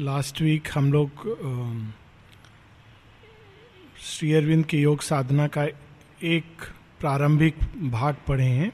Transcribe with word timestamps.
Last 0.00 0.40
week 0.42 0.68
हम 0.74 0.92
लोग 0.92 1.10
श्री 4.00 4.32
अरविंद 4.32 4.66
के 4.66 4.78
योग 4.78 5.00
साधना 5.00 5.46
का 5.46 5.64
एक 6.22 6.44
प्रारंभिक 7.00 7.54
भाग 7.90 8.16
पढ़े 8.28 8.44
हैं 8.44 8.72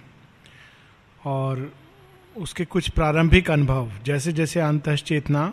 और 1.24 1.72
उसके 2.36 2.64
कुछ 2.64 2.88
प्रारंभिक 2.88 3.50
अनुभव, 3.50 3.92
जैसे 4.04 4.32
जैसे 4.32 4.60
अंत 4.60 4.88
चेतना 4.88 5.52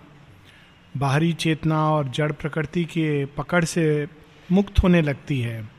बाहरी 0.97 1.33
चेतना 1.33 1.89
और 1.89 2.07
जड़ 2.07 2.31
प्रकृति 2.31 2.85
के 2.85 3.25
पकड़ 3.25 3.65
से 3.65 4.07
मुक्त 4.51 4.83
होने 4.83 5.01
लगती 5.01 5.41
है 5.41 5.69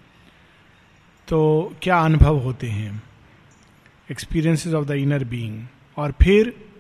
तो 1.29 1.73
क्या 1.83 1.99
अनुभव 1.99 2.39
होते 2.39 2.67
हैं? 2.67 3.03
Experiences 4.11 4.75
of 4.75 4.87
the 4.87 4.91
inner 4.91 5.25
being 5.25 5.67
और 5.97 6.13
फिर 6.23 6.71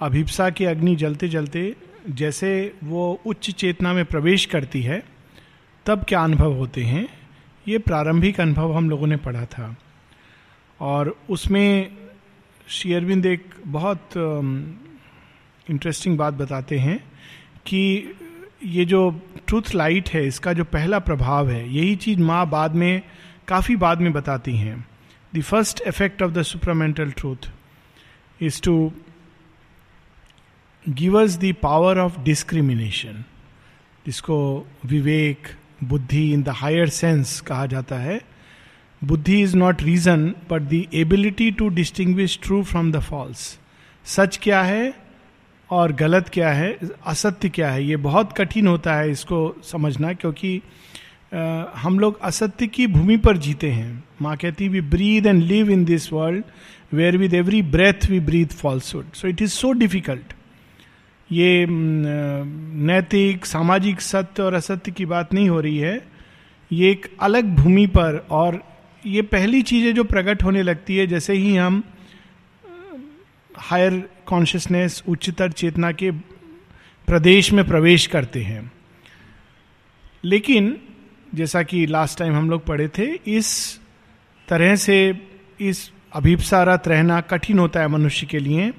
अभिप्सा 0.00 0.50
की 0.50 0.64
अग्नि 0.64 0.96
जलते 0.96 1.28
जलते 1.28 1.91
जैसे 2.10 2.74
वो 2.84 3.20
उच्च 3.26 3.50
चेतना 3.50 3.92
में 3.92 4.04
प्रवेश 4.04 4.46
करती 4.46 4.82
है, 4.82 5.02
तब 5.86 6.04
क्या 6.08 6.22
अनुभव 6.24 6.52
होते 6.52 6.82
हैं? 6.82 7.08
ये 7.68 7.78
प्रारंभिक 7.78 8.40
अनुभव 8.40 8.72
हम 8.72 8.90
लोगों 8.90 9.06
ने 9.06 9.16
पढ़ा 9.16 9.44
था। 9.44 9.76
और 10.80 11.16
उसमें 11.30 11.96
श्री 12.68 12.92
अरविंद 12.92 13.26
एक 13.26 13.54
बहुत 13.66 14.08
इंटरेस्टिंग 15.70 16.18
बात 16.18 16.34
बताते 16.34 16.78
हैं 16.78 16.98
कि 17.66 18.12
ये 18.64 18.84
जो 18.84 19.10
ट्रूथ 19.46 19.74
लाइट 19.74 20.08
है, 20.08 20.26
इसका 20.26 20.52
जो 20.52 20.64
पहला 20.64 20.98
प्रभाव 20.98 21.50
है, 21.50 21.74
यही 21.74 21.96
चीज़ 21.96 22.20
माँ 22.20 22.48
बाद 22.50 22.74
में, 22.74 23.02
काफ़ी 23.48 23.76
बाद 23.76 24.00
में 24.00 24.12
बताती 24.12 24.56
हैं। 24.56 24.86
The 25.34 25.40
first 25.40 25.82
effect 25.86 26.22
of 26.22 26.32
the 26.32 26.42
supramental 26.42 27.10
truth 27.10 27.50
is 28.40 28.62
to 28.62 28.92
give 30.88 31.22
us 31.22 31.36
the 31.38 31.54
power 31.62 31.98
of 31.98 32.20
discrimination 32.20 33.24
जिसको 34.06 34.66
विवेक 34.86 35.48
बुद्धि 35.84 36.32
इन 36.32 36.42
द 36.42 36.48
हायर 36.48 36.88
सेंस 36.88 37.40
कहा 37.40 37.66
जाता 37.66 37.96
है। 37.96 38.20
बुद्धि 39.04 39.42
is 39.42 39.56
not 39.56 39.82
reason 39.82 40.34
but 40.50 40.62
the 40.62 40.84
ability 40.94 41.50
to 41.50 41.68
distinguish 41.68 42.38
true 42.42 42.62
from 42.62 42.92
the 42.92 43.00
false 43.00 43.58
सच 44.04 44.40
क्या 44.42 44.62
है 44.62 44.94
और 45.70 45.92
गलत 45.92 46.28
क्या 46.28 46.52
है 46.52 46.78
असत्य 47.06 47.48
क्या 47.48 47.70
है 47.70 47.84
ये 47.84 47.96
बहुत 47.96 48.32
कठिन 48.32 48.66
होता 48.66 48.94
है 48.94 49.10
इसको 49.10 49.56
समझना 49.64 50.12
क्योंकि 50.12 50.62
आ, 51.34 51.64
हम 51.76 51.98
लोग 51.98 52.20
असत्य 52.20 52.66
की 52.66 52.86
भूमि 52.86 53.16
पर 53.16 53.36
जीते 53.36 53.70
हैं। 53.70 54.04
माँ 54.22 54.36
कहती 54.36 54.68
we 54.68 54.80
breathe 54.80 55.26
and 55.26 55.42
live 55.42 55.70
in 55.70 55.84
this 55.84 56.12
world 56.12 56.44
where 56.92 57.16
with 57.16 57.34
every 57.34 57.62
breath 57.62 58.10
we 58.10 58.20
breathe 58.20 58.46
falsehood 58.46 59.12
so 59.12 59.28
it 59.28 59.42
is 59.42 59.50
so 59.50 59.72
difficult 59.72 60.32
ये 61.32 61.66
नैतिक, 62.74 63.46
सामाजिक 63.46 64.00
सत्य 64.00 64.42
और 64.42 64.54
असत्य 64.54 64.92
की 64.92 65.06
बात 65.06 65.34
नहीं 65.34 65.48
हो 65.48 65.60
रही 65.60 65.78
है। 65.78 66.08
ये 66.72 66.90
एक 66.90 67.16
अलग 67.20 67.44
भूमि 67.44 67.86
पर 67.86 68.26
और 68.30 68.64
ये 69.06 69.22
पहली 69.22 69.62
चीज़ें 69.62 69.94
जो 69.94 70.04
प्रकट 70.04 70.42
होने 70.42 70.62
लगती 70.62 70.96
है, 70.96 71.06
जैसे 71.06 71.32
ही 71.32 71.56
हम 71.56 71.82
हायर 73.56 74.08
कॉन्शियसनेस 74.26 75.02
उच्चतर 75.08 75.52
चेतना 75.52 75.92
के 75.92 76.10
प्रदेश 77.06 77.52
में 77.52 77.66
प्रवेश 77.66 78.06
करते 78.06 78.42
हैं। 78.42 78.72
लेकिन, 80.24 80.76
जैसा 81.34 81.62
कि 81.62 81.86
लास्ट 81.86 82.18
टाइम 82.18 82.34
हम 82.34 82.50
लोग 82.50 82.66
पढ़े 82.66 82.88
थे, 82.88 83.04
इस 83.26 83.80
तरह 84.48 84.76
से, 84.76 85.28
इस 85.60 85.90
अभिप्सारत 86.12 86.88
रहना 86.88 87.20
कठिन 87.20 87.58
होता 87.58 87.80
है 87.80 87.88
मनुष्य 87.88 88.26
के 88.26 88.38
लिए। 88.38 88.72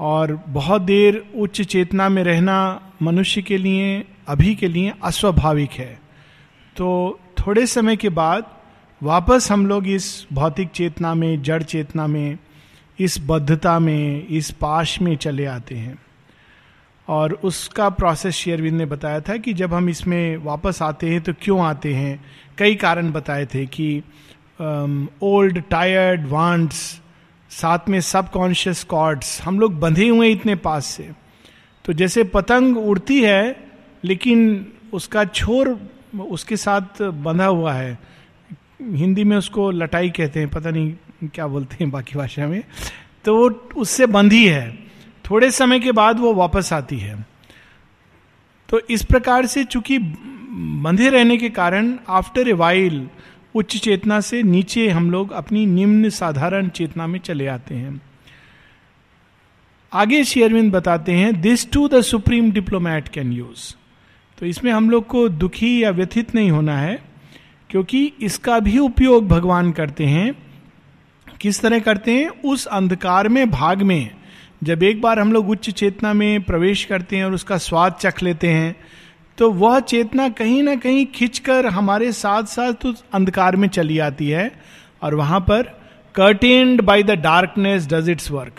और 0.00 0.44
बहुत 0.48 0.82
देर 0.82 1.32
उच्च 1.36 1.62
चेतना 1.62 2.08
में 2.08 2.24
रहना 2.24 2.80
मनुष्य 3.02 3.42
के 3.42 3.58
लिए, 3.58 4.04
अभी 4.28 4.54
के 4.54 4.68
लिए 4.68 4.92
अस्वाभाविक 5.04 5.70
है। 5.70 6.00
तो 6.76 7.20
थोड़े 7.38 7.66
समय 7.66 7.96
के 7.96 8.08
बाद 8.08 8.44
वापस 9.02 9.50
हम 9.52 9.66
लोग 9.66 9.88
इस 9.88 10.26
भौतिक 10.32 10.68
चेतना 10.68 11.14
में, 11.14 11.42
जड़ 11.42 11.62
चेतना 11.62 12.06
में, 12.06 12.38
इस 12.98 13.18
बद्धता 13.26 13.78
में, 13.78 14.26
इस 14.26 14.50
पाश 14.50 15.00
में 15.00 15.16
चले 15.16 15.44
आते 15.44 15.74
हैं। 15.74 15.98
और 17.08 17.32
उसका 17.32 17.88
प्रोसेस 17.88 18.34
शेयरविंद 18.34 18.78
ने 18.78 18.86
बताया 18.86 19.20
था 19.20 19.36
कि 19.36 19.52
जब 19.52 19.74
हम 19.74 19.88
इसमें 19.88 20.36
वापस 20.36 20.82
आते 20.82 21.10
हैं 21.10 21.20
तो 21.20 21.32
क्यों 21.42 21.60
आते 21.60 21.94
हैं? 21.94 22.24
कई 22.58 22.74
कारण 22.74 23.12
बताए 23.12 23.46
थे 23.46 23.66
कि 23.66 24.02
ओल्ड 25.22 25.62
टायर्ड 25.70 26.26
वांट्स 26.28 27.00
साथ 27.50 27.78
में 27.88 28.00
सब 28.00 28.30
कॉन्शियस 28.30 28.84
कॉर्ड्स 28.84 29.42
हम 29.42 29.60
लोग 29.60 29.80
बंधे 29.80 30.08
हुए 30.08 30.30
इतने 30.30 30.54
पास 30.54 30.86
से। 30.86 31.10
तो 31.84 31.92
जैसे 31.92 32.24
पतंग 32.24 32.78
उड़ती 32.78 33.22
है, 33.22 33.70
लेकिन 34.04 34.66
उसका 34.92 35.24
छोर 35.24 35.80
उसके 36.30 36.56
साथ 36.56 37.02
बंधा 37.02 37.46
हुआ 37.46 37.72
है। 37.72 37.98
हिंदी 38.82 39.24
में 39.24 39.36
उसको 39.36 39.70
लटाई 39.70 40.10
कहते 40.10 40.40
हैं, 40.40 40.48
पता 40.48 40.70
नहीं 40.70 40.94
क्या 41.28 41.46
बोलते 41.46 41.76
हैं 41.80 41.90
बाकी 41.90 42.14
भाषा 42.14 42.46
में। 42.46 42.62
तो 43.24 43.36
वो 43.36 43.48
उससे 43.76 44.06
बंधी 44.06 44.48
है। 44.48 44.78
थोड़े 45.30 45.50
समय 45.50 45.80
के 45.80 45.92
बाद 45.92 46.18
वो 46.18 46.34
वापस 46.34 46.72
आती 46.72 46.98
है। 46.98 47.26
तो 48.68 48.80
इस 48.90 49.02
प्रकार 49.02 49.46
से 49.46 49.64
चूँकि 49.64 49.98
बंधे 49.98 51.08
रहने 51.10 51.36
के 51.36 51.50
कारण 51.50 51.98
आफ्टर 52.08 52.48
ए 52.48 52.52
वाइल 52.52 53.08
उच्च 53.54 53.76
चेतना 53.76 54.20
से 54.20 54.42
नीचे 54.42 54.88
हम 54.88 55.10
लोग 55.10 55.32
अपनी 55.32 55.64
निम्न 55.66 56.08
साधारण 56.10 56.68
चेतना 56.68 57.06
में 57.06 57.18
चले 57.20 57.46
आते 57.46 57.74
हैं। 57.74 58.00
आगे 59.92 60.22
शेयरविंद 60.24 60.72
बताते 60.72 61.12
हैं 61.12 61.40
this 61.40 61.70
to 61.70 61.88
the 61.88 62.00
supreme 62.00 62.50
diplomat 62.52 63.08
can 63.08 63.32
use 63.32 63.74
तो 64.38 64.46
इसमें 64.46 64.72
हम 64.72 64.90
लोग 64.90 65.06
को 65.06 65.28
दुखी 65.28 65.82
या 65.82 65.90
व्यथित 65.90 66.34
नहीं 66.34 66.50
होना 66.50 66.76
है, 66.78 66.98
क्योंकि 67.70 68.12
इसका 68.20 68.58
भी 68.58 68.78
उपयोग 68.78 69.26
भगवान 69.28 69.72
करते 69.72 70.04
हैं। 70.04 70.34
किस 71.40 71.60
तरह 71.60 71.78
करते 71.78 72.12
हैं? 72.12 72.28
उस 72.28 72.66
अंधकार 72.66 73.28
में, 73.28 73.50
भाग 73.50 73.82
में। 73.82 74.10
जब 74.64 74.82
एक 74.82 75.00
बार 75.00 75.18
हम 75.18 75.32
लोग 75.32 75.50
उच्च 75.50 75.70
चेतना 75.70 76.12
में 76.12 76.42
प्रवेश 76.42 76.84
करते 76.84 77.16
हैं 77.16 77.24
और 77.24 77.32
उसका 77.32 77.56
स्वाद 77.58 77.92
चख 77.92 78.22
लेते 78.22 78.48
हैं 78.48 78.74
तो 79.38 79.50
वह 79.50 79.80
चेतना 79.80 80.28
कहीं 80.28 80.62
ना 80.62 80.74
कहीं 80.76 81.06
खिंचकर 81.06 81.66
हमारे 81.66 82.12
साथ 82.12 82.42
साथ 82.42 82.86
उस 82.86 83.04
अंधकार 83.12 83.56
में 83.56 83.68
चली 83.68 83.98
आती 83.98 84.28
है 84.28 84.50
और 85.02 85.14
वहाँ 85.14 85.40
पर 85.40 85.62
curtained 86.14 86.80
by 86.80 87.02
the 87.02 87.10
darkness 87.10 87.86
does 87.86 88.08
its 88.08 88.30
work 88.30 88.54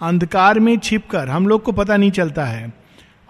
अंधकार 0.00 0.58
में 0.58 0.78
छिपकर 0.78 1.28
हम 1.28 1.48
लोग 1.48 1.62
को 1.62 1.72
पता 1.72 1.96
नहीं 1.96 2.10
चलता 2.10 2.44
है। 2.44 2.72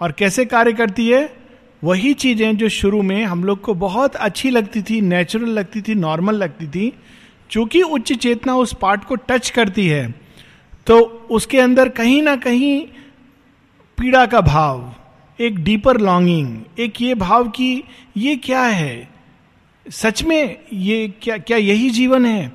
और 0.01 0.11
कैसे 0.11 0.45
कार्य 0.45 0.73
करती 0.73 1.09
है? 1.09 1.37
वही 1.83 2.13
चीज़ें 2.13 2.57
जो 2.57 2.69
शुरू 2.69 3.01
में 3.01 3.23
हम 3.25 3.43
लोग 3.43 3.61
को 3.61 3.73
बहुत 3.73 4.15
अच्छी 4.15 4.49
लगती 4.49 4.81
थी 4.81 5.01
नेचुरल 5.01 5.49
लगती 5.49 5.81
थी 5.81 5.95
नॉर्मल 5.95 6.35
लगती 6.35 6.67
थी, 6.67 6.93
चूँकि 7.49 7.81
उच्च 7.81 8.13
चेतना 8.13 8.55
उस 8.55 8.73
पार्ट 8.81 9.03
को 9.03 9.15
टच 9.15 9.49
करती 9.49 9.87
है 9.87 10.13
तो 10.87 10.99
उसके 11.31 11.59
अंदर 11.59 11.89
कहीं 11.89 12.21
ना 12.21 12.35
कहीं 12.35 12.87
पीड़ा 13.97 14.25
का 14.25 14.41
भाव 14.41 14.93
एक 15.39 15.57
डीपर 15.59 15.97
लॉन्गिंग 15.97 16.79
एक 16.79 17.01
ये 17.01 17.15
भाव 17.15 17.47
कि 17.49 17.83
ये 18.17 18.35
क्या 18.35 18.61
है? 18.61 19.07
सच 19.85 20.23
में 20.23 20.57
ये 20.73 21.07
क्या 21.21 21.37
क्या 21.37 21.57
यही 21.57 21.89
जीवन 21.89 22.25
है? 22.25 22.51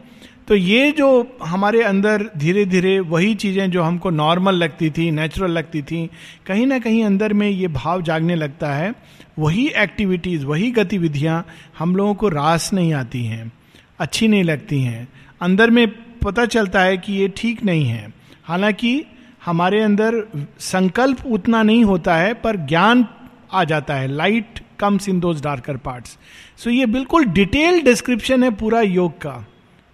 तो 0.49 0.55
ये 0.57 0.91
जो 0.93 1.39
हमारे 1.43 1.83
अंदर 1.83 2.25
धीरे 2.37 2.65
धीरे 2.65 2.99
वही 3.01 3.35
चीज़ें 3.35 3.71
जो 3.71 3.83
हमको 3.83 4.11
नॉर्मल 4.11 4.55
लगती 4.55 4.91
थी 4.91 5.11
नेचुरल 5.11 5.51
लगती 5.51 5.83
थी, 5.83 6.09
कहीं 6.47 6.67
ना 6.67 6.79
कहीं 6.79 7.05
अंदर 7.05 7.33
में 7.33 7.49
ये 7.49 7.69
भाव 7.69 8.03
जागने 8.03 8.35
लगता 8.35 8.73
है। 8.75 8.93
वही 9.39 9.67
एक्टिविटीज़ 9.77 10.47
वही 10.47 10.71
गतिविधियाँ 10.71 11.47
हम 11.79 11.97
लोगों 11.97 12.15
को 12.15 12.29
रास 12.29 12.73
नहीं 12.73 12.93
आती 12.93 13.25
हैं, 13.25 13.53
अच्छी 13.99 14.29
नहीं 14.29 14.45
लगती 14.45 14.81
हैं। 14.83 15.09
अंदर 15.41 15.71
में 15.71 15.87
पता 16.21 16.47
चलता 16.47 16.81
है 16.81 16.97
कि 16.97 17.13
ये 17.13 17.29
ठीक 17.37 17.65
नहीं 17.65 17.85
है। 17.85 18.13
हालाँकि 18.45 19.03
हमारे 19.43 19.81
अंदर 19.83 20.23
संकल्प 20.61 21.25
उतना 21.27 21.63
नहीं 21.63 21.85
होता 21.85 22.17
है, 22.17 22.33
पर 22.35 22.57
ज्ञान 22.67 23.07
आ 23.53 23.65
जाता 23.65 23.95
है। 23.95 24.07
Light 24.09 24.61
comes 24.81 25.09
in 25.09 25.21
those 25.21 25.43
darker 25.43 25.77
parts 25.79 26.17
so 26.59 26.71
ये 26.71 26.87
बिल्कुल 26.89 27.25
डिटेल 27.27 27.81
डिस्क्रिप्शन 27.83 28.43
है 28.45 28.51
पूरा 28.57 28.81
योग 28.81 29.13
का। 29.21 29.45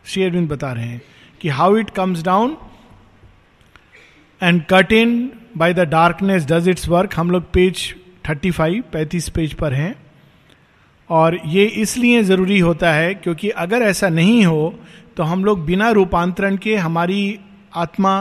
शेयरविंद 0.05 0.49
बता 0.49 0.73
रहे 0.73 0.85
हैं 0.85 1.01
कि 1.41 1.49
how 1.51 1.77
it 1.77 1.91
comes 1.91 2.23
down 2.25 2.57
and 4.41 4.63
cut 4.71 4.93
in 4.93 5.31
by 5.57 5.75
the 5.75 5.89
darkness 5.91 6.47
does 6.47 6.69
its 6.69 6.89
work 6.89 7.15
हम 7.17 7.31
लोग 7.31 7.51
पेज 7.53 7.95
थर्टी 8.29 8.51
फाइव 8.51 8.83
पैंतीस 8.93 9.29
पेज 9.29 9.55
पर 9.55 9.73
हैं। 9.75 9.95
और 11.11 11.39
ये 11.47 11.65
इसलिए 11.83 12.23
ज़रूरी 12.25 12.59
होता 12.59 12.93
है 12.93 13.15
क्योंकि 13.15 13.49
अगर 13.63 13.83
ऐसा 13.83 14.09
नहीं 14.09 14.45
हो 14.47 14.75
तो 15.17 15.23
हम 15.23 15.45
लोग 15.45 15.65
बिना 15.67 15.91
रूपांतरण 15.91 16.57
के 16.57 16.77
हमारी 16.77 17.39
आत्मा 17.77 18.15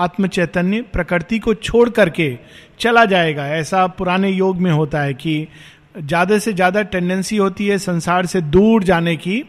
आत्म 0.00 0.26
चैतन्य 0.28 0.82
प्रकृति 0.92 1.38
को 1.38 1.54
छोड़ 1.56 1.88
करके 1.90 2.36
चला 2.80 3.04
जाएगा। 3.04 3.46
ऐसा 3.48 3.86
पुराने 3.88 4.30
योग 4.30 4.60
में 4.60 4.70
होता 4.70 5.02
है 5.02 5.14
कि 5.14 5.46
ज़्यादा 5.98 6.38
से 6.38 6.52
ज़्यादा 6.52 6.82
टेंडेंसी 6.84 7.36
होती 7.36 7.66
है 7.66 7.78
संसार 7.78 8.26
से 8.26 8.40
दूर 8.40 8.84
जाने 8.84 9.16
की। 9.16 9.42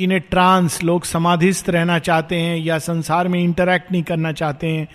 इन 0.00 0.12
ए 0.12 0.18
ट्रांस 0.20 0.82
लोग 0.84 1.04
समाधिस्थ 1.04 1.70
रहना 1.70 1.98
चाहते 1.98 2.36
हैं 2.36 2.56
या 2.56 2.78
संसार 2.80 3.28
में 3.28 3.38
इंटरेक्ट 3.40 3.90
नहीं 3.92 4.02
करना 4.02 4.32
चाहते 4.32 4.66
हैं। 4.66 4.86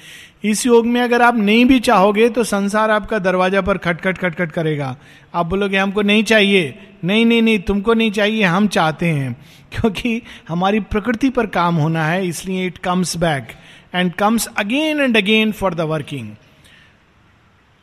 इस 0.44 0.66
योग 0.66 0.86
में 0.86 1.02
अगर 1.02 1.22
आप 1.22 1.36
नहीं 1.36 1.64
भी 1.66 1.80
चाहोगे 1.80 2.28
तो 2.30 2.44
संसार 2.44 2.92
आपका 2.92 3.20
दरवाज़ा 3.20 3.62
पर 3.62 3.78
खटखट 3.78 4.18
खटखट 4.18 4.52
करेगा। 4.52 4.96
आप 5.34 5.46
बोलोगे, 5.46 5.78
हमको 5.78 6.02
नहीं 6.02 6.24
चाहिए। 6.24 6.74
नहीं 7.04 7.26
नहीं 7.26 7.42
नहीं, 7.42 7.60
तुमको 7.60 7.94
नहीं 7.94 8.12
चाहिए, 8.12 8.44
हम 8.44 8.68
चाहते 8.68 9.06
हैं। 9.06 9.36
क्योंकि 9.72 10.22
हमारी 10.48 10.80
प्रकृति 10.80 11.30
पर 11.30 11.48
काम 11.48 11.76
होना 11.76 12.06
है, 12.06 12.28
इसलिए 12.28 12.66
it 12.68 12.78
comes 12.78 13.16
back 13.18 13.48
and 13.96 14.14
comes 14.14 14.48
again 14.58 15.00
and 15.02 15.18
again 15.18 15.52
for 15.52 15.74
the 15.74 15.82
working 15.82 16.30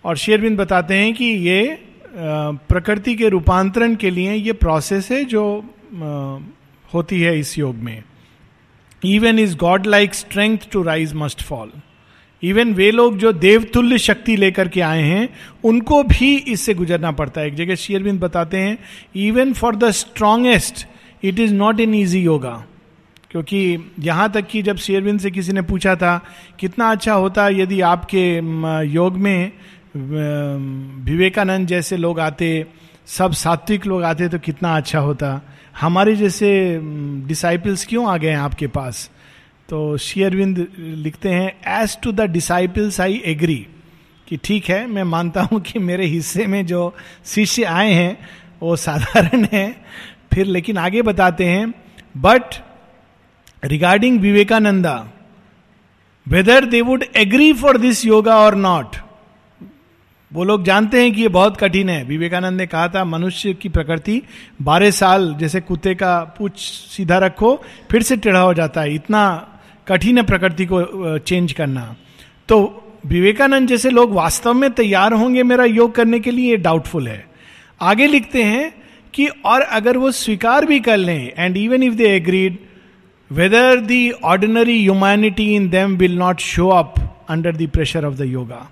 और 0.05 0.17
शेरविंद 0.17 0.59
बताते 0.59 0.95
हैं 0.95 1.15
कि 1.15 1.25
ये 1.25 1.79
प्रकृति 2.17 3.15
के 3.15 3.29
रूपांतरण 3.29 3.95
के 3.95 4.11
लिए 4.11 4.33
ये 4.33 4.53
प्रोसेस 4.53 5.11
है 5.11 5.25
जो 5.25 5.45
होती 6.95 7.21
है 7.21 7.39
इस 7.39 7.59
योग 7.59 7.75
में। 7.77 8.03
Even 9.05 9.39
is 9.39 9.57
godlike 9.87 10.15
strength 10.15 10.59
to 10.73 10.83
rise 10.83 11.15
must 11.15 11.43
fall 11.43 11.73
even 12.43 12.73
वे 12.75 12.91
लोग 12.91 13.17
जो 13.19 13.33
देवतुल्य 13.33 13.99
शक्ति 13.99 14.37
लेकर 14.37 14.69
के 14.69 14.81
आए 14.81 15.03
हैं, 15.03 15.29
उनको 15.65 16.03
भी 16.05 16.37
इससे 16.37 16.75
गुजरना 16.75 17.13
पड़ता 17.13 17.41
है। 17.41 17.47
एक 17.47 17.55
जगह 17.55 17.75
शेयरबिंद 17.75 18.21
बताते 18.21 18.59
हैं 18.59 18.79
even 19.17 19.53
for 19.53 19.77
the 19.77 19.91
strongest 19.93 20.87
it 21.23 21.39
is 21.39 21.55
not 21.55 21.81
in 21.81 21.95
easy 21.95 22.21
yoga 22.21 22.63
क्योंकि 23.31 23.93
यहाँ 24.01 24.31
तक 24.33 24.47
कि 24.47 24.63
जब 24.63 24.77
शेयरबिंद 24.77 25.21
से 25.21 25.31
किसी 25.31 25.53
ने 25.53 25.63
पूछा 25.63 25.95
था, 25.97 26.21
कितना 26.61 26.91
अच्छा 26.91 27.15
होता 27.15 27.49
यदि 27.49 27.81
आपके 27.81 28.25
योग 28.87 29.17
में 29.17 29.53
विवेकानंद 31.05 31.67
जैसे 31.69 31.97
लोग 31.97 32.21
आते, 32.21 32.67
सब 33.07 33.33
सात्विक 33.33 33.87
लोग 33.87 34.03
आते 34.03 34.29
तो 34.29 34.39
कितना 34.39 34.77
अच्छा 34.77 34.99
होता? 34.99 35.41
हमारे 35.81 36.15
जैसे 36.17 36.49
डिसाइपल्स 37.27 37.87
क्यों 37.87 38.09
आ 38.09 38.17
गए 38.17 38.31
हैं 38.31 38.39
आपके 38.39 38.67
पास? 38.69 39.11
तो 39.69 39.97
शेयरविंद 39.97 40.67
लिखते 40.79 41.29
हैं 41.29 41.81
as 41.83 41.99
to 42.03 42.13
the 42.13 42.21
disciples 42.31 43.01
I 43.01 43.23
agree 43.27 43.67
कि 44.29 44.37
ठीक 44.37 44.69
है, 44.71 44.87
मैं 44.87 45.05
मानता 45.05 45.43
हूँ 45.43 45.61
कि 45.61 45.79
मेरे 45.79 46.07
हिस्से 46.07 46.47
में 46.47 46.65
जो 46.67 46.95
शिष्य 47.25 47.65
आए 47.65 47.93
हैं, 47.93 48.19
वो 48.63 48.77
साधारण 48.77 49.47
है। 49.53 49.71
फिर 50.33 50.47
लेकिन 50.47 50.79
आगे 50.79 51.03
बताते 51.03 51.45
हैं 51.45 51.73
but 52.17 52.55
regarding 53.63 54.21
Vivekananda 54.21 54.95
whether 56.27 56.65
they 56.65 56.81
would 56.81 57.05
agree 57.17 57.53
for 57.53 57.79
this 57.79 58.05
yoga 58.05 58.37
और 58.37 58.55
नॉट 58.57 58.97
वो 60.31 60.45
लोग 60.45 60.65
जानते 60.65 61.03
हैं 61.03 61.13
कि 61.15 61.23
ये 61.23 61.29
बहुत 61.29 61.57
कठिन 61.57 61.89
है। 61.91 62.03
विवेकानंद 62.05 62.59
ने 62.59 62.67
कहा 62.67 62.89
था, 62.89 63.05
मनुष्य 63.05 63.53
की 63.55 63.69
प्रकृति 63.69 64.23
बारह 64.63 64.91
साल 64.91 65.35
जैसे 65.35 65.61
कुत्ते 65.61 65.95
का 65.95 66.19
पूछ 66.39 66.59
सीधा 66.61 67.19
रखो, 67.19 67.55
फिर 67.91 68.03
से 68.03 68.17
टेढ़ा 68.17 68.41
हो 68.41 68.55
जाता 68.55 68.81
है। 68.81 68.95
इतना 68.95 69.23
कठिन 69.89 70.19
है 70.19 70.25
प्रकृति 70.25 70.67
को 70.67 71.19
चेंज 71.19 71.53
करना। 71.53 71.95
तो 72.49 72.59
विवेकानंद 73.07 73.69
जैसे 73.69 73.91
लोग 73.91 74.13
वास्तव 74.13 74.55
में 74.55 74.71
तैयार 74.73 75.13
होंगे 75.13 75.43
मेरा 75.43 75.65
योग 75.65 75.95
करने 75.95 76.21
के 76.21 76.31
लिए 76.31 76.57
डाउटफुल 76.57 77.09
है। 77.09 77.25
आगे 77.81 78.07
लिखते 78.07 78.43
हैं 78.43 78.73
कि 79.15 79.27
और 79.27 79.61
अगर 79.61 79.97
वो 79.97 80.11
स्वीकार 80.13 80.65
भी 80.67 80.79
कर 80.81 80.97
लें 80.97 81.33
and 81.37 81.57
even 81.57 81.83
if 81.83 81.95
they 81.95 82.15
agreed 82.17 82.59
whether 83.31 83.81
the 83.81 84.11
ordinary 84.11 84.81
humanity 84.81 85.55
in 85.55 85.69
them 85.69 85.97
will 85.97 86.17
not 86.19 86.41
show 86.41 86.69
up 86.69 86.95
under 87.31 87.57
the 87.57 87.69
pressure 87.69 88.05
of 88.05 88.15
the 88.15 88.23
yoga 88.23 88.69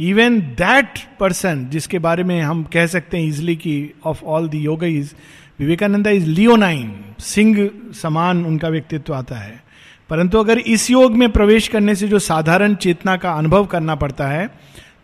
even 0.00 0.40
that 0.58 0.98
person 1.20 1.66
जिसके 1.70 1.98
बारे 1.98 2.24
में 2.24 2.40
हम 2.40 2.62
कह 2.64 2.86
सकते 2.86 3.18
हैं 3.18 3.28
इजली 3.28 3.56
कि 3.56 3.92
of 4.04 4.24
all 4.24 4.48
the 4.48 4.58
yog 4.58 4.84
is 4.84 5.14
Vivekananda 5.58 6.10
is 6.10 6.26
leonine 6.26 6.94
Singh 7.20 7.70
समान 7.94 8.44
उनका 8.46 8.68
व्यक्तित्व 8.68 9.14
आता 9.14 9.36
है। 9.36 9.65
परंतु 10.10 10.38
अगर 10.38 10.58
इस 10.58 10.90
योग 10.90 11.16
में 11.16 11.28
प्रवेश 11.32 11.68
करने 11.68 11.94
से 11.94 12.08
जो 12.08 12.18
साधारण 12.18 12.74
चेतना 12.74 13.16
का 13.16 13.32
अनुभव 13.32 13.66
करना 13.66 13.94
पड़ता 13.94 14.26
है 14.28 14.46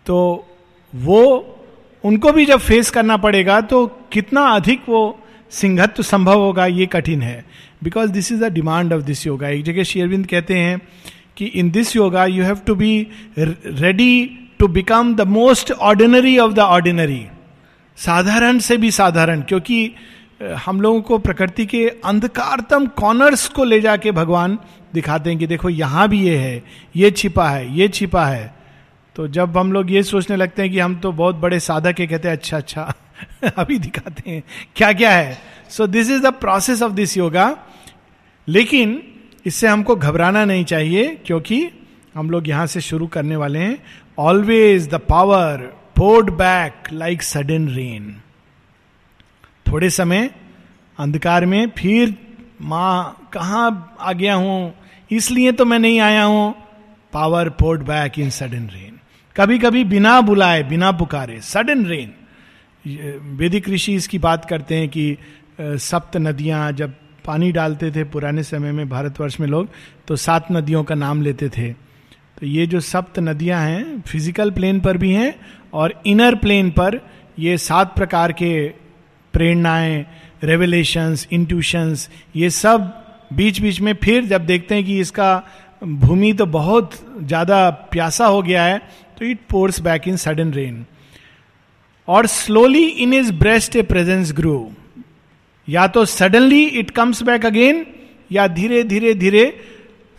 तो 0.07 0.19
वो, 0.93 1.23
उनको 2.05 2.33
भी 2.33 2.45
जब 2.47 2.61
फेस 2.61 2.91
करना 2.91 3.17
पड़ेगा 3.17 3.61
तो 3.63 3.87
कितना 4.13 4.47
अधिक 4.51 4.89
वो 4.89 5.19
सिंहत्व 5.53 6.03
संभव 6.03 6.41
होगा, 6.41 6.67
ये 6.67 6.87
कठिन 6.87 7.23
है। 7.23 7.45
Because 7.85 8.11
this 8.11 8.31
is 8.33 8.41
the 8.41 8.53
demand 8.53 8.93
of 8.93 9.03
this 9.03 9.27
yoga 9.27 9.49
एक 9.49 9.65
जगह 9.65 9.83
शेयरविंद 9.83 10.27
कहते 10.27 10.59
हैं 10.59 10.81
कि 11.37 11.47
in 11.47 11.71
this 11.71 11.95
yoga 11.97 12.25
you 12.27 12.45
have 12.45 12.59
to 12.67 12.75
be 12.75 13.07
ready 13.39 14.25
to 14.59 14.69
become 14.69 15.15
the 15.15 15.27
most 15.29 15.73
ordinary 15.73 16.37
of 16.39 16.53
the 16.53 16.59
ordinary 16.59 17.25
साधारण 17.99 18.59
से 18.59 18.77
भी 18.77 18.91
साधारण, 18.91 19.41
क्योंकि 19.41 19.95
हम 20.43 20.81
लोगों 20.81 21.01
को 21.01 21.19
प्रकृति 21.19 21.67
के 21.67 21.87
अंधकारतम 22.05 22.87
कॉर्नर्स 22.97 23.47
को 23.49 23.65
ले 23.65 23.81
जाके 23.81 24.13
भगवान 24.13 24.59
दिखाते 24.95 25.31
हैं 25.31 25.39
कि 25.39 25.47
देखो 25.47 25.69
यहाँ 25.69 26.09
भी 26.09 26.21
ये 26.21 26.37
है, 26.37 26.63
ये 26.97 27.11
छिपा 27.11 27.49
है, 27.49 27.75
ये 27.77 27.89
छिपा 27.89 28.25
है। 28.27 28.55
तो 29.17 29.27
जब 29.29 29.59
हम 29.59 29.73
लोग 29.73 29.91
ये 29.91 30.03
सोचने 30.03 30.37
लगते 30.37 30.63
हैं 30.63 30.71
कि 30.71 30.79
हम 30.79 30.95
तो 31.01 31.13
बहुत 31.13 31.37
बड़े 31.37 31.61
साधक 31.61 32.01
है, 32.01 32.07
कहते 32.07 32.29
हैं 32.29 32.37
अच्छा 32.37 32.57
अच्छा 32.57 32.95
अभी 33.57 33.79
दिखाते 33.79 34.31
हैं 34.31 34.43
क्या 34.77 34.93
क्या 34.93 35.11
है? 35.11 35.39
So 35.71 35.87
this 35.87 36.11
is 36.11 36.23
the 36.23 36.33
process 36.35 36.83
of 36.83 36.93
this 36.93 37.17
yoga 37.17 37.57
लेकिन 38.49 39.03
इससे 39.47 39.67
हमको 39.69 39.97
घबराना 39.97 40.45
नहीं 40.45 40.65
चाहिए, 40.65 41.07
क्योंकि 41.27 41.69
हम 42.15 42.31
लोग 42.31 42.49
यहाँ 42.49 42.67
से 42.67 42.81
शुरू 42.81 43.07
करने 43.07 43.37
वाले 43.37 43.59
हैं। 43.59 43.79
Always 44.19 44.89
the 44.89 44.95
power 45.09 45.57
poured 45.97 46.31
back 46.31 46.93
like 46.93 47.23
sudden 47.23 47.69
rain 47.69 48.15
थोड़े 49.73 49.91
समय 49.91 50.31
अंधकार 50.99 51.47
में 51.47 51.69
फिर 51.79 52.15
माँ 52.63 53.29
कहाँ 53.33 53.97
आ 54.01 54.13
गया 54.13 54.35
हूँ? 54.35 54.75
इसलिए 55.11 55.53
तो 55.53 55.65
मैं 55.65 55.79
नहीं 55.79 56.01
आया 56.01 56.25
हूँ। 56.25 56.55
Power 57.13 57.49
poured 57.51 57.81
back 57.83 58.19
in 58.19 58.31
sudden 58.31 58.69
rain 58.69 58.99
कभी 59.37 59.59
कभी 59.59 59.85
बिना 59.85 60.21
बुलाए, 60.21 60.63
बिना 60.63 60.91
पुकारे 60.93 61.41
सडन 61.41 61.85
रेन 61.87 62.13
वेदिक 63.39 63.69
ऋषि 63.69 63.95
इसकी 63.95 64.19
बात 64.19 64.45
करते 64.45 64.75
हैं 64.75 64.89
कि 64.89 65.17
सप्त 65.61 66.17
नदियाँ 66.17 66.71
जब 66.73 66.95
पानी 67.25 67.51
डालते 67.53 67.91
थे 67.91 68.05
पुराने 68.05 68.43
समय 68.43 68.73
में 68.73 68.89
भारतवर्ष 68.89 69.39
में 69.41 69.47
लोग 69.49 69.69
तो 70.09 70.17
सात 70.17 70.51
नदियों 70.53 70.83
का 70.85 70.95
नाम 70.95 71.23
लेते 71.23 71.49
थे। 71.49 71.73
तो 71.73 72.47
ये 72.47 72.67
जो 72.67 72.81
सप्त 72.81 73.19
नदियाँ 73.19 73.61
हैं 73.61 74.01
फ़िज़िकल 74.03 74.51
प्लेन 74.51 74.81
पर 74.81 74.97
भी 74.97 75.13
हैं 75.13 75.35
और 75.73 76.01
इनर 76.07 76.35
प्लेन 76.35 76.71
पर 76.71 77.01
ये 77.39 77.57
सात 77.59 77.95
प्रकार 77.97 78.33
के 78.33 78.53
प्रेरणाएँ 79.33 80.07
रेवलेशंस 80.45 81.29
इंट्यूशंस 81.33 82.11
ये 82.37 82.51
सब 82.51 83.05
बीच 83.33 83.61
बीच 83.61 83.81
में 83.81 83.95
फिर 84.03 84.25
जब 84.25 84.47
देखते 84.47 84.75
हैं 84.75 84.85
कि 84.85 85.01
इसका 85.01 85.43
भूमि 85.85 86.33
तो 86.33 86.47
बहुत 86.47 86.91
ज़्यादा 87.23 87.71
प्यासा 87.71 88.27
हो 88.27 88.43
गया 88.43 88.65
है 88.65 88.79
तो 89.19 89.25
it 89.25 89.39
pours 89.51 89.81
back 89.81 90.09
in 90.09 90.17
sudden 90.17 90.53
rain 90.53 90.87
और 92.09 92.27
slowly 92.27 92.85
in 92.85 93.15
his 93.15 93.33
breast 93.33 93.77
a 93.77 93.83
presence 93.83 94.33
grow 94.33 94.73
या 95.69 95.87
तो 95.87 96.05
suddenly 96.05 96.65
it 96.65 96.91
comes 96.91 97.23
back 97.23 97.47
again 97.47 97.87
या 98.33 98.47
धीरे 98.47 98.83
धीरे 98.83 99.15
धीरे 99.15 99.61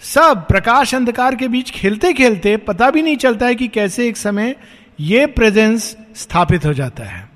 सब 0.02 0.48
प्रकाश 0.48 0.96
अंधकार 0.96 1.36
के 1.36 1.48
बीच 1.48 1.72
खेलते 1.72 2.14
खेलते 2.14 2.58
पता 2.58 2.92
भी 2.92 3.02
नहीं 3.02 3.18
चलता 3.18 3.46
है 3.46 3.56
कि 3.56 3.68
कैसे 3.68 4.08
एक 4.08 4.18
समय 4.18 4.56
ये 5.00 5.26
प्रेजेंस 5.26 5.98
स्थापित 6.16 6.66
हो 6.66 6.74
जाता 6.74 7.04
है। 7.04 7.30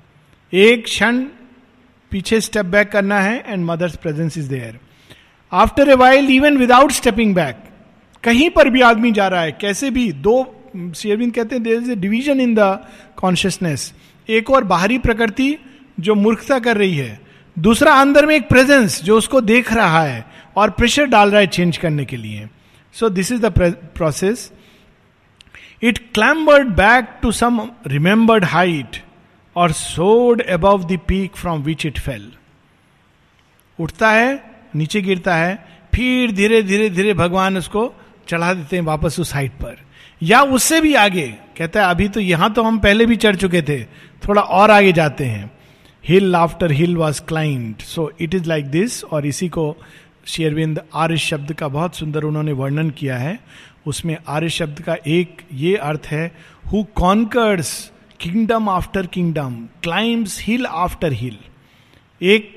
एक 0.52 0.84
क्षण 0.84 1.24
पीछे 2.10 2.40
स्टेप 2.40 2.66
बैक 2.66 2.90
करना 2.90 3.20
है 3.20 3.42
and 3.46 3.64
mother's 3.64 3.96
presence 3.96 4.38
is 4.38 4.48
there 4.50 4.78
after 5.52 5.90
a 5.90 5.94
while 5.94 6.30
even 6.30 6.56
without 6.58 6.92
stepping 6.92 7.34
back 7.34 7.64
कहीं 8.24 8.48
पर 8.50 8.68
भी 8.68 8.80
आदमी 8.80 9.12
जा 9.12 9.28
रहा 9.28 9.40
है, 9.40 9.52
कैसे 9.52 9.90
भी, 9.90 10.12
दो 10.12 10.92
शेरविंद 10.96 11.32
कहते 11.34 11.54
हैं 11.54 11.62
there 11.64 11.82
is 11.82 11.90
a 11.90 11.94
division 11.96 12.40
in 12.40 12.54
the 12.54 12.84
consciousness 13.16 13.92
एक 14.28 14.50
और 14.50 14.64
बाहरी 14.64 14.98
प्रकृति 14.98 15.56
जो 16.00 16.14
मूर्खता 16.14 16.58
कर 16.58 16.76
रही 16.76 16.96
है, 16.96 17.20
दूसरा 17.56 17.92
अंदर 18.00 18.26
में 18.26 18.34
एक 18.36 18.48
प्रेजेंस 18.48 19.02
जो 19.04 19.16
उसको 19.18 19.40
देख 19.40 19.72
रहा 19.72 20.02
है 20.02 20.24
और 20.56 20.70
प्रेशर 20.70 21.06
डाल 21.06 21.30
रहा 21.30 21.40
है 21.40 21.46
चेंज 21.46 21.76
करने 21.76 22.04
के 22.04 22.16
लिए. 22.16 22.48
So 22.94 23.08
this 23.08 23.32
is 23.32 23.40
the 23.40 23.52
process 23.96 24.50
it 25.82 25.98
clambered 26.12 26.70
back 26.76 27.08
to 27.22 27.32
some 27.32 27.60
remembered 27.86 28.44
height. 28.44 28.96
Or 29.58 29.68
soared 29.74 30.42
above 30.54 30.86
the 30.88 30.98
peak 31.10 31.36
from 31.36 31.64
which 31.66 31.84
it 31.90 32.00
fell. 32.06 32.24
उठता 33.78 34.10
है, 34.10 34.30
नीचे 34.74 35.00
गिरता 35.00 35.34
है, 35.36 35.54
फिर 35.94 36.32
धीरे 36.32 36.62
धीरे 36.62 36.88
धीरे 36.90 37.14
भगवान 37.14 37.56
उसको 37.56 37.92
चढ़ा 38.28 38.52
देते 38.54 38.76
हैं 38.76 38.82
वापस 38.84 39.20
उस 39.20 39.34
हाइट 39.34 39.52
पर। 39.52 39.76
या 40.22 40.40
उससे 40.42 40.80
भी 40.80 40.94
आगे, 40.94 41.26
कहता 41.58 41.82
है, 41.82 41.90
अभी 41.90 42.08
तो 42.08 42.20
यहाँ 42.20 42.52
तो 42.52 42.62
हम 42.62 42.78
पहले 42.78 43.06
भी 43.06 43.16
चढ़ 43.16 43.36
चुके 43.36 43.62
थे, 43.62 43.82
थोड़ा 44.22 44.42
और 44.42 44.70
आगे 44.70 44.92
जाते 44.92 45.24
हैं। 45.24 45.50
Hill 46.04 46.34
after 46.36 46.72
hill 46.72 46.96
was 46.96 47.22
climbed 47.22 47.82
so 47.82 48.10
it 48.20 48.34
is 48.34 48.48
like 48.48 48.66
this 48.66 49.02
और 49.04 49.26
इसी 49.26 49.48
को 49.48 49.76
शेरविंद 50.26 50.80
आर्य 50.94 51.16
शब्द 51.16 51.52
का 51.52 51.68
बहुत 51.68 51.96
सुंदर 51.96 52.24
उन्होंने 52.24 52.52
वर्णन 52.52 52.90
किया 52.90 53.16
है। 53.18 53.38
उसमें 53.86 54.16
आर्य 54.28 54.48
शब्द 54.48 54.80
का 54.80 54.96
एक 55.06 55.42
ये 55.52 55.76
अर्थ 55.76 56.06
है 56.06 56.30
who 56.72 56.82
conquers 56.94 57.70
kingdom 58.20 58.68
after 58.68 59.06
kingdom 59.06 59.54
climbs 59.82 60.40
hill 60.42 60.66
after 60.66 61.12
hill 61.12 61.36
एक 62.20 62.54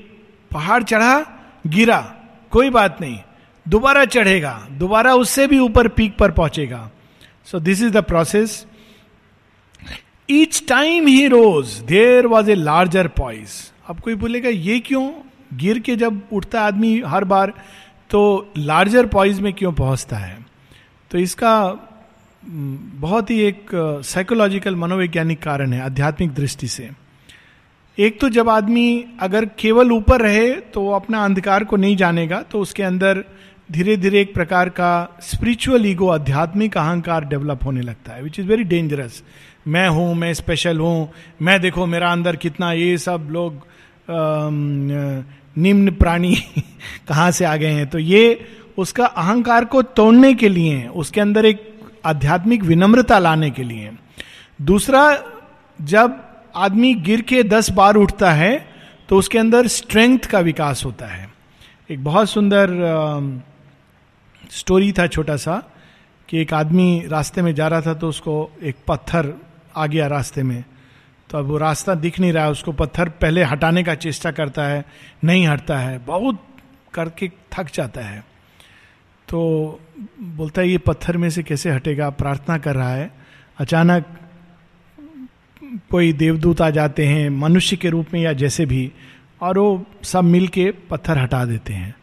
पहाड़ 0.50 0.82
चढ़ा, 0.82 1.18
गिरा, 1.66 2.00
कोई 2.52 2.70
बात 2.70 3.00
नहीं। 3.00 3.18
दोबारा 3.66 4.04
चढ़ेगा, 4.04 4.52
दोबारा 4.70 5.14
उससे 5.14 5.46
भी 5.46 5.58
ऊपर 5.58 5.88
पीक 5.88 6.16
पर 6.18 6.30
पहुंचेगा। 6.30 6.90
So 7.46 7.60
this 7.60 7.82
is 7.82 7.92
the 7.92 8.02
process 8.04 8.64
each 10.28 10.62
time 10.68 11.06
he 11.06 11.26
rose 11.28 11.78
there 11.86 12.26
was 12.26 12.50
a 12.50 12.54
larger 12.54 13.08
poise 13.08 13.72
अब 13.88 14.00
कोई 14.00 14.14
बोलेगा, 14.14 14.48
ये 14.48 14.78
क्यों? 14.80 15.10
गिर 15.54 15.78
के 15.78 15.96
जब 15.96 16.20
उठता 16.32 16.62
आदमी 16.62 17.00
हर 17.06 17.24
बार 17.24 17.52
तो 18.10 18.52
लार्जर 18.58 19.06
पॉइज 19.06 19.40
में 19.40 19.52
क्यों 19.52 19.72
पहुँचता 19.72 20.16
है? 20.16 20.36
तो 21.10 21.18
इसका 21.18 21.54
बहुत 22.44 23.30
ही 23.30 23.38
एक 23.40 23.70
साइकोलॉजिकल 24.04 24.76
मनोवैज्ञानिक 24.76 25.42
कारण 25.42 25.72
है, 25.72 25.80
आध्यात्मिक 25.80 26.32
दृष्टि 26.34 26.68
से। 26.68 26.88
एक 27.98 28.20
तो 28.20 28.28
जब 28.28 28.48
आदमी 28.48 29.04
अगर 29.20 29.44
केवल 29.58 29.92
ऊपर 29.92 30.20
रहे 30.20 30.50
तो 30.74 30.80
वो 30.80 30.92
अपना 30.92 31.24
अंधकार 31.24 31.64
को 31.64 31.76
नहीं 31.76 31.96
जानेगा 31.96 32.40
तो 32.42 32.60
उसके 32.60 32.82
अंदर 32.82 33.24
धीरे 33.72 33.96
धीरे 33.96 34.20
एक 34.20 34.32
प्रकार 34.34 34.68
का 34.68 35.18
स्पिरिचुअल 35.22 35.86
ईगो 35.86 36.08
आध्यात्मिक 36.08 36.76
अहंकार 36.78 37.24
डेवलप 37.24 37.64
होने 37.64 37.80
लगता 37.80 38.14
है 38.14 38.22
विच 38.22 38.38
इज़ 38.40 38.46
वेरी 38.46 38.64
डेंजरस 38.64 39.22
मैं 39.68 39.88
हूँ, 39.88 40.14
मैं 40.14 40.32
स्पेशल 40.34 40.78
हूँ, 40.78 41.08
मैं 41.42 41.60
देखो 41.60 41.86
मेरा 41.86 42.12
अंदर 42.12 42.36
कितना 42.36 42.72
ये 42.72 42.96
सब 42.98 43.28
लोग 43.30 43.66
निम्न 45.58 45.90
प्राणी 45.90 46.34
कहाँ 47.08 47.30
से 47.30 47.44
आ 47.44 47.56
गए 47.56 47.72
हैं? 47.72 47.86
तो 47.86 47.98
ये 47.98 48.44
उसका 48.78 49.06
अहंकार 49.06 49.64
को 49.64 49.82
तोड़ने 49.82 50.32
के 50.34 50.48
लिए, 50.48 50.86
उसके 50.86 51.20
अंदर 51.20 51.46
एक 51.46 51.71
आध्यात्मिक 52.04 52.62
विनम्रता 52.62 53.18
लाने 53.18 53.50
के 53.50 53.62
लिए। 53.62 53.90
दूसरा, 54.62 55.02
जब 55.78 56.20
आदमी 56.56 56.94
गिर 56.96 57.20
के 57.22 57.42
दस 57.42 57.70
बार 57.70 57.96
उठता 57.96 58.32
है 58.32 58.54
तो 59.08 59.16
उसके 59.18 59.38
अंदर 59.38 59.66
स्ट्रेंथ 59.66 60.26
का 60.26 60.40
विकास 60.40 60.84
होता 60.84 61.06
है। 61.06 61.28
एक 61.90 62.02
बहुत 62.04 62.30
सुंदर 62.30 62.70
स्टोरी 64.50 64.92
था 64.92 65.06
छोटा 65.06 65.36
सा, 65.36 65.62
कि 66.28 66.40
एक 66.40 66.52
आदमी 66.54 67.06
रास्ते 67.06 67.42
में 67.42 67.54
जा 67.54 67.68
रहा 67.68 67.80
था 67.80 67.94
तो 67.94 68.08
उसको 68.08 68.50
एक 68.62 68.76
पत्थर 68.88 69.32
आ 69.76 69.86
गया 69.86 70.06
रास्ते 70.06 70.42
में। 70.42 70.62
तो 71.30 71.38
अब 71.38 71.46
वो 71.46 71.58
रास्ता 71.58 71.94
दिख 71.94 72.18
नहीं 72.20 72.32
रहा 72.32 72.44
है, 72.44 72.50
उसको 72.50 72.72
पत्थर 72.72 73.08
पहले 73.20 73.42
हटाने 73.44 73.82
का 73.84 73.94
चेष्टा 73.94 74.30
करता 74.30 74.64
है, 74.64 74.84
नहीं 75.24 75.46
हटता 75.48 75.78
है, 75.78 75.98
बहुत 75.98 76.42
करके 76.94 77.30
थक 77.52 77.72
जाता 77.74 78.00
है। 78.00 78.24
तो 79.32 79.80
बोलता 80.20 80.60
है, 80.60 80.68
ये 80.68 80.78
पत्थर 80.78 81.16
में 81.16 81.30
से 81.30 81.42
कैसे 81.42 81.70
हटेगा? 81.70 82.10
प्रार्थना 82.10 82.58
कर 82.58 82.74
रहा 82.74 82.94
है। 82.94 83.10
अचानक 83.58 84.06
कोई 85.90 86.12
देवदूत 86.12 86.60
आ 86.60 86.70
जाते 86.70 87.06
हैं, 87.06 87.30
मनुष्य 87.30 87.76
के 87.76 87.88
रूप 87.88 88.06
में 88.14 88.20
या 88.20 88.32
जैसे 88.32 88.66
भी, 88.66 88.92
और 89.40 89.58
वो 89.58 89.86
सब 90.02 90.24
मिल 90.24 90.48
के 90.48 90.70
पत्थर 90.70 91.18
हटा 91.18 91.44
देते 91.44 91.72
हैं। 91.72 91.94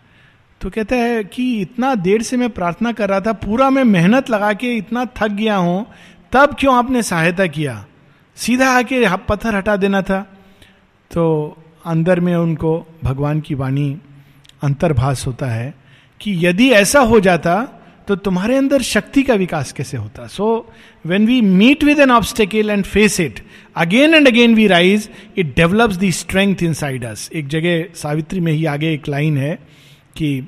तो 0.61 0.69
कहता 0.69 0.95
है 0.95 1.23
कि 1.23 1.61
इतना 1.61 1.95
देर 1.95 2.21
से 2.21 2.37
मैं 2.37 2.49
प्रार्थना 2.49 2.91
कर 2.91 3.09
रहा 3.09 3.21
था, 3.21 3.33
पूरा 3.33 3.69
मैं 3.69 3.83
मेहनत 3.83 4.29
लगा 4.29 4.53
के 4.53 4.75
इतना 4.77 5.05
थक 5.05 5.27
गया 5.27 5.55
हूँ, 5.55 5.85
तब 6.31 6.55
क्यों 6.59 6.75
आपने 6.75 7.03
सहायता 7.03 7.47
किया? 7.47 7.85
सीधा 8.35 8.69
आके 8.69 9.17
पत्थर 9.17 9.55
हटा 9.55 9.75
देना 9.75 10.01
था। 10.01 10.21
तो 11.11 11.57
अंदर 11.85 12.19
में 12.19 12.35
उनको 12.35 12.87
भगवान 13.03 13.39
की 13.39 13.55
वाणी 13.55 13.97
अंतर्भास 14.63 15.27
होता 15.27 15.45
है। 15.45 15.78
कि 16.21 16.35
यदि 16.45 16.69
ऐसा 16.71 16.99
हो 16.99 17.19
जाता 17.19 17.61
तो 18.07 18.15
तुम्हारे 18.15 18.55
अंदर 18.55 18.81
शक्ति 18.81 19.23
का 19.23 19.33
विकास 19.33 19.71
कैसे 19.71 19.97
होता? 19.97 20.27
So 20.27 20.73
when 21.05 21.25
we 21.25 21.41
meet 21.41 21.83
with 21.83 21.99
an 21.99 22.11
obstacle 22.11 22.69
and 22.69 22.83
face 22.85 23.19
it 23.19 23.39
again 23.75 24.13
and 24.13 24.27
again 24.27 24.55
we 24.55 24.67
rise 24.67 25.09
it 25.37 25.55
develops 25.55 25.97
the 25.97 26.09
strength 26.09 26.63
inside 26.73 27.03
us 27.05 27.29
एक 27.35 27.47
जगह 27.47 27.83
सावित्री 27.95 28.39
में 28.39 28.51
ही 28.51 28.65
आगे 28.65 28.93
एक 28.93 29.07
लाइन 29.07 29.37
है 29.37 29.59
कि 30.17 30.47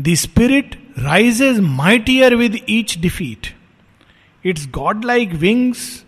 the 0.00 0.14
spirit 0.14 0.74
rises 0.98 1.60
mightier 1.60 2.34
with 2.34 2.58
each 2.68 2.98
defeat 2.98 3.54
its 4.44 4.68
godlike 5.04 5.32
wings 5.34 6.04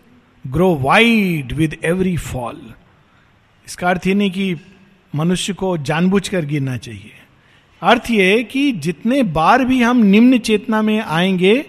grow 0.47 0.75
wide 0.75 1.53
with 1.53 1.77
every 1.85 2.17
fall 2.17 2.61
इसका 3.67 3.89
अर्थ 3.89 4.07
ये 4.07 4.13
नहीं 4.13 4.31
कि 4.31 4.55
मनुष्य 5.15 5.53
को 5.53 5.77
जानबूझ 5.77 6.27
कर 6.29 6.45
गिरना 6.45 6.77
चाहिए। 6.77 7.11
अर्थ 7.83 8.09
ये 8.11 8.43
कि 8.43 8.71
जितने 8.71 9.23
बार 9.23 9.63
भी 9.65 9.81
हम 9.81 9.97
निम्न 9.97 10.37
चेतना 10.37 10.81
में 10.81 10.99
आएँगे, 10.99 11.65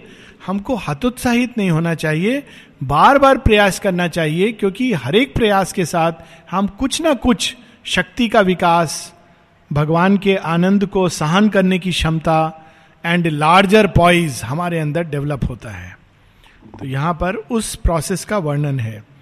हमको 0.47 0.75
हतोत्साहित 0.77 1.59
नहीं 1.59 1.71
होना 1.71 1.95
चाहिए 1.95 2.43
बार 2.83 3.19
बार 3.19 3.39
प्रयास 3.39 3.79
करना 3.81 4.09
चाहिए, 4.09 4.53
क्योंकि 4.53 4.93
हर 4.93 5.15
एक 5.15 5.35
प्रयास 5.35 5.73
के 5.73 5.85
साथ 5.85 6.13
हम 6.51 6.67
कुछ 6.67 7.01
ना 7.03 7.15
कुछ 7.15 7.57
शक्ति 7.85 8.29
का 8.29 8.41
विकास, 8.41 9.15
भगवान 9.71 10.17
के 10.17 10.37
आनंद 10.37 10.87
को 10.87 11.09
सहन 11.09 11.49
करने 11.49 11.79
की 11.79 11.91
क्षमता 11.91 12.61
एंड 13.05 13.27
लार्जर 13.27 13.87
पॉइज 13.87 14.41
हमारे 14.45 14.79
अंदर 14.79 15.05
डेवलप 15.05 15.41
होता 15.51 15.71
है। 15.71 15.97
तो 16.81 16.87
यहाँ 16.87 17.15
पर 17.15 17.35
उस 17.35 17.75
प्रोसेस 17.75 18.25
का 18.25 18.39
वर्णन 18.39 18.81
है। 18.81 19.14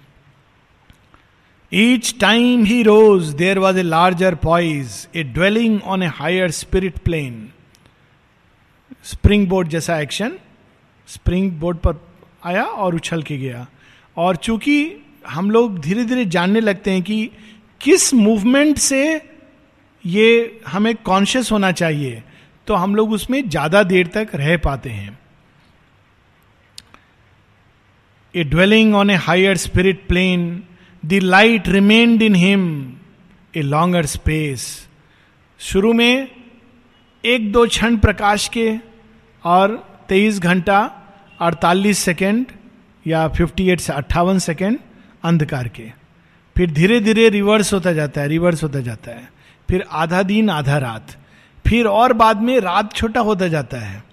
Each 1.75 2.13
time 2.21 2.63
he 2.65 2.81
rose 2.83 3.27
there 3.33 3.59
was 3.59 3.77
a 3.79 3.81
larger 3.81 4.35
poise 4.35 5.07
a 5.15 5.23
dwelling 5.23 5.79
on 5.83 6.03
a 6.03 6.07
higher 6.15 6.51
spirit 6.51 6.97
plane 6.97 7.49
springboard 9.47 9.67
जैसा 9.67 9.99
एक्शन 9.99 10.37
स्प्रिंग 11.09 11.51
बोर्ड 11.51 11.77
पर 11.77 11.95
आया 12.45 12.63
और 12.63 12.95
उछल 12.95 13.23
के 13.23 13.37
गया। 13.37 13.65
और 14.17 14.35
चूँकि 14.35 14.75
हम 15.27 15.49
लोग 15.51 15.79
धीरे 15.79 16.03
धीरे 16.05 16.25
जानने 16.25 16.59
लगते 16.59 16.91
हैं 16.91 17.01
कि 17.01 17.29
किस 17.81 18.13
मूवमेंट 18.13 18.77
से 18.77 19.01
ये 20.05 20.59
हमें 20.67 20.95
कॉन्शियस 20.95 21.51
होना 21.51 21.71
चाहिए 21.71 22.23
तो 22.67 22.75
हम 22.75 22.95
लोग 22.95 23.11
उसमें 23.11 23.49
ज़्यादा 23.49 23.83
देर 23.83 24.07
तक 24.07 24.35
रह 24.35 24.57
पाते 24.57 24.89
हैं। 24.89 25.17
A 28.35 28.43
dwelling 28.43 28.95
on 28.95 29.09
a 29.09 29.15
higher 29.15 29.57
spirit 29.57 30.07
plane 30.07 30.63
the 31.05 31.13
light 31.13 31.67
remained 31.67 32.21
in 32.21 32.35
him 32.35 32.93
a 33.55 33.61
longer 33.61 34.05
space 34.05 34.87
शुरू 35.59 35.93
में 35.93 36.27
एक 37.25 37.51
दो 37.51 37.67
क्षण 37.67 37.97
प्रकाश 37.97 38.47
के 38.47 38.75
और 39.43 39.89
तेईस 40.09 40.39
घंटा 40.39 40.91
अड़तालीस 41.41 41.97
सेकेंड 41.97 42.45
या 43.07 43.27
फिफ्टी 43.27 43.69
एट 43.69 43.79
से 43.79 43.93
अट्ठावन 43.93 44.39
सेकेंड 44.39 44.79
अंधकार 45.23 45.67
के। 45.67 45.91
फिर 46.57 46.71
धीरे 46.71 46.99
धीरे 46.99 47.29
रिवर्स 47.29 47.73
होता 47.73 47.93
जाता 47.93 48.21
है 48.21 48.27
रिवर्स 48.27 48.63
होता 48.63 48.79
जाता 48.79 49.11
है। 49.11 49.31
फिर 49.69 49.85
आधा 49.91 50.23
दिन, 50.23 50.49
आधा 50.49 50.77
रात। 50.77 51.17
फिर 51.67 51.85
और 51.85 52.13
बाद 52.13 52.41
में 52.41 52.59
रात 52.59 52.93
छोटा 52.93 53.21
होता 53.21 53.47
जाता 53.47 53.77
है। 53.77 54.03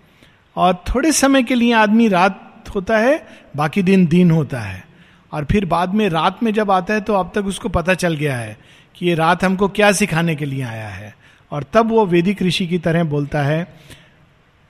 और 0.57 0.85
थोड़े 0.89 1.13
समय 1.13 1.43
के 1.43 1.55
लिए 1.55 1.73
आदमी 1.73 2.09
रात 2.09 2.65
होता 2.75 2.99
है, 2.99 3.27
बाकी 3.57 3.83
दिन 3.83 4.07
दिन 4.07 4.31
होता 4.31 4.61
है। 4.61 4.90
और 5.33 5.45
फिर 5.45 5.65
बाद 5.65 5.95
में 5.95 6.09
रात 6.09 6.43
में 6.43 6.53
जब 6.53 6.71
आता 6.71 6.95
है 6.95 7.01
तो 7.01 7.15
अब 7.15 7.33
तक 7.35 7.45
उसको 7.45 7.69
पता 7.69 7.95
चल 7.95 8.15
गया 8.15 8.37
है 8.37 8.59
कि 8.95 9.07
ये 9.07 9.15
रात 9.15 9.45
हमको 9.45 9.69
क्या 9.69 9.93
सिखाने 9.93 10.35
के 10.35 10.45
लिए 10.45 10.63
आया 10.63 10.89
है। 10.89 11.15
और 11.51 11.65
तब 11.73 11.89
वो 11.89 12.07
वैदिक 12.07 12.43
ऋषि 12.43 12.67
की 12.67 12.79
तरह 12.79 13.05
बोलता 13.05 13.43
है 13.43 13.75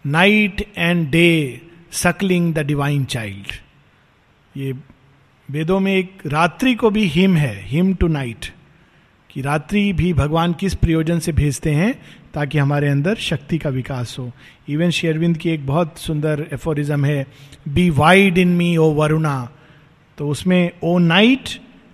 night 0.07 0.73
and 0.79 1.11
day 1.11 1.61
suckling 1.91 2.55
the 2.55 2.59
divine 2.59 3.05
child 3.05 3.53
ये 4.57 4.73
वेदों 5.51 5.81
में 5.81 5.97
एक 5.97 6.19
रात्रि 6.27 6.75
को 6.75 6.91
भी 6.91 7.05
हिम 7.05 7.37
है 7.37 7.65
हिम 7.65 7.95
टू 7.95 8.09
नाइट 8.09 8.47
कि 9.31 9.41
रात्रि 9.41 9.93
भी 9.93 10.13
भगवान 10.13 10.53
किस 10.53 10.75
प्रयोजन 10.75 11.19
से 11.19 11.33
भेजते 11.33 11.71
हैं 11.71 12.03
ताकि 12.35 12.59
हमारे 12.59 12.89
अंदर 12.89 13.15
शक्ति 13.15 13.59
का 13.59 13.71
विकास 13.71 14.17
हो। 14.19 14.33
इवन 14.69 14.91
शेरविंद 14.91 15.39
की 15.39 15.51
एक 15.51 15.67
बहुत 15.67 15.99
सुंदर 15.99 16.47
एफोरिज्म 16.53 17.05
है 17.05 17.27
be 17.69 17.91
wide 17.91 18.39
in 18.39 18.49
me 18.49 18.77
O 18.77 18.91
Varuna 18.91 19.49
तो 20.21 20.29
उसमें, 20.29 20.71
O 20.85 20.99
night, 20.99 21.49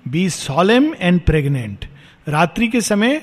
be 0.04 0.28
solemn 0.30 0.86
and 0.94 1.20
pregnant. 1.20 1.84
रात्रि 2.28 2.66
के 2.68 2.80
समय 2.80 3.16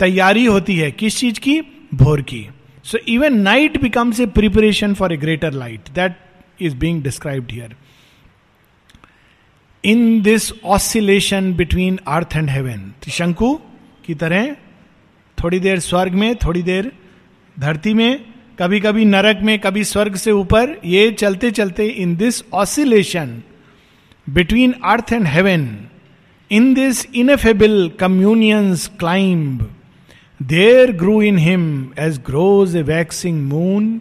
तैयारी 0.00 0.44
होती 0.44 0.76
है 0.76 0.90
किस 0.90 1.18
चीज़ 1.18 1.40
की? 1.40 1.60
भोर 1.94 2.22
की। 2.22 2.48
So 2.84 2.98
even 3.08 3.36
night 3.38 3.80
becomes 3.82 4.20
a 4.20 4.26
preparation 4.26 4.94
for 4.94 5.12
a 5.12 5.16
greater 5.16 5.52
light 5.52 5.90
that 5.94 6.16
is 6.60 6.76
being 6.76 7.02
described 7.02 7.52
here 7.52 7.74
in 9.84 10.22
this 10.22 10.50
oscillation 10.64 11.52
between 11.54 11.98
earth 12.06 12.36
and 12.36 12.50
heaven 12.50 12.90
Trishanku 13.02 13.54
की 14.06 14.14
तरह, 14.14 14.56
थोड़ी 15.38 15.60
देर 15.60 15.78
स्वर्ग 15.80 16.14
में, 16.14 16.34
थोड़ी 16.36 16.62
देर 16.62 16.90
धरती 17.56 17.94
में 17.94 18.24
कभी 18.58 18.80
कभी 18.80 19.04
नरक 19.04 19.40
में, 19.42 19.58
कभी 19.58 19.84
स्वर्ग 19.84 20.16
से 20.16 20.32
ऊपर, 20.32 20.76
ये 20.84 21.10
चलते 21.12 21.50
चलते 21.50 21.86
in 21.86 22.16
this 22.16 22.42
oscillation 22.54 23.42
between 24.28 24.72
earth 24.72 25.12
and 25.12 25.26
heaven 25.26 25.88
in 26.50 26.74
this 26.74 27.06
ineffable 27.14 27.92
communions 28.00 28.90
climb 28.98 29.74
there 30.42 30.92
grew 30.92 31.22
in 31.22 31.38
him 31.38 31.92
as 31.98 32.18
grows 32.26 32.76
a 32.76 32.82
waxing 32.82 33.48
moon 33.48 34.00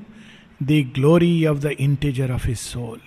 the 0.63 0.91
glory 0.95 1.45
of 1.45 1.57
the 1.57 1.65
integer 1.65 2.31
of 2.31 2.47
his 2.47 2.59
soul 2.59 2.99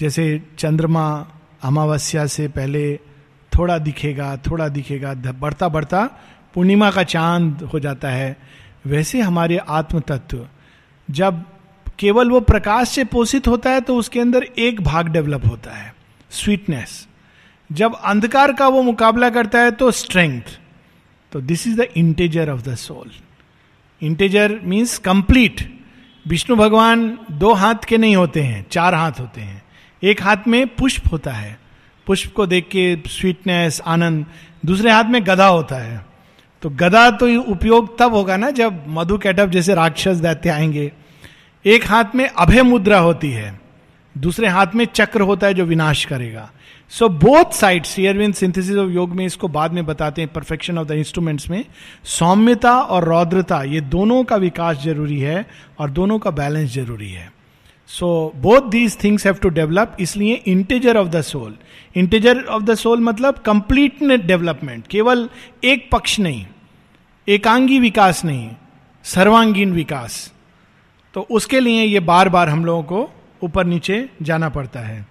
जैसे 0.00 0.42
चंद्रमा 0.58 1.28
अमावस्या 1.62 2.26
से 2.26 2.48
पहले 2.48 2.96
थोड़ा 3.58 3.78
दिखेगा 3.78 4.36
थोड़ा 4.36 4.68
दिखेगा 4.68 5.14
बढ़ता 5.14 5.68
बढ़ता 5.68 6.04
पूर्णिमा 6.54 6.90
का 6.90 7.02
चाँद 7.02 7.62
हो 7.62 7.80
जाता 7.80 8.08
है, 8.08 8.36
वैसे 8.86 9.20
हमारे 9.20 9.56
आत्म 9.56 10.00
तत्व 10.00 10.48
जब 11.10 11.44
केवल 11.98 12.30
वो 12.30 12.40
प्रकाश 12.40 12.88
से 12.88 13.04
पोषित 13.04 13.48
होता 13.48 13.70
है 13.70 13.80
तो 13.80 13.96
उसके 13.96 14.20
अंदर 14.20 14.42
एक 14.42 14.80
भाग 14.80 15.08
डेवलप 15.08 15.42
होता 15.46 15.70
है 15.70 15.94
स्वीटनेस 16.30 17.08
जब 17.72 17.94
अंधकार 17.94 18.52
का 18.52 18.68
वो 18.68 18.82
मुकाबला 18.82 19.30
करता 19.30 19.58
है 19.58 19.70
तो 19.70 19.90
स्ट्रेंथ 19.90 20.42
तो 21.32 21.40
this 21.40 21.66
is 21.66 21.80
the 21.80 21.80
integer 21.80 22.50
of 22.50 22.60
the 22.60 22.74
soul 22.74 23.10
integer 24.02 24.60
means 24.64 24.98
complete 24.98 25.76
Vishnu 26.26 26.56
भगवान 26.56 27.18
दो 27.30 27.52
हाथ 27.52 27.74
के 27.74 27.98
नहीं 27.98 28.16
होते 28.16 28.42
हैं, 28.42 28.66
चार 28.70 28.94
हाथ 28.94 29.12
होते 29.20 29.40
हैं। 29.40 29.62
एक 30.02 30.22
हाथ 30.22 30.36
में 30.48 30.66
पुष्प 30.66 31.12
होता 31.12 31.30
है। 31.30 31.60
पुष्प 32.06 32.32
को 32.32 32.46
देख 32.46 32.64
के 32.64 32.98
स्वीटनेस 33.06 33.80
आनंद। 33.86 34.26
दूसरे 34.66 34.90
हाथ 34.90 35.04
में 35.04 35.26
गधा 35.26 35.46
होता 35.46 35.76
है। 35.76 36.06
तो 36.62 36.70
गधा 36.70 37.10
तो 37.10 37.42
उपयोग 37.42 37.98
तब 37.98 38.14
होगा 38.14 38.36
ना 38.36 38.50
जब 38.50 38.84
मधु 38.88 39.18
कैटअप 39.18 39.48
जैसे 39.48 39.74
राक्षस 39.74 40.16
दैत्य 40.16 40.50
आएँगे। 40.50 40.92
एक 41.66 41.84
हाथ 41.84 42.14
में 42.14 42.26
अभय 42.28 42.62
मुद्रा 42.62 42.98
होती 42.98 43.30
है, 43.30 43.58
दूसरे 44.16 44.48
हाथ 44.48 44.74
में 44.74 44.84
चक्र 44.86 45.20
होता 45.20 45.46
है 45.46 45.54
जो 45.54 45.64
विनाश 45.64 46.04
करेगा। 46.04 46.50
सो 46.92 47.08
बोथ 47.08 47.52
साइड 47.52 47.84
शेयरविन 47.84 48.32
सिंथेसिस 48.32 48.76
ऑफ़ 48.76 48.90
योग 48.90 49.14
में 49.16 49.24
इसको 49.26 49.48
बाद 49.48 49.72
में 49.72 49.84
बताते 49.86 50.22
हैं 50.22 50.32
परफेक्शन 50.32 50.78
ऑफ़ 50.78 50.86
द 50.88 50.92
इंस्ट्रूमेंट्स 50.92 51.48
में। 51.50 51.64
सौम्यता 52.08 52.74
और 52.74 53.04
रौद्रता, 53.04 53.62
ये 53.62 53.80
दोनों 53.80 54.22
का 54.24 54.36
विकास 54.36 54.76
ज़रूरी 54.82 55.18
है 55.20 55.44
और 55.78 55.90
दोनों 55.90 56.18
का 56.18 56.30
बैलेंस 56.32 56.70
ज़रूरी 56.74 57.10
है। 57.10 57.30
So 57.90 58.32
both 58.36 58.70
these 58.70 58.96
things 59.02 59.26
have 59.26 59.34
to 59.34 59.48
develop 59.48 59.96
इसलिए 60.00 60.34
integer 60.46 60.96
of 60.96 61.08
the 61.08 61.20
soul 61.22 61.54
integer 61.96 62.44
of 62.44 62.62
the 62.62 62.74
soul 62.74 63.00
मतलब 63.00 63.38
कंप्लीट 63.46 64.02
डेवलपमेंट 64.02 64.86
केवल 64.86 65.28
एक 65.64 65.88
पक्ष 65.92 66.18
नहीं, 66.20 66.46
एकांगी 67.28 67.78
विकास 67.80 68.24
नहीं, 68.24 68.48
सर्वांगीण 69.04 69.72
विकास। 69.72 70.32
तो 71.16 71.20
उसके 71.30 71.60
लिए 71.60 71.82
ये 71.82 72.00
बार 72.00 72.28
बार 72.28 72.48
हम 72.48 72.64
लोगों 72.64 72.82
को 72.82 72.98
ऊपर 73.42 73.64
नीचे 73.64 74.08
जाना 74.22 74.48
पड़ता 74.48 74.80
है। 74.80 75.06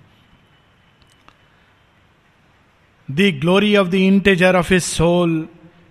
The 3.11 3.31
glory 3.41 3.75
of 3.75 3.87
the 3.87 3.93
integer 3.93 4.55
of 4.55 4.73
a 4.73 4.79
soul 4.79 5.47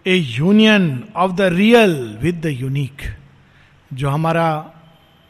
a 0.07 0.15
union 0.15 1.05
of 1.17 1.33
the 1.33 1.41
real 1.41 1.97
with 2.23 2.41
the 2.41 2.47
unique 2.47 3.03
जो 3.93 4.09
हमारा 4.09 4.71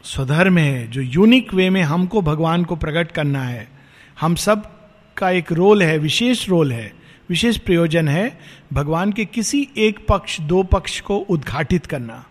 स्वधर्म 0.05 0.59
है, 0.59 0.87
जो 0.91 1.01
यूनिक 1.01 1.55
वे 1.55 1.71
में 1.71 1.83
हमको 1.83 2.23
भगवान 2.23 2.65
को 2.65 2.77
प्रकट 2.77 3.13
करना 3.13 3.43
है। 3.43 3.67
हम 4.21 4.35
सब 4.35 4.71
का 5.17 5.31
एक 5.31 5.53
रोल 5.53 5.83
है, 5.83 5.99
विशेष 5.99 6.49
रोल 6.49 6.73
है, 6.73 6.93
विशेष 7.29 7.59
प्रयोजन 7.59 8.09
है 8.09 8.39
भगवान 8.73 9.13
के 9.13 9.25
किसी 9.25 9.69
एक 9.77 10.07
पक्ष, 10.09 10.41
दो 10.41 10.63
पक्ष 10.63 11.01
को 11.01 11.17
उद्घाटित 11.17 11.87
करना। 11.87 12.25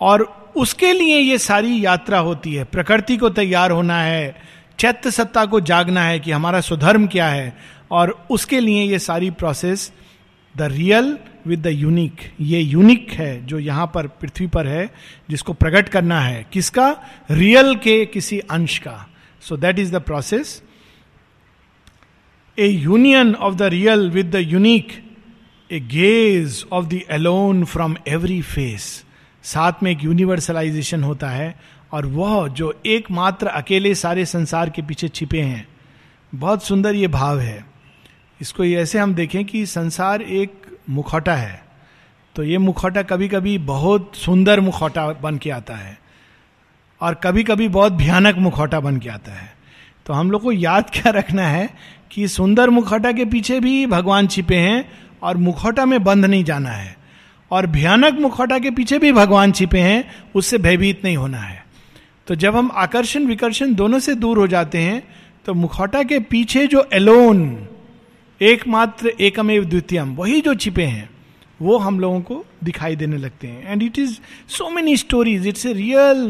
और 0.00 0.43
उसके 0.56 0.92
लिए 0.92 1.18
ये 1.18 1.38
सारी 1.38 1.84
यात्रा 1.84 2.18
होती 2.18 2.54
है। 2.54 2.64
प्रकृति 2.64 3.16
को 3.16 3.28
तैयार 3.30 3.70
होना 3.70 4.00
है, 4.00 4.34
चैत्य 4.78 5.10
सत्ता 5.10 5.44
को 5.46 5.60
जागना 5.60 6.02
है 6.02 6.18
कि 6.20 6.30
हमारा 6.30 6.60
स्वधर्म 6.60 7.06
क्या 7.06 7.28
है, 7.28 7.56
और 7.90 8.26
उसके 8.30 8.60
लिए 8.60 8.82
ये 8.82 8.98
सारी 8.98 9.30
process 9.30 9.92
the 10.54 10.62
real 10.62 11.16
with 11.46 11.62
the 11.62 11.66
unique 11.66 12.20
ये 12.40 12.60
यूनिक 12.60 13.12
है 13.12 13.46
जो 13.46 13.58
यहाँ 13.58 13.90
पर, 13.94 14.06
पृथ्वी 14.06 14.46
पर 14.46 14.66
है, 14.66 14.90
जिसको 15.30 15.52
प्रकट 15.52 15.88
करना 15.88 16.20
है। 16.20 16.46
किसका? 16.52 16.90
रियल 17.30 17.74
के 17.76 18.04
किसी 18.06 18.38
अंश 18.40 18.78
का। 18.78 19.06
So 19.42 19.56
that 19.56 19.78
is 19.78 19.92
the 19.92 20.00
process 20.02 20.62
a 22.58 22.66
union 22.66 23.34
of 23.34 23.54
the 23.54 23.62
real 23.62 24.10
with 24.10 24.30
the 24.30 24.40
unique 24.42 24.92
a 25.70 25.80
gaze 25.80 26.64
of 26.72 26.86
the 26.86 27.00
alone 27.10 27.64
from 27.64 27.96
every 28.08 28.40
face 28.42 29.04
साथ 29.44 29.82
में 29.82 29.90
एक 29.90 30.04
यूनिवर्सलाइजेशन 30.04 31.02
होता 31.04 31.28
है 31.28 31.54
और 31.92 32.06
वह 32.06 32.46
जो 32.48 32.72
एकमात्र 32.86 33.46
अकेले 33.46 33.94
सारे 33.94 34.24
संसार 34.26 34.70
के 34.70 34.82
पीछे 34.82 35.08
छिपे 35.08 35.40
हैं, 35.40 35.66
बहुत 36.32 36.64
सुंदर 36.64 36.94
ये 36.94 37.08
भाव 37.08 37.40
है। 37.40 37.64
इसको 38.40 38.64
ऐसे 38.64 38.98
हम 38.98 39.14
देखें 39.14 39.44
कि 39.44 39.64
संसार 39.66 40.22
एक 40.22 40.78
मुखौटा 40.90 41.34
है। 41.34 41.62
तो 42.36 42.42
ये 42.42 42.58
मुखौटा 42.58 43.02
कभी 43.02 43.28
कभी 43.28 43.56
बहुत 43.58 44.12
सुंदर 44.16 44.60
मुखौटा 44.60 45.06
बन 45.12 45.38
के 45.38 45.50
आता 45.50 45.74
है 45.74 45.98
और 47.00 47.14
कभी 47.14 47.44
कभी 47.44 47.68
बहुत 47.68 47.92
भयानक 47.92 48.36
मुखौटा 48.36 48.80
बन 48.80 48.96
के 48.98 49.08
आता 49.08 49.32
है। 49.32 49.52
तो 50.06 50.12
हम 50.12 50.30
लोग 50.30 50.42
को 50.42 50.52
याद 50.52 50.90
क्या 50.90 51.12
रखना 51.12 51.46
है 51.46 51.68
कि 52.10 52.26
सुंदर 52.28 52.70
मुखौटा 52.70 53.12
के 53.12 53.24
पीछे 53.24 53.60
भी 53.60 53.86
भगवान 53.86 54.26
छिपे 54.26 54.56
हैं 54.56 54.84
और 55.22 55.36
मुखौटा 55.36 55.84
में 55.84 56.02
बंद 56.04 56.24
नहीं 56.24 56.44
जाना 56.44 56.70
है। 56.70 56.96
और 57.50 57.66
भयानक 57.66 58.18
मुखौटा 58.20 58.58
के 58.58 58.70
पीछे 58.70 58.98
भी 58.98 59.12
भगवान 59.12 59.52
छिपे 59.52 59.78
हैं 59.78 60.04
उससे 60.34 60.58
भयभीत 60.58 61.04
नहीं 61.04 61.16
होना 61.16 61.38
है। 61.38 61.64
तो 62.26 62.34
जब 62.34 62.56
हम 62.56 62.70
आकर्षण 62.74 63.26
विकर्षण 63.26 63.74
दोनों 63.74 63.98
से 63.98 64.14
दूर 64.14 64.38
हो 64.38 64.46
जाते 64.46 64.78
हैं 64.78 65.02
तो 65.46 65.54
मुखौटा 65.54 66.02
के 66.02 66.18
पीछे 66.18 66.66
जो 66.66 66.88
एलोन 66.92 67.68
एकमात्र 68.40 69.08
एकमेव 69.20 69.64
द्वितीयम 69.64 70.14
वही 70.14 70.40
जो 70.40 70.54
छिपे 70.54 70.82
हैं 70.82 71.10
वो 71.62 71.78
हम 71.78 72.00
लोगों 72.00 72.20
को 72.20 72.44
दिखाई 72.64 72.96
देने 72.96 73.16
लगते 73.16 73.46
हैं। 73.46 73.72
And 73.72 73.82
it 73.82 73.98
is 73.98 74.18
so 74.48 74.70
many 74.70 74.96
stories 74.96 75.46
it's 75.46 75.66
a 75.66 75.72
real 75.72 76.24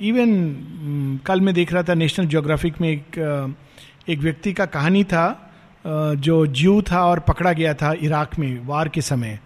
even 0.00 1.20
कल 1.26 1.40
मैं 1.40 1.54
देख 1.54 1.72
रहा 1.72 1.82
था 1.82 1.94
नेशनल 1.94 2.26
ज्योग्राफिक 2.26 2.80
में 2.80 2.88
एक 2.88 3.04
uh, 3.10 4.10
एक 4.10 4.18
व्यक्ति 4.18 4.52
का 4.52 4.66
कहानी 4.66 5.04
था 5.04 5.43
जो 5.84 6.46
ज्यू 6.46 6.80
था 6.82 7.04
और 7.06 7.20
पकड़ा 7.20 7.52
गया 7.52 7.74
था 7.74 7.92
इराक 8.02 8.38
में 8.38 8.66
वार 8.66 8.88
के 8.88 9.00
समय, 9.00 9.38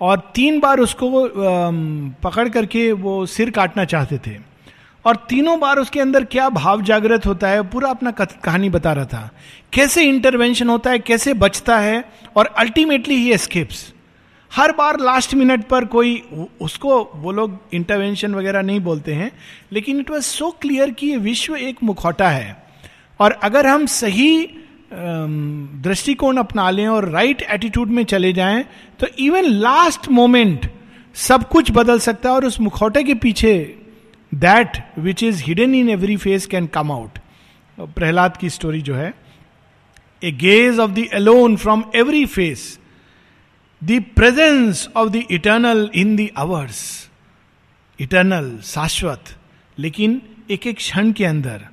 और 0.00 0.18
तीन 0.34 0.58
बार 0.60 0.80
उसको 0.80 1.28
पकड़ 2.22 2.48
करके 2.48 2.90
वो 2.92 3.24
सिर 3.26 3.50
काटना 3.50 3.84
चाहते 3.84 4.18
थे। 4.26 4.36
और 5.04 5.16
तीनों 5.28 5.58
बार 5.60 5.78
उसके 5.78 6.00
अंदर 6.00 6.24
क्या 6.24 6.48
भाव 6.48 6.82
जागृत 6.82 7.26
होता 7.26 7.48
है, 7.48 7.62
पूरा 7.62 7.90
अपना 7.90 8.10
कहानी 8.10 8.70
बता 8.70 8.92
रहा 8.92 9.04
था। 9.04 9.30
कैसे 9.72 10.04
इंटरवेंशन 10.04 10.68
होता 10.68 10.90
है, 10.90 10.98
कैसे 10.98 11.34
बचता 11.34 11.78
है, 11.78 12.04
और 12.36 12.46
अल्टीमेटली 12.58 13.14
ही 13.14 13.32
एस्केप्स 13.32 13.92
हर 14.50 14.72
बार 14.72 14.98
लास्ट 15.00 15.34
मिनट 15.34 15.64
पर 15.64 15.84
कोई 15.84 16.14
उसको 16.60 16.98
वो 17.14 17.32
लोग 17.32 17.58
इंटरवेंशन 17.72 18.34
वगैरह 18.34 18.62
नहीं 18.62 18.80
बोलते 18.80 19.14
हैं, 19.14 19.30
लेकिन 19.72 19.98
इट 20.00 20.10
वॉज़ 20.10 20.22
सो 20.22 20.50
क्लियर 20.60 20.90
कि 20.90 21.06
ये 21.06 21.16
विश्व 21.16 21.56
एक 21.56 21.82
मुखौटा 21.82 22.28
है। 22.28 22.56
और 23.20 23.32
अगर 23.32 23.66
हम 23.66 23.84
सही 23.86 24.48
दृष्टिकोण 24.92 26.36
अपना 26.36 26.70
लें 26.70 26.86
और 26.88 27.08
राइट 27.08 27.42
एटीट्यूड 27.42 27.88
में 27.88 28.04
चले 28.04 28.32
जाएँ 28.32 28.64
तो 29.00 29.06
इवन 29.18 29.44
लास्ट 29.44 30.08
मोमेंट 30.08 30.70
सब 31.14 31.48
कुछ 31.48 31.70
बदल 31.70 31.98
सकता 31.98 32.28
है 32.28 32.34
और 32.34 32.44
उस 32.44 32.60
मुखौटे 32.60 33.02
के 33.02 33.14
पीछे 33.14 33.78
that 34.34 34.98
which 34.98 35.22
is 35.22 35.42
hidden 35.44 35.74
in 35.74 35.90
every 35.90 36.16
face 36.16 36.46
can 36.46 36.66
come 36.66 36.92
out 36.92 37.18
Prahlad 37.80 38.36
की 38.36 38.50
स्टोरी 38.50 38.82
जो 38.82 38.94
है 38.94 39.14
a 40.24 40.32
gaze 40.32 40.78
of 40.78 40.90
the 40.90 40.98
alone 40.98 41.56
from 41.56 41.84
every 41.94 42.26
face 42.26 42.78
the 43.84 44.04
presence 44.16 44.88
of 44.96 45.08
the 45.08 45.16
eternal 45.30 45.90
in 45.94 46.16
the 46.16 46.28
hours 46.36 47.10
eternal 48.00 48.58
शाश्वत, 48.62 49.24
लेकिन 49.78 50.22
एक 50.50 50.66
एक 50.66 50.76
क्षण 50.76 51.12
के 51.12 51.24
अंदर 51.24 51.66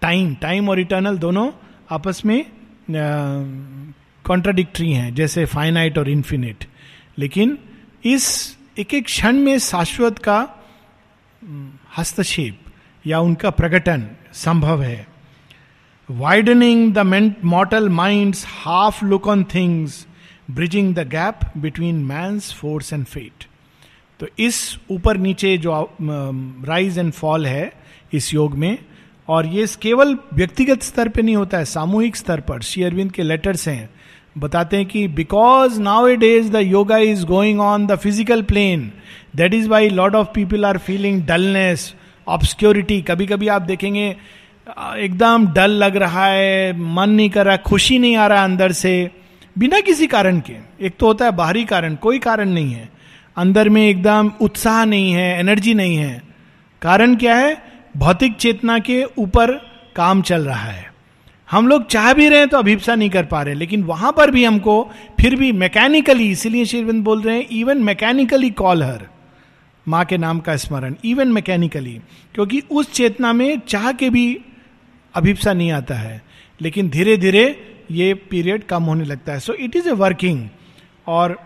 टाइम 0.00 0.34
टाइम 0.34 0.68
और 0.68 0.80
इटर्नल 0.80 1.18
दोनों 1.18 1.50
आपस 1.90 2.22
में 2.26 2.44
कॉन्ट्राडिक्टरी 4.24 4.92
हैं, 4.92 5.14
जैसे 5.14 5.44
फाइनाइट 5.44 5.96
और 5.98 6.08
इन्फिनिट 6.08 6.64
लेकिन 7.18 7.56
इस 8.04 8.26
एक 8.78 8.94
एक 8.94 9.04
क्षण 9.04 9.36
में 9.36 9.58
शाश्वत 9.58 10.18
का 10.18 10.38
हस्तक्षेप 11.96 12.58
या 13.04 13.20
उनका 13.20 13.50
प्रकटन 13.50 14.06
संभव 14.34 14.82
है. 14.82 15.06
Widening 16.08 16.92
the 16.94 16.98
mortal 17.44 17.88
mind 17.88 18.34
half 18.56 19.04
look 19.04 19.26
on 19.28 19.44
things 19.54 20.06
bridging 20.50 20.94
the 20.94 21.08
gap 21.08 21.40
between 21.56 21.96
man's 22.04 22.52
force 22.52 22.92
and 22.92 23.04
fate 23.04 23.44
तो 24.20 24.26
इस 24.38 24.78
ऊपर 24.90 25.16
नीचे 25.16 25.56
जो 25.58 25.72
राइज 26.00 26.98
एंड 26.98 27.12
फॉल 27.12 27.46
है, 27.46 27.72
इस 28.12 28.32
योग 28.34 28.54
में 28.54 28.78
और 29.30 29.46
ये 29.46 29.66
केवल 29.82 30.16
व्यक्तिगत 30.34 30.82
स्तर 30.82 31.08
पे 31.08 31.22
नहीं 31.22 31.36
होता 31.36 31.58
है, 31.58 31.64
सामूहिक 31.66 32.16
स्तर 32.16 32.40
पर। 32.40 32.62
श्री 32.62 32.82
अरविंद 32.84 33.12
के 33.12 33.22
लेटर्स 33.22 33.66
हैं, 33.68 33.88
बताते 34.38 34.76
हैं 34.76 34.86
कि 34.86 35.06
because 35.10 35.80
now 35.80 36.08
it 36.08 36.22
is 36.22 36.50
the 36.52 36.56
yoga 36.56 36.96
is 36.98 37.24
going 37.26 37.60
on 37.60 37.86
the 37.86 37.96
physical 37.96 38.42
plane 38.44 38.90
that 39.36 39.54
is 39.54 39.68
why 39.68 39.88
lot 39.90 40.14
of 40.14 40.28
people 40.34 40.64
are 40.64 40.78
feeling 40.78 41.22
dullness 41.26 41.94
obscurity 42.26 43.00
कभी 43.02 43.26
कभी 43.26 43.48
आप 43.48 43.62
देखेंगे, 43.62 44.08
एकदम 44.96 45.46
डल 45.48 45.70
लग 45.74 45.96
रहा 45.96 46.26
है, 46.26 46.72
मन 46.72 47.10
नहीं 47.10 47.30
कर 47.30 47.46
रहा, 47.46 47.56
खुशी 47.58 47.98
नहीं 47.98 48.16
आ 48.16 48.26
रहा 48.26 48.44
अंदर 48.44 48.72
से, 48.72 49.10
बिना 49.56 49.80
किसी 49.80 50.06
कारण 50.06 50.40
के। 50.40 50.56
एक 50.80 50.96
तो 50.98 51.06
होता 51.06 51.24
है 51.24 51.30
बाहरी 51.36 51.64
कारण, 51.64 51.94
कोई 51.94 52.18
कारण 52.18 52.48
नहीं 52.48 52.72
है। 52.72 52.88
अंदर 53.36 53.68
में 53.68 53.82
एकदम 53.82 54.30
उत्साह 54.40 54.84
नहीं 54.84 55.12
है 55.12 55.38
एनर्जी 55.40 55.74
नहीं 55.74 55.96
है। 55.96 56.22
कारण 56.82 57.14
क्या 57.16 57.36
है? 57.36 57.69
भौतिक 57.94 58.36
चेतना 58.36 58.78
के 58.78 59.02
ऊपर 59.18 59.52
काम 59.96 60.22
चल 60.22 60.44
रहा 60.44 60.70
है। 60.70 60.88
हम 61.48 61.68
लोग 61.68 61.86
चाह 61.86 62.12
भी 62.12 62.28
रहे 62.28 62.38
हैं 62.38 62.48
तो 62.48 62.58
अभिप्सा 62.58 62.94
नहीं 62.94 63.10
कर 63.10 63.24
पा 63.24 63.42
रहे, 63.42 63.54
लेकिन 63.54 63.82
वहाँ 63.82 64.12
पर 64.12 64.30
भी 64.30 64.44
हमको 64.44 64.82
फिर 65.20 65.36
भी 65.36 65.50
मैकेनिकली 65.52 66.30
इसीलिए 66.30 66.64
शेरविंद 66.64 67.02
बोल 67.04 67.22
रहे 67.22 67.36
हैं 67.36 67.46
इवन 67.50 67.78
मैकेनिकली 67.78 68.50
कॉल 68.50 68.82
हर 68.82 69.06
माँ 69.86 70.04
के 70.04 70.18
नाम 70.18 70.40
का 70.40 70.56
स्मरण 70.56 70.94
इवन 71.04 71.28
मैकेनिकली 71.28 72.00
क्योंकि 72.34 72.62
उस 72.70 72.92
चेतना 72.92 73.32
में 73.32 73.60
चाह 73.68 73.90
के 73.92 74.10
भी 74.10 74.40
अभिप्सा 75.14 75.52
नहीं 75.52 75.70
आता 75.72 75.94
है, 75.94 76.22
लेकिन 76.60 76.90
धीरे 76.90 77.16
धीरे 77.16 77.44
ये 77.90 78.12
पीरियड 78.30 78.64
कम 78.64 78.82
होने 78.82 79.04
लगता 79.04 79.32
है। 79.32 79.40
So 79.40 79.52
it 79.54 79.76
is 79.76 79.88
a 79.88 79.92
working 79.92 80.48
और 81.06 81.38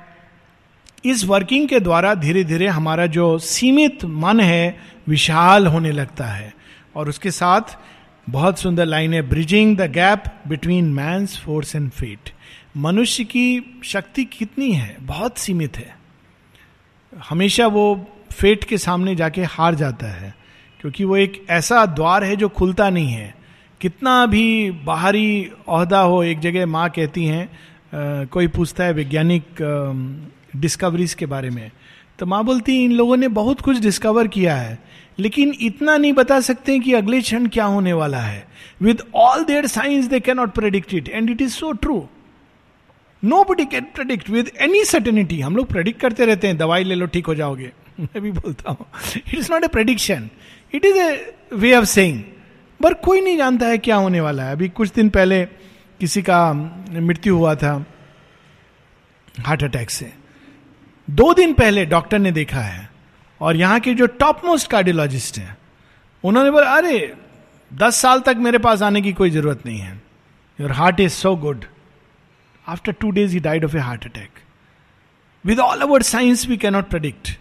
इस 1.04 1.24
वर्किंग 1.24 1.68
के 1.68 1.80
द्वारा 1.80 2.14
धीरे 2.14 2.44
धीरे 2.44 2.66
हमारा 2.66 3.06
जो 3.06 3.38
सीमित 3.38 4.04
मन 4.04 4.40
है, 4.40 4.76
विशाल 5.08 5.66
होने 5.66 5.90
लगता 5.92 6.24
है। 6.24 6.52
और 6.96 7.08
उसके 7.08 7.30
साथ 7.30 7.76
बहुत 8.26 8.58
सुंदर 8.58 8.86
लाइन 8.86 9.14
है 9.14 9.20
bridging 9.22 9.76
the 9.76 9.90
gap 9.92 10.24
between 10.48 10.92
man's 10.92 11.36
force 11.38 11.74
and 11.76 11.90
fate 11.90 12.30
मनुष्य 12.76 13.24
की 13.24 13.80
शक्ति 13.84 14.24
कितनी 14.24 14.72
है? 14.72 14.96
बहुत 15.00 15.38
सीमित 15.38 15.76
है। 15.76 15.94
हमेशा 17.12 17.66
वो 17.66 18.06
फेट 18.32 18.64
के 18.64 18.78
सामने 18.78 19.14
जाके 19.16 19.42
हार 19.42 19.74
जाता 19.74 20.06
है, 20.06 20.34
क्योंकि 20.80 21.04
वो 21.04 21.16
एक 21.16 21.44
ऐसा 21.50 21.84
द्वार 21.86 22.24
है 22.24 22.36
जो 22.36 22.48
खुलता 22.48 22.88
नहीं 22.90 23.08
है। 23.08 23.34
कितना 23.80 24.24
भी 24.26 24.70
बाहरी 24.70 25.50
अहदा 25.68 26.00
हो, 26.00 26.22
एक 26.22 26.40
जगह 26.40 26.66
माँ 26.66 26.88
कहती 26.90 27.24
हैं 27.26 28.26
कोई 28.26 28.46
पूछता 28.46 28.84
है, 28.84 28.92
वैज्ञानिक 28.92 29.44
डिस्कवरीज 30.56 31.14
के 31.14 31.26
बारे 31.26 31.50
में। 31.50 31.70
तो 32.18 32.26
माँ 32.26 32.42
बोलती 32.44 32.82
इन 32.84 32.92
लोगों 32.92 33.16
ने 33.16 33.28
बहुत 33.30 33.60
कुछ 33.60 33.78
डिस्कवर 33.78 34.28
किया 34.28 34.56
है, 34.56 34.78
लेकिन 35.18 35.54
इतना 35.60 35.96
नहीं 35.96 36.12
बता 36.12 36.40
सकते 36.40 36.78
कि 36.78 36.92
अगले 36.94 37.20
क्षण 37.20 37.46
क्या 37.46 37.64
होने 37.66 37.92
वाला 37.92 38.18
है। 38.18 38.46
With 38.82 39.02
all 39.14 39.44
their 39.44 39.66
science 39.66 40.06
they 40.06 40.20
cannot 40.36 40.52
predict 40.54 40.94
it 40.94 41.08
and 41.08 41.30
it 41.30 41.42
is 41.42 41.52
so 41.52 41.72
true 41.74 42.06
nobody 43.44 43.64
can 43.66 43.84
predict 43.94 44.30
with 44.30 44.50
any 44.60 44.84
certainty 44.84 45.40
हम 45.40 45.56
लोग 45.56 45.66
प्रेडिक्ट 45.66 46.00
करते 46.00 46.26
रहते 46.26 46.46
हैं, 46.46 46.56
दवाई 46.56 46.84
ले 46.84 46.94
लो, 46.94 47.06
ठीक 47.06 47.26
हो 47.26 47.34
जाओगे। 47.34 47.72
मैं 48.00 48.22
भी 48.22 48.30
बोलता 48.32 48.70
हूँ। 48.70 48.86
It 49.16 49.34
is 49.34 49.52
not 49.52 49.64
a 49.64 49.68
prediction 49.68 50.28
it 50.74 50.84
is 50.84 50.96
a 50.96 51.34
way 51.52 51.74
of 51.74 51.84
saying 51.84 52.22
पर 52.80 52.94
कोई 52.94 53.20
नहीं 53.20 53.36
जानता 53.36 53.66
है 53.66 53.78
क्या 53.78 53.96
होने 53.96 54.20
वाला 54.20 54.44
है। 54.44 54.52
अभी 54.52 54.68
कुछ 54.70 54.92
दिन 54.92 55.08
पहले 55.10 55.44
किसी 56.00 56.22
का 56.22 56.52
मृत्यु 56.52 57.36
हुआ 57.36 57.54
था, 57.54 57.84
हार्ट 59.40 59.62
अटैक 59.64 59.90
से। 59.90 60.12
दो 61.10 61.34
दिन 61.34 61.52
पहले 61.54 61.86
डॉक्टर 61.86 62.18
ने 62.18 62.32
देखा 62.32 62.60
है, 62.60 62.90
और 63.40 63.56
यहाँ 63.56 63.80
के 63.80 63.94
जो 63.94 64.06
टॉप 64.06 64.42
मोस्ट 64.44 64.70
कार्डियोलॉजिस्ट 64.70 65.38
हैं, 65.38 65.56
उन्होंने 66.24 66.50
बोला, 66.50 66.76
अरे, 66.76 67.14
दस 67.74 67.96
साल 67.96 68.20
तक 68.20 68.36
मेरे 68.36 68.58
पास 68.58 68.82
आने 68.82 69.02
की 69.02 69.12
कोई 69.12 69.30
ज़रूरत 69.30 69.62
नहीं 69.66 69.78
है। 69.78 70.02
Your 70.60 70.72
heart 70.72 71.00
is 71.00 71.12
so 71.12 71.36
good 71.36 71.64
after 72.68 72.92
two 72.92 73.10
days 73.10 73.32
he 73.32 73.40
died 73.40 73.64
of 73.64 73.76
a 73.76 73.80
heart 73.80 74.04
attack 74.04 74.30
with 75.44 75.58
all 75.60 75.80
our 75.80 76.02
science 76.02 76.46
we 76.48 76.56
cannot 76.56 76.88
predict 76.88 77.38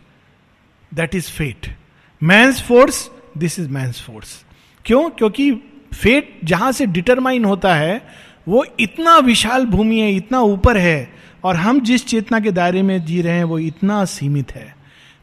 that 0.94 1.16
is 1.16 1.32
fate 1.32 1.76
man's 2.24 2.62
force 2.62 3.10
this 3.38 3.60
is 3.60 3.70
man's 3.70 4.02
force 4.02 4.44
क्यों? 4.86 5.10
क्योंकि 5.10 5.52
फेट 5.94 6.40
जहाँ 6.44 6.72
से 6.72 6.86
determine 6.86 7.46
होता 7.46 7.76
है, 7.76 8.02
वो 8.48 8.66
इतना 8.80 9.18
विशाल 9.18 9.66
भूमि 9.66 10.00
है, 10.00 10.12
इतना 10.12 10.40
ऊपर 10.40 10.78
है 10.78 11.14
और 11.44 11.56
हम 11.56 11.82
जिस 11.82 12.06
चेतना 12.06 12.40
के 12.40 12.52
दायरे 12.52 12.82
में 12.82 13.06
जी 13.06 13.22
रहे 13.22 13.34
हैं, 13.34 13.44
वो 13.44 13.60
इतना 13.60 14.06
सीमित 14.06 14.52
है। 14.56 14.76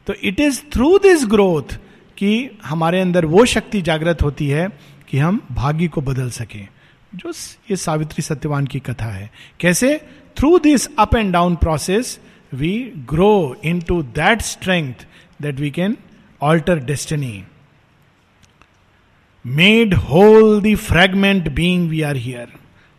तो 0.07 0.13
it 0.13 0.39
is 0.39 0.61
through 0.73 0.97
this 0.97 1.25
growth 1.25 1.79
कि 2.17 2.49
हमारे 2.65 3.01
अंदर 3.01 3.25
वो 3.25 3.45
शक्ति 3.45 3.81
जागृत 3.81 4.21
होती 4.23 4.47
है 4.47 4.69
कि 5.09 5.17
हम 5.17 5.41
भाग्य 5.51 5.87
को 5.87 6.01
बदल 6.01 6.29
सकें। 6.29 6.67
जो 7.15 7.29
ये 7.71 7.75
सावित्री 7.75 8.21
सत्यवान 8.21 8.67
की 8.67 8.79
कथा 8.79 9.05
है। 9.05 9.31
कैसे? 9.59 10.01
Through 10.37 10.59
this 10.59 10.95
up 10.99 11.15
and 11.15 11.33
down 11.33 11.55
process 11.55 12.19
we 12.53 12.91
grow 12.97 13.55
into 13.81 14.03
that 14.03 14.41
strength 14.41 14.93
that 15.41 15.59
we 15.59 15.71
can 15.71 15.97
alter 16.41 16.79
destiny 16.79 17.43
made 19.45 19.93
whole 19.93 20.61
the 20.61 20.75
fragment 20.75 21.49
being 21.49 21.89
we 21.89 22.01
are 22.01 22.15
here 22.15 22.47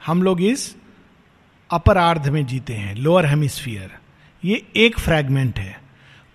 हम 0.07 0.23
लोग 0.23 0.43
इस 0.43 0.77
अपर 1.73 1.99
आर्ध 1.99 2.29
में 2.29 2.47
जीते 2.47 2.73
हैं 2.73 2.95
लोअर 2.95 3.27
हेमिस्फियर 3.27 3.91
ये 4.45 4.67
एक 4.77 4.99
फ्रैगमेंट 4.99 5.59
है। 5.59 5.81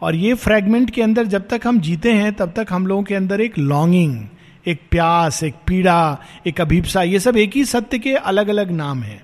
और 0.01 0.15
ये 0.15 0.33
फ्रैगमेंट 0.33 0.89
के 0.89 1.01
अंदर 1.01 1.25
जब 1.25 1.47
तक 1.47 1.61
हम 1.65 1.79
जीते 1.79 2.13
हैं, 2.13 2.33
तब 2.33 2.53
तक 2.55 2.67
हम 2.69 2.87
लोगों 2.87 3.03
के 3.03 3.15
अंदर 3.15 3.41
एक 3.41 3.57
लॉन्गिंग 3.57 4.25
एक 4.67 4.81
प्यास, 4.91 5.43
एक 5.43 5.55
पीड़ा, 5.67 6.17
एक 6.47 6.61
अभिप्सा, 6.61 7.03
ये 7.03 7.19
सब 7.19 7.37
एक 7.37 7.55
ही 7.55 7.65
सत्य 7.65 7.99
के 7.99 8.13
अलग 8.13 8.47
अलग 8.47 8.71
नाम 8.71 9.03
हैं। 9.03 9.23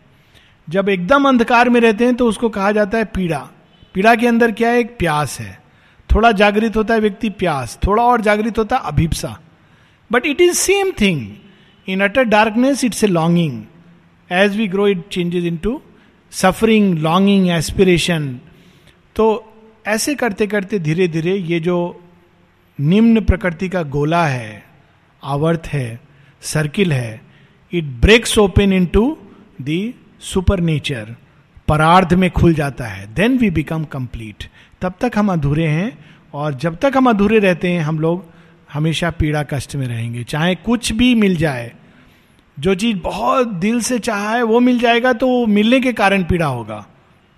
जब 0.70 0.90
एकदम 0.90 1.28
अंधकार 1.28 1.70
में 1.70 1.82
रहते 1.82 2.06
हैं 2.06 2.16
तो 2.16 2.28
उसको 2.28 2.50
कहा 2.50 2.72
जाता 2.72 2.98
है 2.98 3.06
पीड़ा। 3.06 3.50
पीड़ा 3.94 4.16
के 4.16 4.28
अंदर 4.28 4.52
क्या 4.52 4.70
है? 4.70 4.80
एक 4.80 4.98
प्यास 4.98 5.40
है। 5.40 5.62
थोड़ा 6.16 6.32
जागृत 6.32 6.78
होता 6.78 6.94
है 6.94 7.00
व्यक्ति, 7.00 7.30
प्यास। 7.30 7.80
थोड़ा 7.88 8.04
और 8.04 8.22
जागृत 8.22 8.58
होता 8.58 8.76
है 8.76 8.82
अभिप्सा। 8.86 9.40
But 10.12 10.26
it 10.26 10.42
is 10.42 10.54
same 10.54 10.92
thing 11.02 11.28
in 11.88 12.02
utter 12.02 12.24
darkness 12.24 12.84
it's 12.84 13.04
a 13.04 13.08
longing 13.08 13.64
as 14.32 14.58
we 14.58 14.68
grow 14.68 14.88
it 14.88 15.08
changes 15.12 15.44
into 15.58 15.82
suffering 16.34 16.98
longing 17.00 17.50
aspiration 17.50 18.28
तो 19.16 19.26
ऐसे 19.88 20.16
करते 20.16 20.48
करते 20.48 20.80
धीरे 20.80 21.08
धीरे 21.08 21.36
ये 21.36 21.60
जो 21.60 21.78
निम्न 22.80 23.22
प्रकृति 23.22 23.70
का 23.70 23.84
गोला 23.84 24.26
है, 24.28 24.64
आवर्त 25.24 25.68
है 25.68 26.00
सर्किल 26.42 26.94
है 26.94 27.22
it 27.72 27.84
breaks 28.02 28.38
open 28.38 28.74
into 28.86 29.18
the 29.62 29.94
supernature 30.60 31.16
परार्ध 31.68 32.14
में 32.14 32.30
खुल 32.32 32.54
जाता 32.54 32.86
है। 32.86 33.14
देन 33.14 33.38
वी 33.38 33.50
बिकम 33.50 33.84
कंप्लीट 33.86 34.50
तब 34.82 34.94
तक 35.02 35.12
हम 35.16 35.32
अधूरे 35.32 35.68
हैं 35.68 35.92
और 36.34 36.54
जब 36.54 36.78
तक 36.78 36.94
हम 36.98 37.10
अधूरे 37.10 37.40
रहते 37.40 37.72
हैं, 37.72 37.82
हम 37.82 38.00
लोग 38.00 38.26
हमेशा 38.74 39.10
पीड़ा 39.12 39.44
कष्ट 39.44 39.76
में 39.76 39.88
रहेंगे। 39.88 40.24
चाहे 40.24 40.56
कुछ 40.56 40.92
भी 40.92 41.14
मिल 41.16 41.36
जाए 41.36 41.72
जो 42.60 42.76
चीज़ 42.76 42.98
बहुत 42.98 43.48
दिल 43.48 43.82
से 43.82 44.00
चाहा 44.00 44.36
है, 44.36 44.44
वो 44.44 44.60
मिल 44.60 44.80
जाएगा 44.80 45.14
तो 45.14 45.46
मिलने 45.46 45.80
के 45.80 45.94
कारण 45.94 46.24
पीड़ा 46.24 46.46
होगा। 46.46 46.88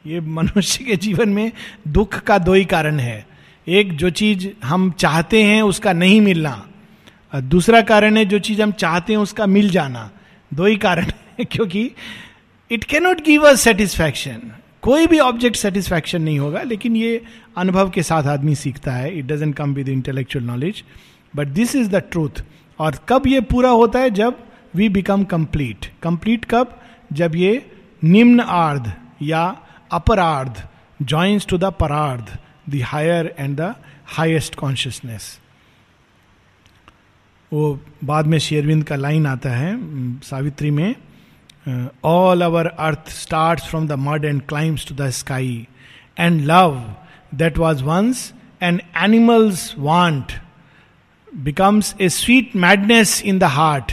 ये 0.07 0.19
मनुष्य 0.19 0.83
के 0.83 0.95
जीवन 0.95 1.29
में 1.29 1.51
दुख 1.87 2.19
का 2.19 2.37
दो 2.37 2.53
ही 2.53 2.65
कारण 2.65 2.99
है। 2.99 3.27
एक, 3.67 3.97
जो 3.97 4.09
चीज़ 4.09 4.47
हम 4.63 4.91
चाहते 4.91 5.43
हैं 5.43 5.61
उसका 5.61 5.93
नहीं 5.93 6.21
मिलना। 6.21 6.67
दूसरा 7.35 7.81
कारण 7.81 8.17
है, 8.17 8.25
जो 8.25 8.39
चीज़ 8.39 8.61
हम 8.61 8.71
चाहते 8.71 9.13
हैं 9.13 9.19
उसका 9.19 9.45
मिल 9.45 9.69
जाना। 9.69 10.11
दो 10.53 10.65
ही 10.65 10.75
कारण 10.75 11.03
है, 11.03 11.45
क्योंकि 11.51 11.91
it 12.71 12.83
cannot 12.83 13.21
give 13.21 13.43
a 13.43 13.53
satisfaction 13.53 14.41
कोई 14.81 15.07
भी 15.07 15.19
ऑब्जेक्ट 15.19 15.57
सेटिस्फैक्शन 15.57 16.21
नहीं 16.21 16.39
होगा, 16.39 16.61
लेकिन 16.61 16.95
ये 16.95 17.23
अनुभव 17.57 17.89
के 17.89 18.03
साथ 18.03 18.23
आदमी 18.23 18.55
सीखता 18.55 18.91
है। 18.91 19.19
It 19.19 19.25
doesn't 19.25 19.55
come 19.55 19.73
with 19.73 19.89
intellectual 19.89 20.45
knowledge 20.45 20.83
but 21.35 21.47
this 21.47 21.75
is 21.75 21.89
the 21.89 21.95
truth 21.95 22.43
और 22.79 22.95
कब 23.09 23.27
ये 23.27 23.41
पूरा 23.41 23.69
होता 23.69 23.99
है? 23.99 24.09
जब 24.09 24.44
वी 24.75 24.89
बिकम 24.89 25.23
कंप्लीट 25.23 25.85
कंप्लीट 26.03 26.45
कब? 26.45 26.79
जब 27.13 27.35
ये 27.35 27.53
निम्न 28.03 28.39
आर्ध 28.39 28.91
या 29.21 29.43
अपर 29.91 30.19
आर्ध 30.19 30.67
joins 31.01 31.47
to 31.47 31.57
the 31.57 31.73
परार्ध 31.79 32.37
the 32.69 32.81
higher 32.83 33.33
and 33.39 33.57
the 33.57 33.73
highest 34.07 34.55
consciousness 34.55 35.39
वो 37.51 37.79
बाद 38.03 38.27
में 38.27 38.37
शेरविंद 38.39 38.83
का 38.83 38.95
लाइन 38.95 39.25
आता 39.27 39.49
है 39.49 39.75
सावित्री 40.23 40.71
में 40.71 40.95
all 42.05 42.41
our 42.41 42.67
earth 42.67 43.09
start 43.09 43.59
from 43.59 43.87
the 43.87 43.91
mud 43.99 44.25
and 44.25 44.41
climbs 44.47 44.87
to 44.87 44.95
the 44.95 45.09
sky 45.09 45.67
and 46.19 46.41
love 46.45 46.81
that 47.35 47.57
was 47.57 47.83
once 47.83 48.31
an 48.61 48.81
animal's 49.03 49.73
want 49.77 50.31
becomes 51.27 51.95
a 52.01 52.09
sweet 52.09 52.55
madness 52.55 53.21
in 53.25 53.39
the 53.39 53.43
heart 53.43 53.91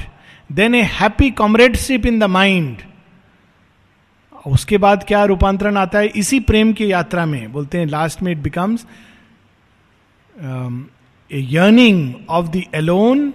then 0.53 0.75
a 0.75 0.83
happy 0.83 1.31
comradeship 1.31 2.07
in 2.07 2.19
the 2.19 2.25
mind 2.25 2.79
उसके 4.47 4.79
बाद 4.79 5.05
क्या 5.09 5.25
रूपांतरण 5.25 5.77
आता 5.77 5.99
है? 5.99 6.07
इसी 6.07 6.41
प्रेम 6.41 6.73
की 6.73 6.91
यात्रा 6.93 7.27
में। 7.27 7.53
बोलते 7.53 7.79
हैं 7.79 7.87
लास्ट 7.87 8.23
में 8.23 8.33
it 8.33 8.39
becomes 8.39 8.87
a 11.31 11.47
yearning 11.51 12.15
of 12.29 12.47
the 12.47 12.63
alone 12.75 13.33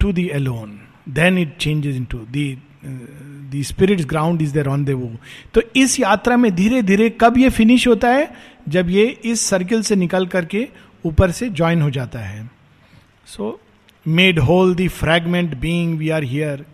to 0.00 0.12
the 0.12 0.18
alone 0.18 0.78
then 1.08 1.38
it 1.38 1.56
changes 1.56 1.96
into 2.04 2.18
the 2.18 3.62
spirit 3.64 4.00
ground 4.00 4.42
is 4.42 4.52
there 4.54 4.66
on 4.66 4.84
they 4.84 4.92
वो 4.92 5.10
तो 5.54 5.62
इस 5.76 5.98
यात्रा 6.00 6.36
में 6.36 6.54
धीरे 6.54 6.82
धीरे 6.82 7.10
कब 7.20 7.38
ये 7.38 7.50
फिनिश 7.50 7.86
होता 7.88 8.08
है? 8.08 8.32
जब 8.68 8.90
ये 8.90 9.06
इस 9.24 9.46
सर्किल 9.46 9.82
से 9.82 9.96
निकल 9.96 10.26
करके 10.26 10.68
ऊपर 11.06 11.30
से 11.30 11.48
ज्वाइन 11.50 11.82
हो 11.82 11.90
जाता 11.90 12.18
है। 12.18 12.50
So 13.26 13.50
so, 13.52 13.65
made 14.08 14.38
whole 14.38 14.74
the 14.74 14.88
fragment 14.88 15.54
being 15.56 15.98
we 15.98 16.08
are 16.10 16.24
here 16.24 16.64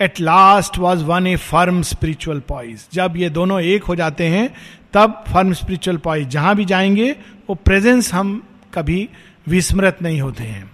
at 0.00 0.20
last 0.20 0.78
was 0.78 1.04
one 1.04 1.26
a 1.26 1.36
firm 1.36 1.82
spiritual 1.82 2.40
poise 2.40 2.88
जब 2.92 3.14
ये 3.16 3.30
दोनों 3.30 3.60
एक 3.60 3.84
हो 3.84 3.96
जाते 3.96 4.26
हैं, 4.26 4.48
तब 4.92 5.24
फर्म 5.28 5.52
स्पिरिचुअल 5.52 5.96
पॉइस 5.96 6.26
जहाँ 6.26 6.54
भी 6.56 6.64
जाएँगे, 6.64 7.10
वो 7.48 7.54
प्रेजेंस 7.54 8.12
हम 8.14 8.42
कभी 8.74 9.08
विस्मृत 9.48 9.98
नहीं 10.02 10.20
होते 10.20 10.44
हैं। 10.44 10.70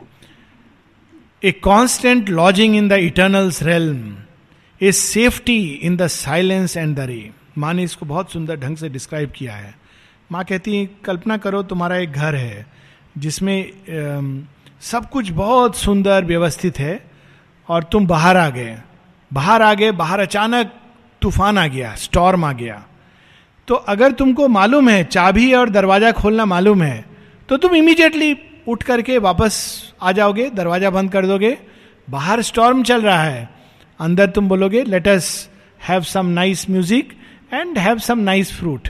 A 1.45 1.53
constant 1.53 2.29
lodging 2.29 2.77
in 2.77 2.89
the 2.89 2.93
eternal's 2.93 3.63
realm 3.63 4.17
a 4.81 4.93
safety 4.93 5.59
in 5.83 5.97
the 5.97 6.07
silence 6.07 6.77
and 6.77 6.97
the 6.97 7.01
ray 7.01 7.31
माँ 7.59 7.75
ने 7.75 7.83
इसको 7.83 8.07
बहुत 8.07 8.33
सुंदर 8.33 8.57
ढंग 8.57 8.77
से 8.77 8.89
डिस्क्राइब 8.89 9.33
किया 9.37 9.55
है। 9.55 9.75
माँ 10.33 10.45
कहती 10.45 10.77
है, 10.77 10.89
कल्पना 11.05 11.37
करो, 11.37 11.63
तुम्हारा 11.63 11.97
एक 11.97 12.13
घर 12.13 12.35
है, 12.35 12.67
जिसमें 13.19 13.73
सब 14.83 15.09
कुछ 15.11 15.31
बहुत 15.33 15.77
सुंदर 15.77 16.25
व्यवस्थित 16.25 16.79
है 16.79 16.99
और 17.69 17.85
तुम 17.85 18.07
बाहर 18.07 18.37
आ 18.37 18.49
गए। 18.51 18.77
बाहर 19.31 19.63
आ 19.63 19.73
गए, 19.75 19.91
बाहर 19.93 20.21
अचानक 20.21 20.73
तूफ़ान 21.23 21.59
आ 21.59 21.67
गया 21.67 21.95
स्टॉर्म 21.95 22.45
आ 22.45 22.53
गया। 22.53 22.83
तो 23.69 23.75
अगर 23.75 24.13
तुमको 24.13 24.49
मालूम 24.49 24.89
है, 24.89 25.03
चाबी 25.05 25.53
और 25.53 25.71
दरवाज़ा 25.71 26.11
खोलना 26.13 26.45
मालूम 26.47 26.83
है 26.83 27.05
तो 27.49 27.57
तुम 27.57 27.75
इमीडिएटली 27.77 28.37
उठ 28.69 28.83
करके 28.83 29.17
वापस 29.19 29.57
आ 30.03 30.13
जाओगे, 30.13 30.49
दरवाज़ा 30.51 30.91
बंद 30.91 31.11
कर 31.13 31.27
दोगे। 31.27 31.57
बाहर 32.09 32.43
स्टॉर्म 32.43 32.83
चल 32.83 33.03
रहा 33.03 33.23
है। 33.23 33.49
अंदर 34.01 34.31
तुम 34.31 34.49
बोलोगे 34.49 34.83
let 34.85 35.09
us 35.09 35.49
have 35.81 36.03
some 36.05 36.27
nice 36.29 36.69
music 36.71 37.13
and 37.53 37.79
have 37.79 37.99
some 37.99 38.19
nice 38.21 38.53
fruit 38.53 38.89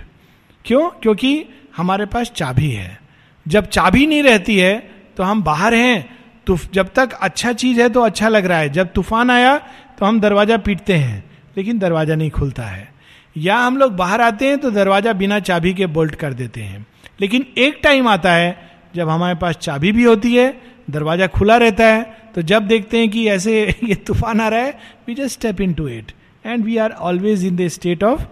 क्यों? 0.65 0.89
क्योंकि 0.93 1.45
हमारे 1.77 2.07
पास 2.07 2.31
चाबी 2.31 2.71
है। 2.71 2.99
जब 3.47 3.67
चाबी 3.69 4.07
नहीं 4.07 4.23
रहती 4.23 4.59
है 4.59 4.75
तो 5.17 5.23
हम 5.23 5.43
बाहर 5.43 5.75
हैं 5.75 6.17
तो 6.47 6.59
जब 6.75 6.93
तक 6.95 7.13
अच्छा 7.13 7.53
चीज़ 7.55 7.81
है 7.81 7.89
तो 7.89 8.01
अच्छा 8.03 8.29
लग 8.29 8.47
रहा 8.47 8.59
है। 8.59 8.69
जब 8.71 8.93
तूफ़ान 8.93 9.31
आया 9.31 9.57
तो 9.99 10.07
हम 10.07 10.21
दरवाज़ा 10.21 10.57
पीटते 10.59 10.95
हैं, 10.95 11.25
लेकिन 11.57 11.79
दरवाज़ा 11.79 12.15
नहीं 12.15 12.31
खुलता 12.31 12.63
है। 12.63 12.89
या 13.37 13.57
हम 13.57 13.77
लोग 13.77 13.97
बाहर 13.97 14.21
आते 14.21 14.49
हैं 14.49 14.59
तो 14.59 14.71
दरवाज़ा 14.71 15.13
बिना 15.15 15.39
चाबी 15.41 15.73
के 15.75 15.87
बोल्ट 15.89 16.15
कर 16.15 16.35
देते 16.35 16.61
हैं। 16.61 16.87
लेकिन 17.21 17.47
एक 17.59 17.81
टाइम 17.83 18.09
आता 18.09 18.33
है, 18.33 18.57
जब 18.95 19.09
हमारे 19.09 19.35
पास 19.35 19.57
चाबी 19.57 19.93
भी 19.93 20.05
होती 20.05 20.35
है, 20.35 20.55
दरवाज़ा 20.91 21.27
खुला 21.29 21.57
रहता 21.57 21.87
है 21.87 22.03
तो 22.35 22.43
जब 22.43 22.67
देखते 22.69 22.99
हैं 22.99 23.09
कि 23.11 23.27
ऐसे 23.29 23.61
ये 23.85 23.95
तूफ़ान 24.07 24.41
आ 24.41 24.49
रहा 24.49 24.61
है 24.61 24.79
we 25.09 25.15
just 25.15 25.39
step 25.39 25.61
into 25.75 25.89
it 25.89 26.13
and 26.45 26.65
we 26.65 26.77
are 26.77 26.91
always 27.03 27.45
in 27.45 27.57
the 27.57 27.69
state 27.69 28.05
of 28.05 28.23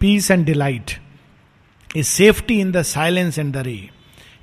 peace 0.00 0.30
and 0.30 0.44
delight 0.46 0.90
a 1.90 2.02
safety 2.02 2.60
in 2.60 2.72
the 2.72 2.82
silence 2.84 3.38
and 3.38 3.52
the 3.52 3.62
ray 3.66 3.78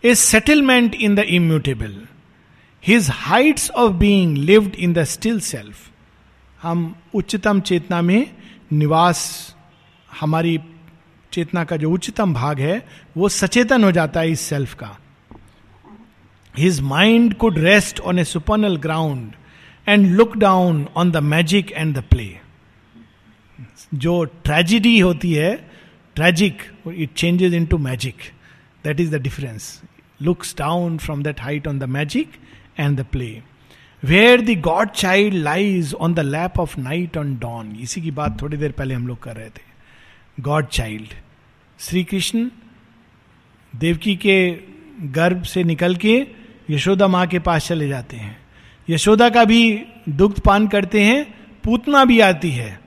a 0.04 0.14
settlement 0.16 0.96
in 0.96 1.16
the 1.16 1.20
immutable 1.20 1.98
his 2.84 3.10
heights 3.12 3.70
of 3.72 3.94
being 3.94 4.38
lived 4.38 4.76
in 4.76 4.94
the 4.94 5.04
still 5.04 5.40
self 5.40 5.90
हम 6.62 6.96
उच्चतम 7.14 7.60
चेतना 7.62 8.02
में 8.02 8.32
निवास, 8.74 9.56
हमारी 10.20 10.60
चेतना 11.32 11.64
का 11.64 11.78
जो 11.78 11.92
उच्चतम 11.92 12.34
भाग 12.34 12.60
है, 12.60 12.86
वो 13.18 13.30
सचेतन 13.30 13.84
हो 13.84 13.92
जाता 13.92 14.20
है 14.20 14.32
इस 14.32 14.42
सेल्फ 14.42 14.74
का। 14.74 14.98
His 16.58 16.80
mind 16.82 17.34
could 17.34 17.58
rest 17.58 18.00
on 18.00 18.20
a 18.20 18.24
supernal 18.24 18.78
ground 18.78 19.34
and 19.88 20.06
look 20.12 20.38
down 20.38 20.88
on 20.96 21.12
the 21.12 21.18
magic 21.24 21.72
and 21.72 21.96
the 21.98 22.04
play 22.04 22.30
जो 23.94 24.24
ट्रेजिडी 24.24 25.00
होती 25.00 25.34
है 25.34 25.56
tragic 26.16 26.62
it 26.88 27.14
changes 27.14 27.54
into 27.66 27.78
magic 27.78 28.16
that 28.88 29.00
is 29.00 29.16
the 29.16 29.22
difference 29.22 29.82
looks 30.22 30.56
down 30.58 30.98
from 30.98 31.24
that 31.24 31.42
height 31.42 31.68
on 31.68 31.80
the 31.80 31.84
magic 31.98 32.32
and 32.80 33.00
the 33.00 33.06
play 33.12 33.30
where 34.04 34.42
the 34.42 34.60
God 34.62 34.90
child 34.90 35.34
lies 35.34 35.94
on 35.94 36.14
the 36.14 36.20
lap 36.20 36.60
of 36.60 36.80
night 36.80 37.18
on 37.18 37.38
dawn 37.38 37.76
इसी 37.82 38.02
की 38.02 38.12
बात 38.12 38.42
थोड़ी 38.42 38.58
देर 38.58 38.72
पहले 38.72 38.94
हम 38.94 39.08
लोग 39.08 39.22
कर 39.24 39.36
रहे 39.36 39.50
थे। 39.50 39.66
गॉड 40.40 40.68
चाइल्ड 40.68 41.14
श्री 41.80 42.04
कृष्ण 42.04 42.50
देवकी 43.74 44.16
के 44.16 44.38
गर्भ 45.14 45.44
से 45.44 45.64
निकल 45.64 45.96
के 45.96 46.16
यशोदा 46.70 47.08
माँ 47.08 47.26
के 47.28 47.40
पास 47.40 47.68
चले 47.68 47.88
जाते 47.88 48.18
हैं। 48.18 48.38
यशोदा 48.90 49.30
का 49.30 49.44
भी 49.46 49.62
दुग्ध 50.10 50.40
पान 50.40 50.68
करते 50.68 51.04
हैं, 51.04 51.24
पूतना 51.64 52.04
भी 52.06 52.20
आती 52.20 52.52
है 52.52 52.80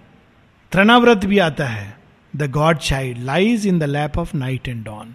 त्रणाव्रत 0.72 1.24
भी 1.24 1.38
आता 1.38 1.66
है। 1.66 1.96
The 2.36 2.50
God 2.50 2.78
child 2.78 3.18
lies 3.24 3.66
in 3.66 3.78
the 3.78 3.84
lap 3.84 4.18
of 4.18 4.36
night 4.36 4.68
and 4.68 4.84
dawn 4.84 5.14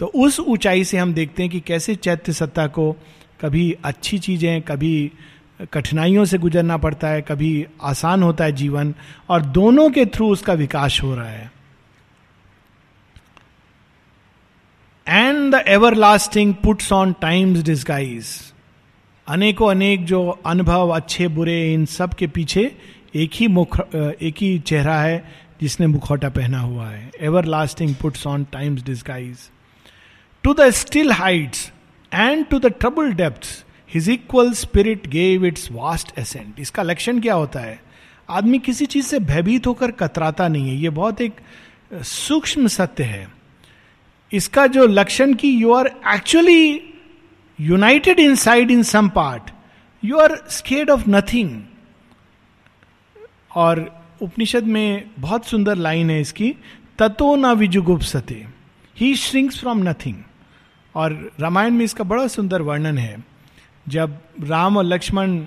तो 0.00 0.06
उस 0.06 0.38
ऊंचाई 0.40 0.84
से 0.84 0.98
हम 0.98 1.12
देखते 1.14 1.42
हैं 1.42 1.50
कि 1.52 1.60
कैसे 1.60 1.94
चैत्य 1.94 2.32
सत्ता 2.32 2.66
को 2.66 2.92
कभी 3.40 3.72
अच्छी 3.84 4.18
चीज़ें, 4.18 4.62
कभी 4.62 5.12
कठिनाइयों 5.72 6.24
से 6.24 6.38
गुजरना 6.38 6.76
पड़ता 6.76 7.08
है, 7.08 7.22
कभी 7.22 7.66
आसान 7.82 8.22
होता 8.22 8.44
है 8.44 8.52
जीवन, 8.52 8.94
और 9.28 9.42
दोनों 9.42 9.88
के 9.90 10.04
थ्रू 10.06 10.28
उसका 10.32 10.52
विकास 10.52 11.00
हो 11.02 11.14
रहा 11.14 11.28
है। 11.28 11.50
And 15.06 15.54
the 15.54 15.62
everlasting 15.94 16.54
puts 16.54 16.92
on 16.92 17.14
time's 17.20 17.62
disguise 17.62 18.26
अनेकों 19.26 19.70
अनेक 19.70 20.04
जो 20.04 20.28
अनुभव, 20.28 20.88
अच्छे, 20.88 21.28
बुरे, 21.28 21.74
इन 21.74 21.84
सब 21.86 22.14
के 22.14 22.26
पीछे 22.26 22.70
एक 23.16 23.30
ही 23.34 23.48
मुख, 23.48 23.78
एक 23.94 24.34
ही 24.40 24.58
चेहरा 24.58 25.00
है 25.00 25.22
जिसने 25.60 25.86
मुखौटा 25.86 26.28
पहना 26.28 26.60
हुआ 26.60 26.88
है। 26.88 27.10
Everlasting 27.44 27.94
puts 27.94 28.26
on 28.26 28.44
time's 28.52 28.84
disguise 28.84 29.50
to 30.48 30.54
the 30.54 30.68
still 30.70 31.12
heights 31.12 31.72
and 32.14 32.46
to 32.46 32.58
the 32.58 32.66
trouble 32.66 33.12
depth 33.12 33.46
his 33.94 34.08
equal 34.10 34.52
spirit 34.52 35.06
gave 35.06 35.44
its 35.44 35.68
vast 35.72 36.18
assent 36.18 36.60
इसका 36.60 36.82
लक्षण 36.82 37.20
क्या 37.20 37.34
होता 37.34 37.60
है? 37.60 37.80
आदमी 38.30 38.58
किसी 38.58 38.86
चीज़ 38.86 39.06
से 39.06 39.18
भयभीत 39.18 39.66
होकर 39.66 39.90
कतराता 39.90 40.48
नहीं 40.48 40.68
है। 40.68 40.76
ये 40.76 40.90
बहुत 40.90 41.20
एक 41.20 41.32
सूक्ष्म 41.92 42.66
सत्य 42.66 43.04
है। 43.04 43.28
इसका 44.32 44.66
जो 44.66 44.86
लक्षण 44.86 45.34
की 45.34 45.50
you 45.50 45.72
are 45.72 45.86
actually 46.14 46.80
united 47.60 48.20
inside 48.34 48.70
in 48.70 48.82
some 48.82 49.08
part 49.08 49.50
you 50.04 50.16
are 50.16 50.36
scared 50.50 50.90
of 50.90 51.04
nothing 51.08 51.60
और 53.54 54.04
उपनिषद 54.22 54.64
में 54.64 55.10
बहुत 55.18 55.46
सुंदर 55.46 55.76
लाइन 55.76 56.10
है 56.10 56.20
इसकी, 56.20 56.54
ततो 56.98 57.36
न 57.36 57.46
विजुगुप 57.46 58.00
सते 58.00 58.46
ही 58.96 59.14
श्रिंक्स 59.16 59.60
फ्रॉम 59.60 59.88
नथिंग 59.88 60.16
और 60.98 61.12
रामायण 61.40 61.74
में 61.74 61.84
इसका 61.84 62.04
बड़ा 62.04 62.26
सुंदर 62.28 62.62
वर्णन 62.62 62.98
है। 62.98 63.16
जब 63.86 64.18
राम 64.44 64.76
और 64.76 64.84
लक्ष्मण 64.84 65.40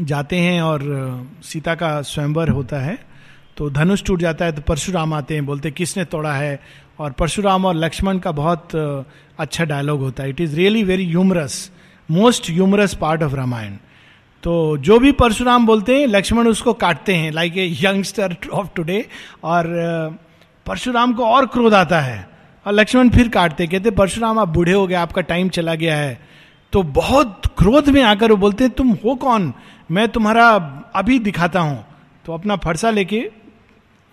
जाते 0.00 0.36
हैं 0.38 0.60
और 0.62 0.82
सीता 1.44 1.74
का 1.74 2.00
स्वयंवर 2.04 2.48
होता 2.50 2.78
है 2.78 2.98
तो 3.56 3.68
धनुष 3.70 4.02
टूट 4.04 4.20
जाता 4.20 4.44
है 4.44 4.52
तो 4.52 4.62
परशुराम 4.62 5.12
आते 5.14 5.34
हैं, 5.34 5.44
बोलते 5.46 5.70
किसने 5.70 6.04
तोड़ा 6.04 6.32
है? 6.32 6.60
और 6.98 7.12
परशुराम 7.12 7.64
और 7.64 7.74
लक्ष्मण 7.74 8.18
का 8.18 8.32
बहुत 8.32 8.74
अच्छा 9.38 9.64
डायलॉग 9.64 10.00
होता 10.00 10.22
है। 10.22 10.30
It 10.30 10.40
is 10.40 10.56
really 10.56 10.82
very 10.84 11.06
humorous 11.06 11.70
most 12.08 12.50
humorous 12.50 12.94
part 12.94 13.22
of 13.22 13.34
Ramayana. 13.34 13.76
तो 14.44 14.76
जो 14.78 14.98
भी 14.98 15.12
परशुराम 15.14 15.66
बोलते 15.66 15.98
हैं, 15.98 16.06
लक्ष्मण 16.06 16.48
उसको 16.48 16.72
काटते 16.74 17.14
हैं 17.14 17.32
like 17.32 17.56
a 17.56 17.66
youngster 17.80 18.36
of 18.52 18.68
today 18.76 19.04
और 19.44 19.66
परशुराम 20.66 21.14
को 21.14 21.26
और 21.26 21.46
क्रोध 21.46 21.74
आता 21.74 22.00
है। 22.00 22.28
और 22.66 22.72
लक्ष्मण 22.72 23.10
फिर 23.10 23.28
काटते, 23.28 23.66
कहते, 23.66 23.90
परशुराम, 23.90 24.38
आप 24.38 24.48
बूढ़े 24.48 24.72
हो 24.72 24.86
गए, 24.86 24.94
आपका 24.94 25.22
टाइम 25.22 25.48
चला 25.48 25.74
गया 25.74 25.96
है। 25.96 26.20
तो 26.72 26.82
बहुत 26.82 27.42
क्रोध 27.58 27.88
में 27.88 28.02
आकर 28.02 28.30
वो 28.30 28.36
बोलते 28.36 28.64
हैं, 28.64 28.72
तुम 28.72 28.90
हो 28.90 29.14
कौन? 29.14 29.54
मैं 29.90 30.08
तुम्हारा 30.08 30.48
अभी 30.96 31.18
दिखाता 31.18 31.60
हूँ। 31.60 31.86
तो 32.24 32.34
अपना 32.34 32.56
फरसा 32.56 32.90
लेके 32.90 33.30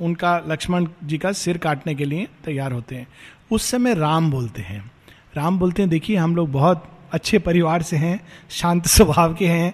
उनका 0.01 0.43
लक्ष्मण 0.47 0.87
जी 1.03 1.17
का 1.17 1.31
सिर 1.31 1.57
काटने 1.57 1.95
के 1.95 2.05
लिए 2.05 2.27
तैयार 2.45 2.71
होते 2.71 2.95
हैं। 2.95 3.07
उस 3.51 3.71
समय 3.71 3.93
राम 3.93 4.31
बोलते 4.31 4.61
हैं। 4.61 4.91
राम 5.35 5.59
बोलते 5.59 5.81
हैं, 5.81 5.89
देखिए, 5.89 6.15
हम 6.15 6.35
लोग 6.35 6.51
बहुत 6.51 6.99
अच्छे 7.11 7.39
परिवार 7.39 7.81
से 7.81 7.97
हैं, 7.97 8.27
शांत 8.49 8.85
स्वभाव 8.87 9.33
के 9.33 9.47
हैं। 9.47 9.73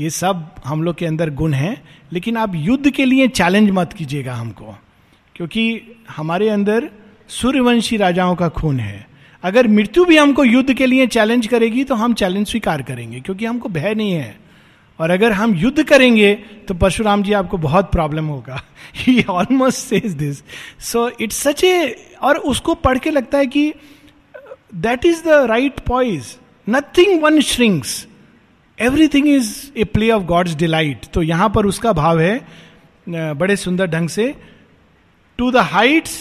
ये 0.00 0.10
सब 0.10 0.50
हम 0.64 0.82
लोग 0.82 0.96
के 0.96 1.06
अंदर 1.06 1.30
गुण 1.30 1.52
हैं, 1.52 1.82
लेकिन 2.12 2.36
आप 2.36 2.52
युद्ध 2.54 2.90
के 2.90 3.04
लिए 3.04 3.28
चैलेंज 3.28 3.70
मत 3.70 3.92
कीजिएगा 3.92 4.34
हमको, 4.34 4.76
क्योंकि 5.34 5.82
हमारे 6.16 6.48
अंदर 6.48 6.90
सूर्यवंशी 7.30 7.96
राजाओं 7.96 8.34
का 8.36 8.48
खून 8.50 8.80
है। 8.80 9.06
अगर 9.42 9.68
मृत्यु 9.68 10.04
भी 10.04 10.16
हमको 10.16 10.44
युद्ध 10.44 10.74
के 10.74 10.86
लिए 10.86 11.06
चैलेंज 11.08 11.46
करेगी 11.46 11.84
तो 11.84 11.94
हम 11.94 12.14
चैलेंज 12.14 12.46
स्वीकार 12.48 12.82
करेंगे, 12.82 13.20
क्योंकि 13.20 13.44
हमको 13.44 13.68
भय 13.68 13.94
नहीं 13.94 14.12
है। 14.12 14.36
और 14.98 15.10
अगर 15.10 15.32
हम 15.32 15.54
युद्ध 15.54 15.82
करेंगे 15.82 16.34
तो 16.68 16.74
परशुराम 16.74 17.22
जी 17.22 17.32
आपको 17.32 17.58
बहुत 17.58 17.90
प्रॉब्लम 17.92 18.26
होगा। 18.26 18.62
He 18.96 19.22
almost 19.30 19.78
says 19.78 20.12
this 20.14 20.42
so 20.82 21.08
it's 21.20 21.36
such 21.38 21.64
a 21.64 22.14
और 22.22 22.36
उसको 22.46 22.74
पढ़ 22.76 22.98
के 22.98 23.10
लगता 23.10 23.38
है 23.38 23.46
कि 23.46 23.72
that 24.76 25.04
is 25.06 25.22
the 25.24 25.44
right 25.50 25.80
poise 25.86 26.36
nothing 26.66 27.22
one 27.22 27.40
shrinks 27.42 28.06
everything 28.78 29.28
is 29.28 29.50
a 29.76 29.84
play 29.84 30.10
of 30.10 30.24
God's 30.24 30.54
delight 30.56 31.06
तो 31.14 31.22
यहाँ 31.22 31.48
पर 31.54 31.66
उसका 31.66 31.92
भाव 31.92 32.20
है 32.20 32.40
बड़े 33.06 33.56
सुंदर 33.56 33.86
ढंग 33.86 34.08
से 34.08 34.34
to 35.38 35.50
the 35.50 35.56
heights 35.66 36.18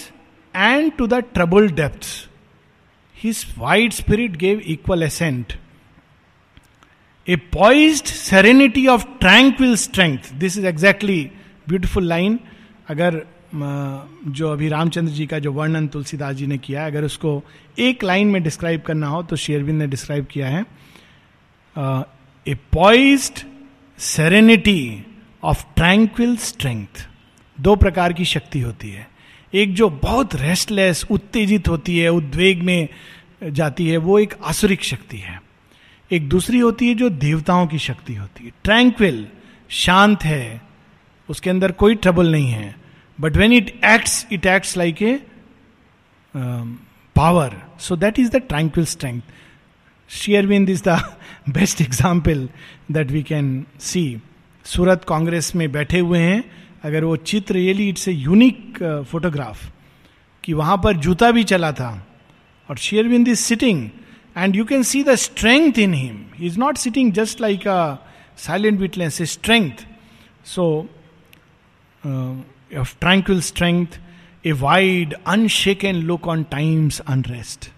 and 0.56 0.92
to 0.98 1.08
the 1.08 1.24
trouble 1.34 1.70
depth 1.72 2.06
his 3.16 3.46
white 3.58 3.94
spirit 3.94 4.36
gave 4.38 4.60
equal 4.68 5.04
assent 5.04 5.54
a 7.28 7.36
poised 7.54 8.06
serenity 8.06 8.86
of 8.88 9.06
tranquil 9.20 9.76
strength 9.78 10.34
this 10.36 10.58
is 10.58 10.66
exactly 10.68 11.24
beautiful 11.68 12.08
line 12.08 12.40
अगर 12.90 13.26
जो 13.56 14.52
अभी 14.52 14.68
रामचंद्र 14.70 15.14
जी 15.14 15.26
का 15.28 15.38
जो 15.40 15.52
वर्णन 15.54 15.88
तुलसीदास 15.88 16.36
जी 16.36 16.48
ने 16.48 16.58
किया 16.58 16.82
है, 16.82 16.92
अगर 16.92 17.04
उसको 17.04 17.44
एक 17.80 18.04
लाइन 18.04 18.28
में 18.28 18.42
डिस्क्राइब 18.44 18.82
करना 18.82 19.08
हो 19.08 19.22
तो 19.24 19.36
शेरविंद 19.36 19.80
ने 19.80 19.88
डिस्क्राइब 19.88 20.26
किया 20.26 20.48
है। 20.48 20.66
A 22.46 22.56
poised 22.74 23.46
serenity 24.00 25.06
of 25.44 25.64
tranquil 25.76 26.36
strength 26.38 27.08
दो 27.58 27.76
प्रकार 27.76 28.14
की 28.14 28.26
शक्ति 28.26 28.60
होती 28.60 28.90
है। 28.92 29.08
एक 29.54 29.74
जो 29.74 29.90
बहुत 29.90 30.36
रेस्टलेस 30.36 31.06
उत्तेजित 31.12 31.68
होती 31.68 31.98
है, 32.00 32.10
उद्वेग 32.10 32.64
में 32.64 32.88
जाती 33.44 33.88
है, 33.88 33.98
वो 33.98 34.20
एक 34.20 34.34
आसुरिक 34.44 34.84
शक्ति 34.84 35.18
है। 35.18 35.40
एक 36.12 36.28
दूसरी 36.30 36.60
होती 36.60 36.88
है 36.88 36.96
जो 36.96 37.10
देवताओं 37.10 37.68
की 37.68 37.80
शक्ति 37.80 38.16
होती 38.16 38.46
है। 38.46 38.52
ट्रैंक्विल 38.64 39.26
शांत 39.70 40.24
है, 40.24 40.62
उसके 41.30 41.50
अंदर 41.50 41.72
कोई 41.72 41.96
ट्रबल 41.96 42.32
नहीं 42.32 42.52
है। 42.52 42.76
But 43.20 43.38
when 43.38 43.54
it 43.54 43.70
acts 43.86 44.26
it 44.32 44.46
acts 44.46 44.78
like 44.78 45.02
a 45.02 45.20
power 47.16 47.56
so 47.80 47.96
that 47.96 48.20
is 48.20 48.30
the 48.32 48.42
tranquil 48.50 48.86
strength 48.86 49.22
शेयरविंद 50.10 50.70
is 50.70 50.84
the 50.88 51.00
best 51.50 51.82
example 51.82 52.48
that 52.92 53.12
we 53.12 53.24
can 53.24 53.66
see 53.80 54.04
Surat 54.66 55.06
Congress 55.08 55.56
में 55.56 55.72
बैठे 55.72 56.00
हुए 56.00 56.20
हैं। 56.20 56.44
अगर 56.84 57.04
वो 57.04 57.16
चित्र 57.16 57.54
really 57.54 57.88
it's 57.90 58.08
a 58.08 58.12
unique 58.12 58.78
photograph, 59.12 59.72
कि 60.44 60.54
वहाँ 60.54 60.78
पर 60.78 60.98
जूता 60.98 61.32
भी 61.32 61.44
चला 61.44 61.72
था, 61.72 61.92
और 62.70 62.78
शेयरविंद 62.78 63.28
is 63.28 63.40
sitting 63.40 63.90
and 64.38 64.56
you 64.56 64.66
can 64.66 64.84
see 64.84 65.04
the 65.04 65.16
strength 65.16 65.80
in 65.80 65.94
him 65.94 66.26
he 66.36 66.46
is 66.48 66.60
not 66.60 66.78
sitting 66.78 67.12
just 67.14 67.42
like 67.42 67.68
a 67.68 67.96
silent 68.38 68.80
witness 68.80 69.22
strength 69.32 69.86
so 70.46 70.68
of 72.78 72.96
tranquil 73.00 73.42
strength 73.42 74.00
a 74.46 74.52
wide 74.52 75.14
unshaken 75.28 75.96
look 76.04 76.28
on 76.28 76.44
time's 76.52 77.00
unrest 77.00 77.72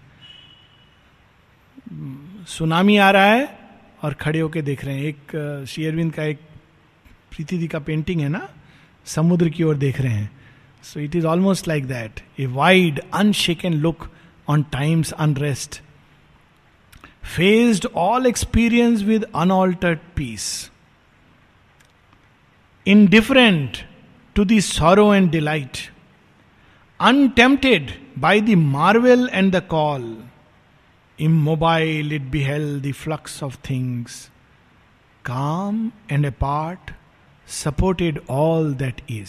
tsunami 2.48 2.96
आ 2.96 3.10
रहा 3.10 3.24
है, 3.24 3.58
और 4.02 4.14
खड़े 4.14 4.40
होके 4.40 4.62
देख 4.62 4.84
रहे 4.84 4.94
हैं। 4.96 5.04
एक 5.04 5.64
शेयरविंद 5.68 6.12
का 6.12 6.24
एक 6.24 6.38
प्रीति 7.30 7.56
दी 7.58 7.66
का 7.68 7.78
पेंटिंग 7.78 8.20
है 8.20 8.28
ना? 8.28 8.48
समुद्र 9.10 9.48
की 9.48 9.64
ओर 9.64 9.76
देख 9.76 10.00
रहे 10.00 10.12
हैं। 10.12 10.30
So 10.84 11.00
it 11.00 11.14
is 11.16 11.26
almost 11.26 11.68
like 11.68 11.86
that 11.86 12.20
a 12.40 12.46
wide 12.46 13.00
unshaken 13.14 13.74
look 13.82 14.10
on 14.48 14.62
time's 14.72 15.12
unrest 15.12 15.80
faced 17.36 17.86
all 17.98 18.26
experience 18.26 19.02
with 19.02 19.24
unaltered 19.36 19.98
peace 20.16 20.48
indifferent 23.06 23.76
to 24.36 24.44
the 24.44 24.60
sorrow 24.60 25.14
and 25.14 25.30
delight 25.30 25.78
untempted 27.00 27.92
by 28.18 28.40
the 28.40 28.54
marvel 28.58 29.28
and 29.32 29.54
the 29.56 29.62
call 29.70 30.16
immobile 31.42 32.12
it 32.12 32.22
beheld 32.42 32.82
the 32.86 32.92
flux 32.94 33.42
of 33.42 33.56
things 33.70 34.24
calm 35.24 35.90
and 36.10 36.26
apart 36.40 36.90
supported 37.50 38.20
all 38.30 38.74
that 38.74 39.00
is 39.10 39.28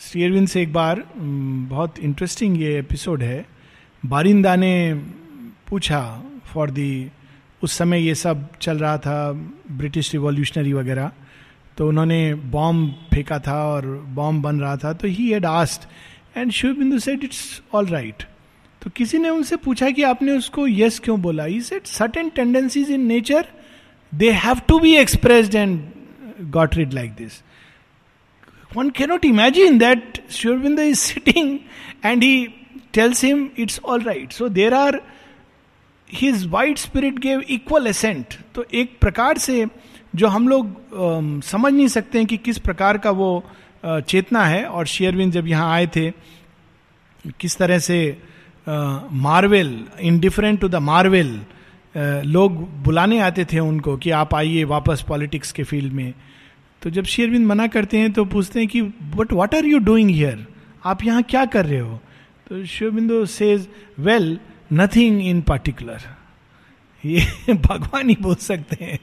Shri 0.00 0.24
Arvind 0.24 0.48
से 0.48 0.62
एक 0.62 0.72
बार 0.72 1.04
बहुत 1.68 1.98
interesting 1.98 2.60
ये 2.60 2.78
episode 2.78 3.22
है। 3.22 3.46
बारिंदा 4.06 4.56
ने 4.56 4.94
पूछा 5.68 6.22
for 6.52 6.70
the 6.70 7.10
उस 7.62 7.72
समय 7.72 8.02
ये 8.02 8.14
सब 8.14 8.56
चल 8.58 8.78
रहा 8.78 8.98
था 8.98 9.32
ब्रिटिश 9.72 10.12
रिवॉल्यूशनरी 10.12 10.72
वगैरह 10.72 11.12
तो 11.78 11.88
उन्होंने 11.88 12.34
बॉम्ब 12.34 13.06
फेंका 13.14 13.38
था 13.38 13.64
और 13.64 13.86
बॉम्ब 14.08 14.42
बन 14.42 14.60
रहा 14.60 14.76
था 14.76 14.92
तो 14.92 15.08
he 15.08 15.30
had 15.30 15.46
asked 15.46 15.82
and 16.38 16.52
Shiv 16.52 16.74
Bindu 16.74 16.98
said 16.98 17.24
it's 17.24 17.62
all 17.72 17.86
right 17.86 18.22
तो 18.82 18.90
किसी 18.90 19.18
ने 19.18 19.28
उनसे 19.28 19.56
पूछा 19.56 19.90
कि 19.90 20.02
आपने 20.02 20.32
उसको 20.32 20.68
यस 20.68 20.92
yes 20.92 21.04
क्यों 21.04 21.22
बोला? 21.22 21.44
He 21.44 21.60
said 21.60 21.86
certain 21.86 22.28
tendencies 22.28 22.90
in 22.90 23.06
nature 23.06 23.46
they 24.14 24.30
have 24.30 24.60
to 24.68 24.78
be 24.78 24.94
expressed 24.94 25.54
and 25.54 25.93
got 26.50 26.76
rid 26.76 26.94
like 26.94 27.16
this. 27.16 27.42
One 28.72 28.90
cannot 28.90 29.24
imagine 29.24 29.78
that 29.78 30.20
Sri 30.28 30.50
Aurobindo 30.52 30.84
is 30.84 31.00
sitting 31.00 31.64
and 32.02 32.22
he 32.22 32.54
tells 32.92 33.20
him 33.20 33.52
it's 33.56 33.78
all 33.84 34.00
right. 34.00 34.32
So 34.32 34.48
there 34.48 34.74
are 34.74 35.00
his 36.06 36.46
white 36.46 36.78
spirit 36.78 37.20
gave 37.20 37.48
equal 37.48 37.86
assent. 37.86 38.38
तो 38.54 38.64
एक 38.74 38.98
प्रकार 39.00 39.38
से 39.38 39.66
जो 40.16 40.28
हम 40.28 40.48
लोग 40.48 41.42
समझ 41.44 41.72
नहीं 41.72 41.88
सकते 41.88 42.18
हैं 42.18 42.26
कि 42.26 42.36
किस 42.36 42.58
प्रकार 42.58 42.98
का 42.98 43.10
वो 43.10 43.30
चेतना 43.84 44.44
है 44.46 44.64
और 44.64 44.86
शेयरविंद 44.86 45.32
जब 45.32 45.46
यहाँ 45.48 45.72
आए 45.72 45.86
थे 45.96 46.10
किस 47.40 47.56
तरह 47.58 47.78
से 47.78 47.98
marvel 48.68 49.72
indifferent 50.00 50.60
to 50.60 50.68
the 50.68 50.74
marvel 50.90 51.40
लोग 51.96 52.82
बुलाने 52.82 53.18
आते 53.20 53.44
थे 53.44 53.58
उनको 53.58 53.96
कि 53.96 54.10
आप 54.10 54.34
आइए 54.34 54.64
वापस 54.64 55.04
पॉलिटिक्स 55.08 55.52
के 55.52 55.62
फ़ील्ड 55.62 55.92
में। 55.92 56.14
तो 56.82 56.90
जब 56.90 57.04
शेरविंद 57.04 57.46
मना 57.46 57.66
करते 57.66 57.98
हैं 57.98 58.12
तो 58.12 58.24
पूछते 58.24 58.58
हैं 58.58 58.68
कि 58.68 58.82
but 58.82 59.32
what 59.32 59.54
are 59.54 59.64
you 59.64 59.78
doing 59.78 60.10
here 60.10 60.46
आप 60.84 61.04
यहाँ 61.04 61.22
क्या 61.22 61.44
कर 61.46 61.66
रहे 61.66 61.78
हो? 61.78 62.00
तो 62.48 62.64
Shivbindu 62.66 63.26
says 63.26 63.68
well 63.98 64.38
nothing 64.72 65.22
in 65.22 65.42
particular 65.42 66.00
ये 67.04 67.26
भगवान 67.54 68.08
ही 68.08 68.16
बोल 68.20 68.34
सकते 68.34 68.84
हैं। 68.84 68.98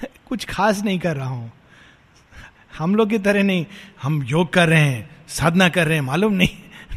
कुछ 0.28 0.44
खास 0.44 0.82
नहीं 0.84 0.98
कर 0.98 1.16
रहा 1.16 1.28
हूँ। 1.28 1.52
हम 2.78 2.94
लोग 2.94 3.10
की 3.10 3.18
तरह 3.18 3.42
नहीं। 3.42 3.66
हम 4.02 4.22
योग 4.22 4.52
कर 4.52 4.68
रहे 4.68 4.80
हैं, 4.80 5.10
साधना 5.28 5.68
कर 5.68 5.86
रहे 5.86 5.94
हैं, 5.94 6.04
मालूम 6.04 6.32
नहीं। 6.32 6.48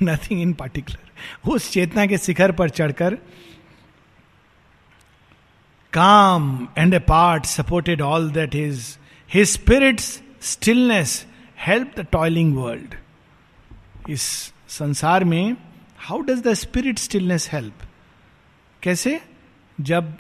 नथिंग 0.04 0.41
इन 0.41 0.54
पर्टिकुलर 0.54 1.52
उस 1.52 1.72
चेतना 1.72 2.06
के 2.06 2.17
शिखर 2.17 2.52
पर 2.52 2.69
चढ़कर 2.69 3.17
and 6.77 6.93
apart 6.99 7.45
supported 7.45 8.01
all 8.01 8.32
that 8.32 8.56
is 8.56 8.97
his 9.34 9.47
spirit's 9.47 10.21
stillness 10.41 11.25
help 11.60 11.99
the 11.99 12.08
toiling 12.12 12.58
world 12.58 12.95
इस 14.10 14.53
संसार 14.67 15.23
में 15.23 15.58
how 15.97 16.21
does 16.21 16.41
the 16.41 16.53
spirit 16.53 16.97
stillness 16.97 17.49
help 17.53 17.73
कैसे? 18.84 19.21
जब 19.82 20.17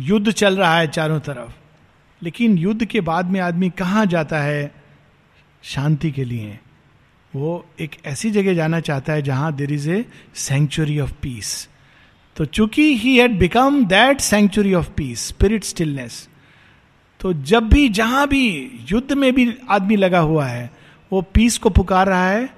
युद्ध 0.00 0.30
चल 0.30 0.56
रहा 0.56 0.78
है 0.78 0.88
चारों 0.88 1.20
तरफ़, 1.20 1.52
लेकिन 2.22 2.58
युद्ध 2.58 2.84
के 2.84 3.00
बाद 3.00 3.26
में 3.26 3.40
आदमी 3.40 3.70
कहाँ 3.70 4.06
जाता 4.06 4.40
है? 4.40 4.74
शांति 5.62 6.10
के 6.10 6.24
लिए। 6.24 6.58
वो 7.36 7.66
एक 7.80 7.90
ऐसी 8.06 8.30
जगह 8.30 8.54
जाना 8.54 8.80
चाहता 8.80 9.12
है 9.12 9.22
जहाँ 9.22 9.52
there 9.52 9.72
is 9.72 9.90
a 9.90 10.04
century 10.34 11.00
of 11.00 11.12
peace 11.12 11.68
तो 12.38 12.44
चूँकि 12.44 12.82
he 12.98 13.16
had 13.18 13.38
become 13.38 13.84
that 13.84 14.20
century 14.20 14.74
of 14.74 14.90
peace 14.96 15.26
spirit 15.28 15.64
stillness 15.64 16.28
तो 17.20 17.32
जब 17.32 17.68
भी, 17.68 17.88
जहाँ 17.88 18.26
भी 18.28 18.70
युद्ध 18.90 19.12
में 19.12 19.32
भी 19.34 19.52
आदमी 19.70 19.96
लगा 19.96 20.18
हुआ 20.18 20.46
है, 20.46 20.70
वो 21.12 21.22
पीस 21.34 21.56
को 21.58 21.70
पुकार 21.70 22.06
रहा 22.06 22.28
है, 22.30 22.48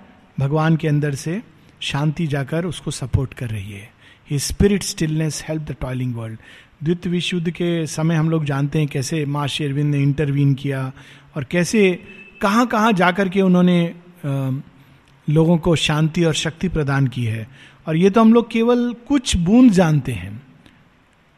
भगवान 0.40 0.76
के 0.76 0.88
अंदर 0.88 1.14
से 1.14 1.40
शांति 1.80 2.26
जाकर 2.26 2.64
उसको 2.64 2.90
सपोर्ट 2.90 3.34
कर 3.34 3.48
रही 3.48 3.72
है। 3.72 3.88
He 4.30 4.38
spirit 4.38 4.82
stillness 4.82 5.42
help 5.48 5.62
the 5.62 5.76
toiling 5.80 6.14
world 6.14 6.38
द्वितीय 6.84 7.12
विश्व 7.12 7.36
युद्ध 7.36 7.50
के 7.50 7.86
समय 7.86 8.14
हम 8.14 8.30
लोग 8.30 8.44
जानते 8.44 8.78
हैं 8.78 8.88
कैसे 8.88 9.24
माँ 9.26 9.46
शेरविंद 9.48 9.94
ने 9.94 10.02
इंटरवीन 10.02 10.54
किया 10.54 10.92
और 11.36 11.44
कैसे 11.44 11.92
कहाँ 12.40 12.66
कहाँ 12.66 12.92
जाकर 12.92 13.28
के 13.28 13.40
उन्होंने 13.40 13.94
लोगों 15.28 15.58
को 15.58 15.76
शांति 15.76 16.24
और 16.24 16.34
शक्ति 16.34 16.68
प्रदान 16.68 17.06
की 17.06 17.24
है। 17.24 17.46
और 17.86 17.96
ये 17.96 18.10
तो 18.10 18.20
हम 18.20 18.32
लोग 18.32 18.50
केवल 18.50 18.92
कुछ 19.08 19.36
बूंद 19.36 19.70
जानते 19.72 20.12
हैं। 20.12 20.42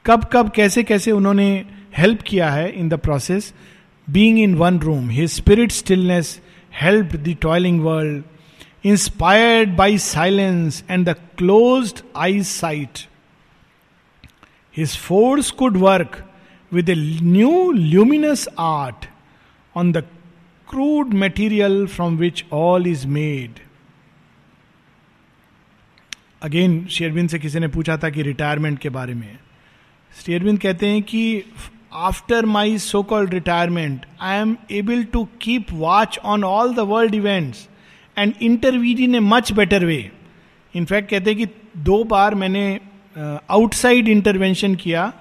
कब 0.07 0.24
कब, 0.33 0.50
कैसे 0.50 0.83
कैसे 0.83 1.12
उन्होंने 1.12 1.64
हेल्प 1.96 2.22
किया 2.22 2.50
है 2.50 2.70
in 2.72 2.88
the 2.88 2.94
process 2.94 3.55
being 4.11 4.38
in 4.38 4.55
one 4.55 4.78
room 4.78 5.11
his 5.11 5.31
spirit 5.31 5.72
stillness 5.72 6.40
help 6.81 7.16
the 7.16 7.37
toiling 7.40 7.81
world 7.81 8.22
inspired 8.85 9.76
by 9.76 9.98
silence 9.98 10.85
and 10.90 11.09
the 11.09 11.14
close 11.38 11.94
eye 12.16 12.42
sight 12.42 13.07
his 14.76 14.96
force 14.96 15.50
could 15.50 15.76
work 15.76 16.31
with 16.72 16.88
a 16.88 16.94
new 17.22 17.72
luminous 17.72 18.48
art 18.59 19.07
on 19.76 19.92
the 19.92 19.96
crude 20.70 21.14
material 21.14 21.87
from 21.87 22.16
which 22.16 22.44
all 22.52 22.87
is 22.87 23.07
made 23.07 23.50
again 26.42 26.87
शेरविंद 26.87 27.29
से 27.29 27.38
किसी 27.38 27.60
ने 27.60 27.69
पूछा 27.69 27.96
था 27.96 28.10
कि 28.10 28.23
retirement 28.23 28.79
के 28.79 28.88
बारे 28.88 29.14
में। 29.14 29.38
शेरविंद 30.27 30.58
कहते 30.58 30.87
हैं 30.87 31.02
कि 31.02 31.44
after 31.92 32.46
my 32.46 32.79
so 32.79 33.02
called 33.02 33.35
retirement 33.35 34.06
I 34.21 34.38
am 34.38 34.56
able 34.71 35.04
to 35.04 35.29
keep 35.40 35.67
watch 35.73 36.19
on 36.25 36.44
all 36.44 36.75
the 36.75 36.79
world 36.79 37.14
events 37.14 37.69
and 38.19 38.35
इंटरवीड 38.42 39.00
in 39.00 39.14
a 39.14 39.21
much 39.21 39.52
better 39.52 39.85
way 39.85 40.10
in fact 40.77 41.10
कहते 41.10 41.31
हैं 41.31 41.38
कि 41.38 41.46
दो 41.77 42.04
बार 42.04 42.35
मैंने 42.35 42.81
आउटसाइड 43.50 44.04
uh, 44.04 44.10
इंटरवेंशन 44.10 44.75
किया 44.75 45.12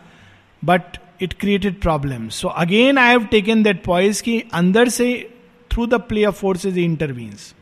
but 0.66 0.82
it 1.22 1.34
created 1.34 1.80
problem 1.80 2.30
so 2.30 2.48
again 2.48 2.98
I 2.98 3.10
have 3.10 3.26
taken 3.26 3.64
that 3.64 3.84
poise 3.84 4.22
कि 4.22 4.44
अंदर 4.54 4.90
से 4.90 5.32
through 5.72 5.88
the 5.88 5.94
play 5.94 6.26
of 6.26 6.36
forces 6.36 6.78
intervenes 6.78 7.56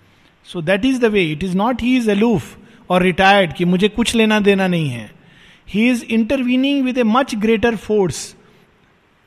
so 0.43 0.61
that 0.61 0.85
is 0.85 1.01
the 1.01 1.05
way 1.05 1.23
it 1.23 1.43
is 1.43 1.57
not 1.57 1.81
he 1.81 1.97
is 1.97 2.11
aloof 2.11 2.58
और 2.89 3.03
retired 3.03 3.53
कि 3.53 3.65
मुझे 3.65 3.89
कुछ 3.89 4.15
लेना 4.15 4.39
देना 4.39 4.67
नहीं 4.67 4.89
है। 4.89 5.09
He 5.67 5.89
is 5.89 6.03
intervening 6.05 6.83
with 6.85 6.97
a 6.97 7.03
much 7.05 7.35
greater 7.35 7.75
force 7.75 8.35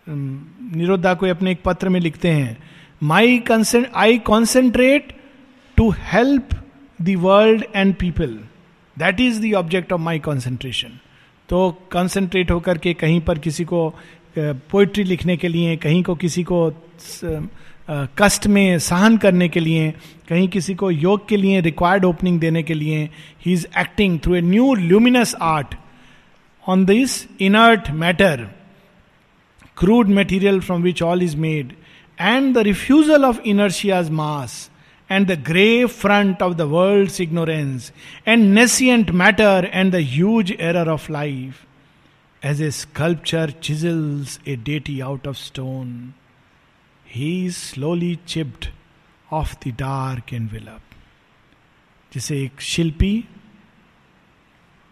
Nirodha 0.06 1.14
को 1.14 1.26
अपने 1.26 1.50
एक 1.50 1.62
पत्र 1.64 1.88
में 1.88 2.00
लिखते 2.00 2.28
हैं। 2.28 2.56
My 3.02 3.38
consent 3.38 3.90
I 3.94 4.18
concentrate 4.20 5.12
to 5.76 5.90
help 6.04 6.48
the 6.98 7.14
world 7.18 7.64
and 7.76 7.94
people 7.94 8.38
that 8.96 9.20
is 9.20 9.40
the 9.42 9.52
object 9.54 9.92
of 9.92 10.00
my 10.00 10.18
concentration 10.18 10.98
तो 11.48 11.70
कंसंट्रेट 11.92 12.50
होकर 12.50 12.78
के 12.78 12.94
कहीं 12.94 13.20
पर 13.20 13.38
किसी 13.38 13.64
को 13.64 13.88
पोइट्री 14.36 15.04
लिखने 15.04 15.36
के 15.36 15.48
लिए, 15.48 15.76
कहीं 15.76 16.02
को 16.02 16.14
किसी 16.14 16.42
को 16.42 16.70
कष्ट 17.90 18.46
में 18.46 18.78
सहन 18.78 19.16
करने 19.16 19.48
के 19.48 19.60
लिए 19.60 19.90
कहीं 20.28 20.48
किसी 20.48 20.74
को 20.74 20.90
योग 20.90 21.28
के 21.28 21.36
लिए 21.36 21.60
रिक्वायर्ड 21.60 22.04
ओपनिंग 22.04 22.40
देने 22.40 22.62
के 22.62 22.74
लिए 22.74 23.08
he 23.46 23.52
is 23.52 23.66
acting 23.80 24.18
through 24.24 24.34
a 24.34 24.40
new 24.40 24.74
luminous 24.74 25.34
art 25.42 25.74
on 26.68 26.84
this 26.84 27.26
inert 27.42 27.90
matter 28.04 28.48
crude 29.78 30.08
material 30.18 30.60
from 30.60 30.82
which 30.82 31.02
all 31.02 31.22
is 31.22 31.36
made 31.36 31.72
and 32.20 32.54
the 32.54 32.58
refusal 32.58 33.24
of 33.24 33.40
inertia's 33.54 34.10
mass 34.10 34.68
and 35.10 35.26
the 35.26 35.36
grey 35.36 35.86
front 35.86 36.40
of 36.40 36.56
the 36.56 36.66
world's 36.66 37.20
ignorance, 37.20 37.92
and 38.24 38.54
nescient 38.54 39.12
matter 39.12 39.68
and 39.70 39.92
the 39.92 40.00
huge 40.00 40.52
error 40.58 40.90
of 40.90 41.10
life, 41.10 41.66
as 42.42 42.60
a 42.60 42.72
sculpture 42.72 43.48
chisels 43.60 44.38
a 44.46 44.56
deity 44.56 45.02
out 45.02 45.26
of 45.26 45.36
He 47.16 47.46
is 47.46 47.56
slowly 47.56 48.12
chipped 48.26 48.66
off 49.32 49.50
the 49.60 49.72
dark 49.76 50.32
envelope. 50.32 50.94
जैसे 52.14 52.42
एक 52.42 52.60
शिल्पी, 52.60 53.24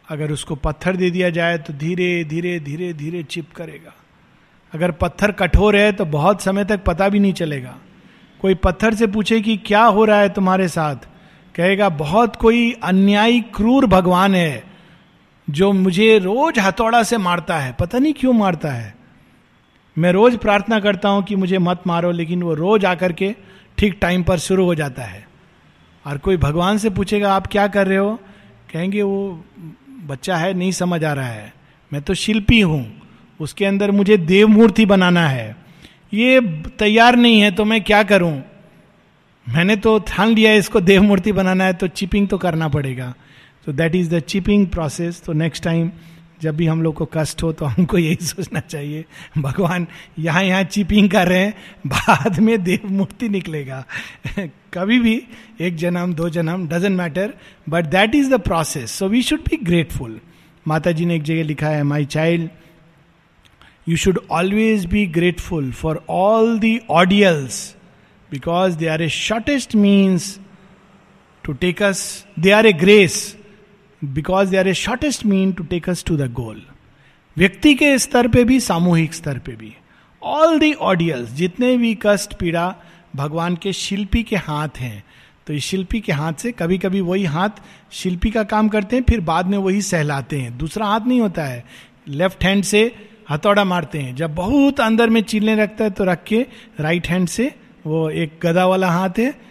अगर 0.08 0.32
उसको 0.32 0.54
पत्थर 0.54 0.96
दे 0.96 1.10
दिया 1.10 1.30
जाए 1.30 1.58
तो 1.58 1.72
धीरे 1.72 2.24
धीरे 2.24 2.60
धीरे 2.60 2.92
धीरे 2.92 3.22
चिप 3.22 3.52
करेगा। 3.52 3.92
अगर 4.74 4.90
पत्थर 4.90 5.32
कठोर 5.32 5.76
है 5.76 5.92
तो 5.92 6.04
बहुत 6.04 6.42
समय 6.42 6.64
तक 6.64 6.84
पता 6.84 7.08
भी 7.08 7.18
नहीं 7.18 7.32
चलेगा। 7.32 7.76
कोई 8.40 8.54
पत्थर 8.54 8.94
से 8.94 9.06
पूछे 9.06 9.40
कि 9.40 9.56
क्या 9.56 9.84
हो 9.84 10.04
रहा 10.04 10.20
है 10.20 10.28
तुम्हारे 10.28 10.68
साथ? 10.68 10.96
कहेगा, 11.54 11.88
बहुत 11.88 12.36
कोई 12.36 12.72
अन्यायी, 12.72 13.40
क्रूर 13.40 13.86
भगवान 13.86 14.34
है 14.34 14.64
जो 15.50 15.72
मुझे 15.72 16.18
रोज 16.18 16.58
हथौड़ा 16.58 17.02
से 17.02 17.18
मारता 17.18 17.58
है। 17.58 17.72
पता 17.72 17.98
नहीं 17.98 18.14
क्यों 18.14 18.32
मारता 18.32 18.72
है। 18.72 18.99
मैं 20.01 20.12
रोज 20.12 20.36
प्रार्थना 20.38 20.78
करता 20.80 21.09
हूँ 21.09 21.22
कि 21.22 21.36
मुझे 21.36 21.59
मत 21.59 21.82
मारो, 21.86 22.11
लेकिन 22.11 22.42
वो 22.42 22.55
रोज 22.55 22.84
आकर 22.84 23.12
के 23.12 23.34
ठीक 23.78 23.98
टाइम 24.01 24.22
पर 24.22 24.38
शुरू 24.38 24.64
हो 24.64 24.74
जाता 24.74 25.03
है। 25.03 25.26
और 26.05 26.18
कोई 26.18 26.36
भगवान 26.36 26.78
से 26.78 26.90
पूछेगा, 26.90 27.32
आप 27.32 27.46
क्या 27.46 27.66
कर 27.68 27.86
रहे 27.86 27.98
हो? 27.98 28.18
कहेंगे, 28.72 29.03
वो 29.03 29.44
बच्चा 30.07 30.36
है, 30.36 30.53
नहीं 30.55 30.72
समझ 30.72 31.03
आ 31.05 31.12
रहा 31.12 31.26
है। 31.26 31.53
मैं 31.92 32.03
तो 32.03 32.14
शिल्पी 32.14 32.61
हूँ, 32.61 32.84
उसके 33.40 33.64
अंदर 33.64 33.90
मुझे 33.90 34.16
देव 34.16 34.48
मूर्ति 34.48 34.86
बनाना 34.86 35.26
है। 35.28 35.57
ये 36.14 36.40
तैयार 36.78 37.16
नहीं 37.16 37.40
है 37.40 37.51
तो 37.51 37.64
मैं 37.64 37.82
क्या 37.84 38.03
करूँ? 38.03 38.32
मैंने 39.46 39.76
तो 39.76 39.98
ठान 39.98 40.34
लिया 40.34 40.53
इसको 40.53 40.80
देव 40.80 41.03
मूर्ति 41.03 41.32
बनाना 41.32 41.64
है 41.64 41.72
तो 41.72 41.88
चिपिंग 41.88 42.28
तो 42.28 42.38
करना 42.38 42.68
पड़ेगा। 42.68 43.14
तो 43.66 43.72
that 43.72 43.94
is 43.94 44.14
the 44.14 44.20
chipping 44.20 44.66
process 44.66 45.22
तो 45.22 45.32
नेक्स्ट 45.32 45.64
टाइम 45.64 45.90
जब 46.43 46.57
भी 46.57 46.66
हम 46.66 46.82
लोग 46.82 46.95
को 46.95 47.09
कष्ट 47.14 47.43
हो 47.43 47.53
तो 47.53 47.64
हमको 47.64 47.99
यही 47.99 48.16
सोचना 48.16 48.61
चाहिए 48.61 49.05
भगवान 49.38 49.86
यहाँ 50.18 50.45
यहाँ 50.45 50.62
चिपिंग 50.62 51.11
कर 51.11 51.28
रहे 51.28 51.38
हैं 51.38 51.55
बाद 51.86 52.38
में 52.38 52.62
देव 52.62 52.80
मूर्ति 52.84 53.28
निकलेगा। 53.28 53.84
कभी 54.74 54.99
भी 54.99 55.22
एक 55.61 55.76
जन्म 55.76 56.14
दो 56.14 56.28
जन्म 56.28 56.68
doesn't 56.68 56.99
matter 56.99 57.34
but 57.68 57.84
that 57.84 58.14
is 58.14 58.30
the 58.30 58.41
process 58.41 58.91
so 58.91 59.09
we 59.09 59.22
should 59.22 59.41
be 59.41 59.57
grateful 59.57 60.20
Mata 60.68 60.93
ji 60.93 61.07
ने 61.07 61.16
एक 61.16 61.22
जगह 61.22 61.43
लिखा 61.43 61.68
है 61.68 61.82
my 61.82 62.05
child 62.05 62.51
you 63.88 63.97
should 63.97 64.20
always 64.30 64.86
be 64.86 65.07
grateful 65.07 65.72
for 65.72 66.05
all 66.11 66.59
the 66.59 66.80
ordeals 66.91 67.74
because 68.30 68.76
they 68.76 68.86
are 68.86 69.03
a 69.03 69.09
shortest 69.09 69.74
means 69.74 70.38
to 71.45 71.53
take 71.53 71.80
us, 71.80 72.24
they 72.43 72.53
are 72.53 72.66
a 72.66 72.78
grace 72.84 73.39
because 74.03 74.51
they 74.51 74.57
are 74.57 74.68
a 74.68 74.74
shortest 74.74 75.26
mean 75.26 75.53
to 75.53 75.64
take 75.64 75.86
us 75.86 76.05
to 76.05 76.16
the 76.16 76.28
goal. 76.30 76.57
व्यक्ति 77.36 77.74
के 77.74 77.98
स्तर 77.98 78.28
पे 78.28 78.44
भी, 78.44 78.61
सामूहिक 78.61 79.14
स्तर 79.14 79.38
पे 79.38 79.53
भी। 79.53 79.74
All 80.22 80.59
the 80.59 80.72
audience 80.72 81.30
जितने 81.30 81.76
भी 81.76 81.98
कष्ट, 82.03 82.34
पीड़ा 82.34 82.74
भगवान 83.16 83.57
के 83.57 83.72
शिल्पी 83.72 84.22
के 84.22 84.36
हाथ 84.36 84.78
हैं 84.78 85.05
तो 85.46 85.53
इस 85.53 85.64
शिल्पी 85.64 86.01
के 86.01 86.12
हाथ 86.12 86.32
से 86.32 86.53
कभी 86.53 86.78
कभी 86.78 87.01
वही 87.01 87.24
हाथ 87.24 87.61
शिल्पी 87.92 88.30
का 88.30 88.42
काम 88.42 88.68
करते 88.68 88.96
हैं, 88.96 89.05
फिर 89.09 89.20
बाद 89.20 89.46
में 89.46 89.59
वही 89.59 89.82
सहलाते 89.82 90.40
हैं। 90.40 90.57
दूसरा 90.59 90.86
हाथ 90.86 91.01
नहीं 91.01 91.20
होता 91.20 91.44
है। 91.44 91.64
लेफ़्ट 92.09 92.44
हैंड 92.44 92.64
से 92.64 92.82
हथौड़ा 93.30 93.64
मारते 93.64 93.98
हैं। 93.98 94.14
जब 94.16 94.34
बहुत 94.34 94.80
अंदर 94.80 95.11
में 95.11 95.20
चिल्ले 95.22 95.55
रखता 95.55 95.84
है 95.84 95.90
तो 95.90 96.05
रख 96.05 96.24
के 96.24 96.46
राइट 96.80 97.07
हैंड 97.07 97.28
से 97.28 97.55
वो 97.86 98.09
एक 98.11 98.38
गदा 98.42 98.66
वाला 98.66 98.90
हाथ 98.90 99.18
है 99.18 99.49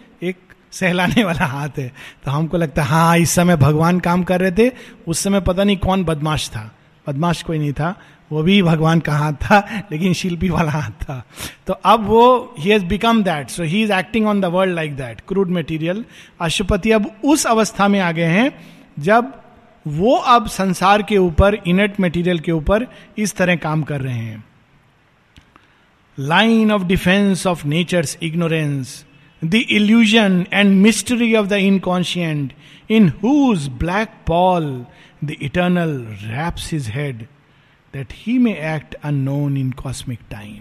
सहलाने 0.72 1.24
वाला 1.24 1.46
हाथ 1.46 1.78
है। 1.78 1.88
तो 2.24 2.30
हमको 2.30 2.56
लगता 2.56 2.82
है 2.82 2.88
हाँ 2.88 3.18
इस 3.18 3.30
समय 3.30 3.56
भगवान 3.56 4.00
काम 4.00 4.22
कर 4.22 4.40
रहे 4.40 4.52
थे, 4.52 4.72
उस 5.08 5.18
समय 5.18 5.40
पता 5.40 5.64
नहीं 5.64 5.76
कौन 5.76 6.04
बदमाश 6.04 6.48
था। 6.48 6.70
बदमाश 7.06 7.42
कोई 7.42 7.58
नहीं 7.58 7.72
था, 7.72 7.94
वो 8.32 8.42
भी 8.42 8.62
भगवान 8.62 9.00
का 9.00 9.12
हाथ 9.12 9.32
था, 9.32 9.58
लेकिन 9.92 10.12
शिल्पी 10.12 10.48
वाला 10.48 10.70
हाथ 10.70 11.02
था। 11.02 11.24
तो 11.66 11.72
अब 11.72 12.06
वो 12.06 12.54
he 12.58 12.70
has 12.70 12.84
become 12.84 13.22
that 13.22 13.48
so 13.48 13.62
he 13.62 13.82
is 13.82 13.92
acting 13.92 14.26
on 14.26 14.40
the 14.40 14.44
world 14.44 14.74
like 14.74 14.96
that 14.96 15.20
crude 15.28 15.48
material 15.48 16.04
अशुपति 16.40 16.90
अब 16.90 17.10
उस 17.24 17.46
अवस्था 17.46 17.88
में 17.88 18.00
आ 18.00 18.12
गए 18.12 18.24
हैं, 18.24 18.52
जब 18.98 19.32
वो 19.86 20.14
अब 20.14 20.46
संसार 20.46 21.02
के 21.02 21.18
ऊपर 21.18 21.54
इनेट 21.66 22.00
मटेरियल 22.00 22.38
के 22.38 22.52
ऊपर, 22.52 22.86
इस 23.18 23.34
तरह 23.36 23.56
काम 23.56 23.82
कर 23.82 24.00
रहे 24.00 24.14
हैं। 24.14 24.44
Line 26.18 26.72
of 26.72 26.82
defence 26.82 27.46
of 27.46 27.66
nature's 27.66 28.18
ignorance 28.22 29.04
the 29.44 29.54
illusion 29.54 30.46
and 30.52 30.70
mystery 30.76 31.34
of 31.34 31.46
the 31.46 31.52
inconscient 31.52 32.52
in 32.90 33.12
whose 33.22 33.68
black 33.68 34.08
pall 34.26 34.86
the 35.24 35.30
eternal 35.42 35.90
wraps 36.10 36.72
his 36.72 36.88
head 36.88 37.16
that 37.94 38.06
he 38.12 38.38
may 38.38 38.52
act 38.52 38.94
unknown 38.94 39.56
in 39.56 39.70
cosmic 39.70 40.18
time 40.30 40.58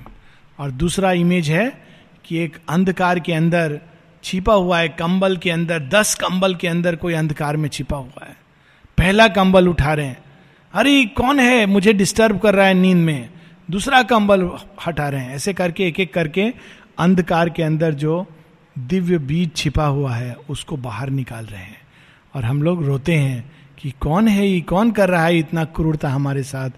और 0.60 0.72
दूसरा 0.72 1.12
इमेज 1.12 1.50
है 1.50 1.82
कि 2.26 2.38
एक 2.38 2.58
अंधकार 2.70 3.20
के 3.20 3.34
अंदर 3.34 3.80
छिपा 4.24 4.54
हुआ 4.54 4.80
है, 4.80 4.90
कंबल 4.90 5.38
के 5.38 5.52
अंदर, 5.52 5.80
दस 5.80 6.16
कंबल 6.16 6.56
के 6.56 6.68
अंदर 6.68 6.96
कोई 6.96 7.14
अंधकार 7.14 7.58
में 7.58 7.70
छिपा 7.70 7.98
हुआ 7.98 8.26
है। 8.26 8.38
पहला 8.98 9.28
कंबल 9.28 9.68
उठा 9.68 9.94
रहे 9.94 10.06
हैं। 10.06 10.18
अरे, 10.74 11.06
कौन 11.06 11.40
है? 11.40 11.66
मुझे 11.66 11.94
डिस्टर्ब 11.94 12.40
कर 12.40 12.56
रहा 12.56 12.66
है 12.66 12.74
नींद 12.74 12.98
में। 12.98 13.30
दूसरा 13.72 14.04
कंबल 14.04 14.50
हटा 14.88 15.10
रहे 15.10 15.22
हैं। 15.22 15.36
ऐसे 15.36 15.54
करके 15.54 15.88
एक 15.88 16.00
एक 16.00 16.14
करके 16.14 16.54
अंधकार 17.00 17.50
के 17.50 17.64
अंदर 17.64 17.94
जो 17.94 18.28
दिव्य 18.88 19.18
बीज 19.18 19.56
छिपा 19.56 19.86
हुआ 19.86 20.16
है, 20.16 20.34
उसको 20.50 20.78
बाहर 20.78 21.10
निकाल 21.10 21.46
रहे 21.46 21.62
हैं। 21.62 21.82
और 22.36 22.46
हम 22.46 22.64
लोग 22.64 22.86
रोते 22.86 23.14
हैं 23.14 23.52
कि 23.78 23.94
कौन 24.00 24.28
है 24.28 24.48
ये, 24.48 24.62
कौन 24.62 24.92
कर 24.92 25.10
रहा 25.10 25.26
है 25.26 25.40
इतना 25.40 25.64
क्रूरता 25.64 26.10
हमारे 26.10 26.44
साथ? 26.44 26.70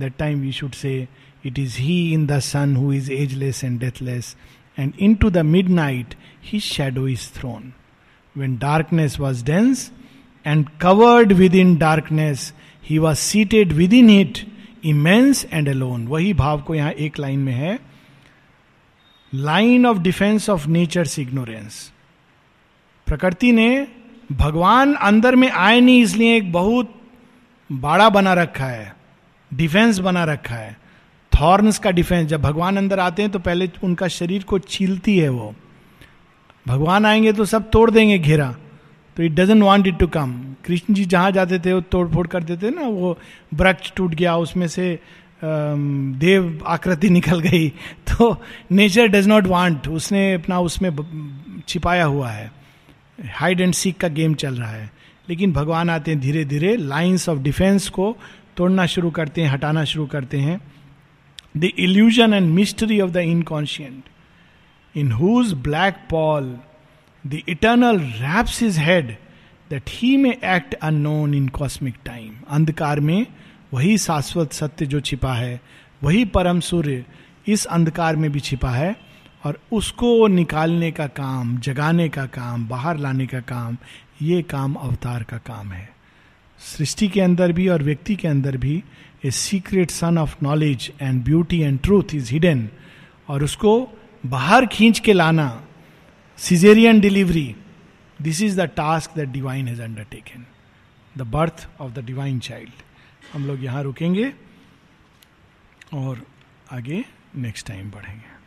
That 0.00 0.12
time 0.18 0.40
we 0.40 0.52
should 0.52 0.72
say 0.72 1.08
it 1.46 1.58
is 1.58 1.78
he 1.78 2.12
in 2.12 2.26
the 2.26 2.38
sun 2.38 2.76
who 2.76 2.92
is 2.92 3.12
ageless 3.12 3.64
and 3.64 3.80
deathless 3.80 4.36
and 4.78 4.92
into 5.14 5.30
the 5.30 5.38
midnight 5.68 6.14
he 6.44 6.60
shadow 6.60 7.08
is 7.08 7.28
thrown 7.34 7.72
when 8.36 8.56
darkness 8.56 9.18
was 9.20 9.44
dense 9.44 9.90
and 10.46 10.68
covered 10.80 11.32
within 11.54 11.76
darkness 11.76 12.52
he 12.84 12.98
was 12.98 13.18
seated 13.18 13.72
within 13.92 14.10
it 14.10 14.38
immense 14.84 15.46
and 15.52 15.68
alone 15.68 16.06
वही 16.06 16.34
भाव 16.34 16.60
को 16.60 16.74
यहाँ 16.74 16.90
एक 16.90 17.18
line 17.18 17.38
में 17.38 17.52
है 17.52 17.78
line 19.34 19.86
of 19.86 19.98
defence 19.98 20.50
of 20.50 20.68
nature 20.68 21.06
ignorance 21.18 21.92
प्रकृति 23.06 23.52
ने 23.52 23.88
भगवान 24.32 24.94
अंदर 24.94 25.36
में 25.36 25.50
आए 25.50 25.80
नहीं 25.80 26.02
इसलिए 26.02 26.36
एक 26.36 26.52
बहुत 26.52 26.94
बाड़ा 27.72 28.08
बना 28.08 28.32
रखा 28.32 28.64
है 28.64 28.96
डिफेंस 29.54 29.98
बना 29.98 30.24
रखा 30.24 30.54
है 30.54 30.76
थॉर्न्स 31.40 31.78
का 31.78 31.90
डिफेंस 31.90 32.28
जब 32.28 32.40
भगवान 32.42 32.76
अंदर 32.76 33.00
आते 33.00 33.22
हैं 33.22 33.30
तो 33.30 33.38
पहले 33.38 33.70
उनका 33.84 34.08
शरीर 34.08 34.42
को 34.42 34.58
छीलती 34.58 35.18
है 35.18 35.28
वो 35.28 35.54
भगवान 36.66 37.06
आएँगे 37.06 37.32
तो 37.32 37.44
सब 37.44 37.70
तोड़ 37.70 37.90
देंगे 37.90 38.18
घेरा 38.18 38.56
तो 39.16 39.22
it 39.22 39.32
doesn't 39.32 39.62
want 39.62 39.86
it 39.86 39.98
to 39.98 40.06
come 40.06 40.54
Krishna 40.64 40.94
ji 40.94 41.04
जहाँ 41.04 41.30
जाते 41.30 41.58
थे 41.58 41.72
वो 41.72 41.80
तोड़ 41.80 42.08
फोड़ 42.08 42.26
कर 42.26 42.42
देते 42.42 42.70
ना 42.70 42.82
वो 42.82 43.18
वृक्ष 43.54 43.92
टूट 43.96 44.14
गया 44.14 44.36
उसमें 44.36 44.68
से 44.68 44.98
देव 45.42 46.60
आकृति 46.66 47.10
निकल 47.10 47.40
गई 47.40 47.68
तो 48.10 48.36
नेचर 48.72 49.06
डज 49.06 49.26
नॉट 49.28 49.46
वांट 49.46 49.88
उसने 49.88 50.32
अपना 50.34 50.58
उसमें 50.60 50.90
छिपाया 51.68 52.04
हुआ 52.04 52.30
है। 52.30 52.50
हाइड 53.34 53.60
एंड 53.60 53.74
सीक 53.74 53.96
का 53.96 54.08
गेम 54.08 54.34
चल 54.34 54.54
रहा 54.54 54.70
है। 54.70 54.90
लेकिन 55.28 55.52
भगवान 55.52 55.90
आते 55.90 56.10
हैं 56.10 56.20
धीरे 56.20 56.44
धीरे 56.44 56.76
लाइन्स 56.76 57.28
ऑफ़ 57.28 57.38
डिफेंस 57.38 57.88
को 57.88 58.16
तोड़ना 58.56 58.86
शुरू 58.86 59.10
करते 59.10 59.42
हैं, 59.42 59.48
हटाना 59.50 59.84
शुरू 59.84 60.06
करते 60.06 60.38
हैं। 60.38 60.60
The 61.56 61.64
illusion 61.64 62.34
and 62.34 62.50
mystery 62.54 63.00
of 63.00 63.10
the 63.10 63.16
inconscient 63.16 64.08
in 64.94 65.12
whose 65.12 65.52
black 65.62 65.96
pall 66.10 66.56
the 67.24 67.40
eternal 67.48 67.98
wraps 68.00 68.62
is 68.62 68.80
head 68.80 69.16
that 69.70 69.82
he 69.88 70.16
may 70.16 70.30
act 70.30 70.74
unknown 70.74 71.34
in 71.34 71.48
cosmic 71.48 71.94
time 72.04 72.30
अंधकार 72.50 73.00
में 73.00 73.26
वही 73.72 73.96
शाश्वत 73.98 74.52
सत्य 74.52 74.86
जो 74.86 75.00
छिपा 75.00 75.32
है, 75.34 75.60
वही 76.02 76.24
परम 76.24 76.60
सूर्य 76.60 77.04
इस 77.48 77.64
अंधकार 77.66 78.16
में 78.16 78.30
भी 78.32 78.40
छिपा 78.40 78.70
है 78.70 78.94
और 79.44 79.58
उसको 79.72 80.26
निकालने 80.26 80.90
का 80.90 81.06
काम, 81.06 81.56
जगाने 81.58 82.08
का 82.08 82.24
काम, 82.26 82.66
बाहर 82.68 82.98
लाने 82.98 83.26
का 83.26 83.40
काम, 83.40 83.76
ये 84.22 84.42
काम 84.42 84.74
अवतार 84.74 85.22
का 85.22 85.36
काम 85.38 85.72
है। 85.72 85.88
सृष्टि 86.60 87.08
के 87.08 87.20
अंदर 87.20 87.52
भी 87.52 87.68
और 87.68 87.82
व्यक्ति 87.82 88.16
के 88.16 88.28
अंदर 88.28 88.56
भी 88.56 88.82
a 89.24 89.30
secret 89.30 89.90
sun 89.90 90.18
of 90.18 90.36
knowledge 90.42 90.90
and 91.02 91.22
beauty 91.24 91.60
and 91.60 91.78
truth 91.80 92.14
is 92.14 92.32
hidden 92.32 92.68
और 93.28 93.44
उसको 93.44 93.78
बाहर 94.24 94.66
खींच 94.66 94.98
के 94.98 95.12
लाना 95.12 95.48
caesarean 96.38 97.00
delivery 97.00 97.54
this 98.22 98.42
is 98.42 98.60
the 98.60 98.64
task 98.76 99.16
that 99.16 99.28
divine 99.28 99.68
has 99.68 99.82
undertaken 99.82 100.44
the 101.14 101.26
birth 101.28 101.68
of 101.80 101.92
the 101.92 102.04
divine 102.04 102.38
child 102.40 102.87
हम 103.32 103.46
लोग 103.46 103.64
यहाँ 103.64 103.82
रुकेंगे 103.82 104.32
और 105.94 106.24
आगे 106.72 107.04
नेक्स्ट 107.36 107.66
टाइम 107.66 107.90
बढ़ेंगे। 107.90 108.37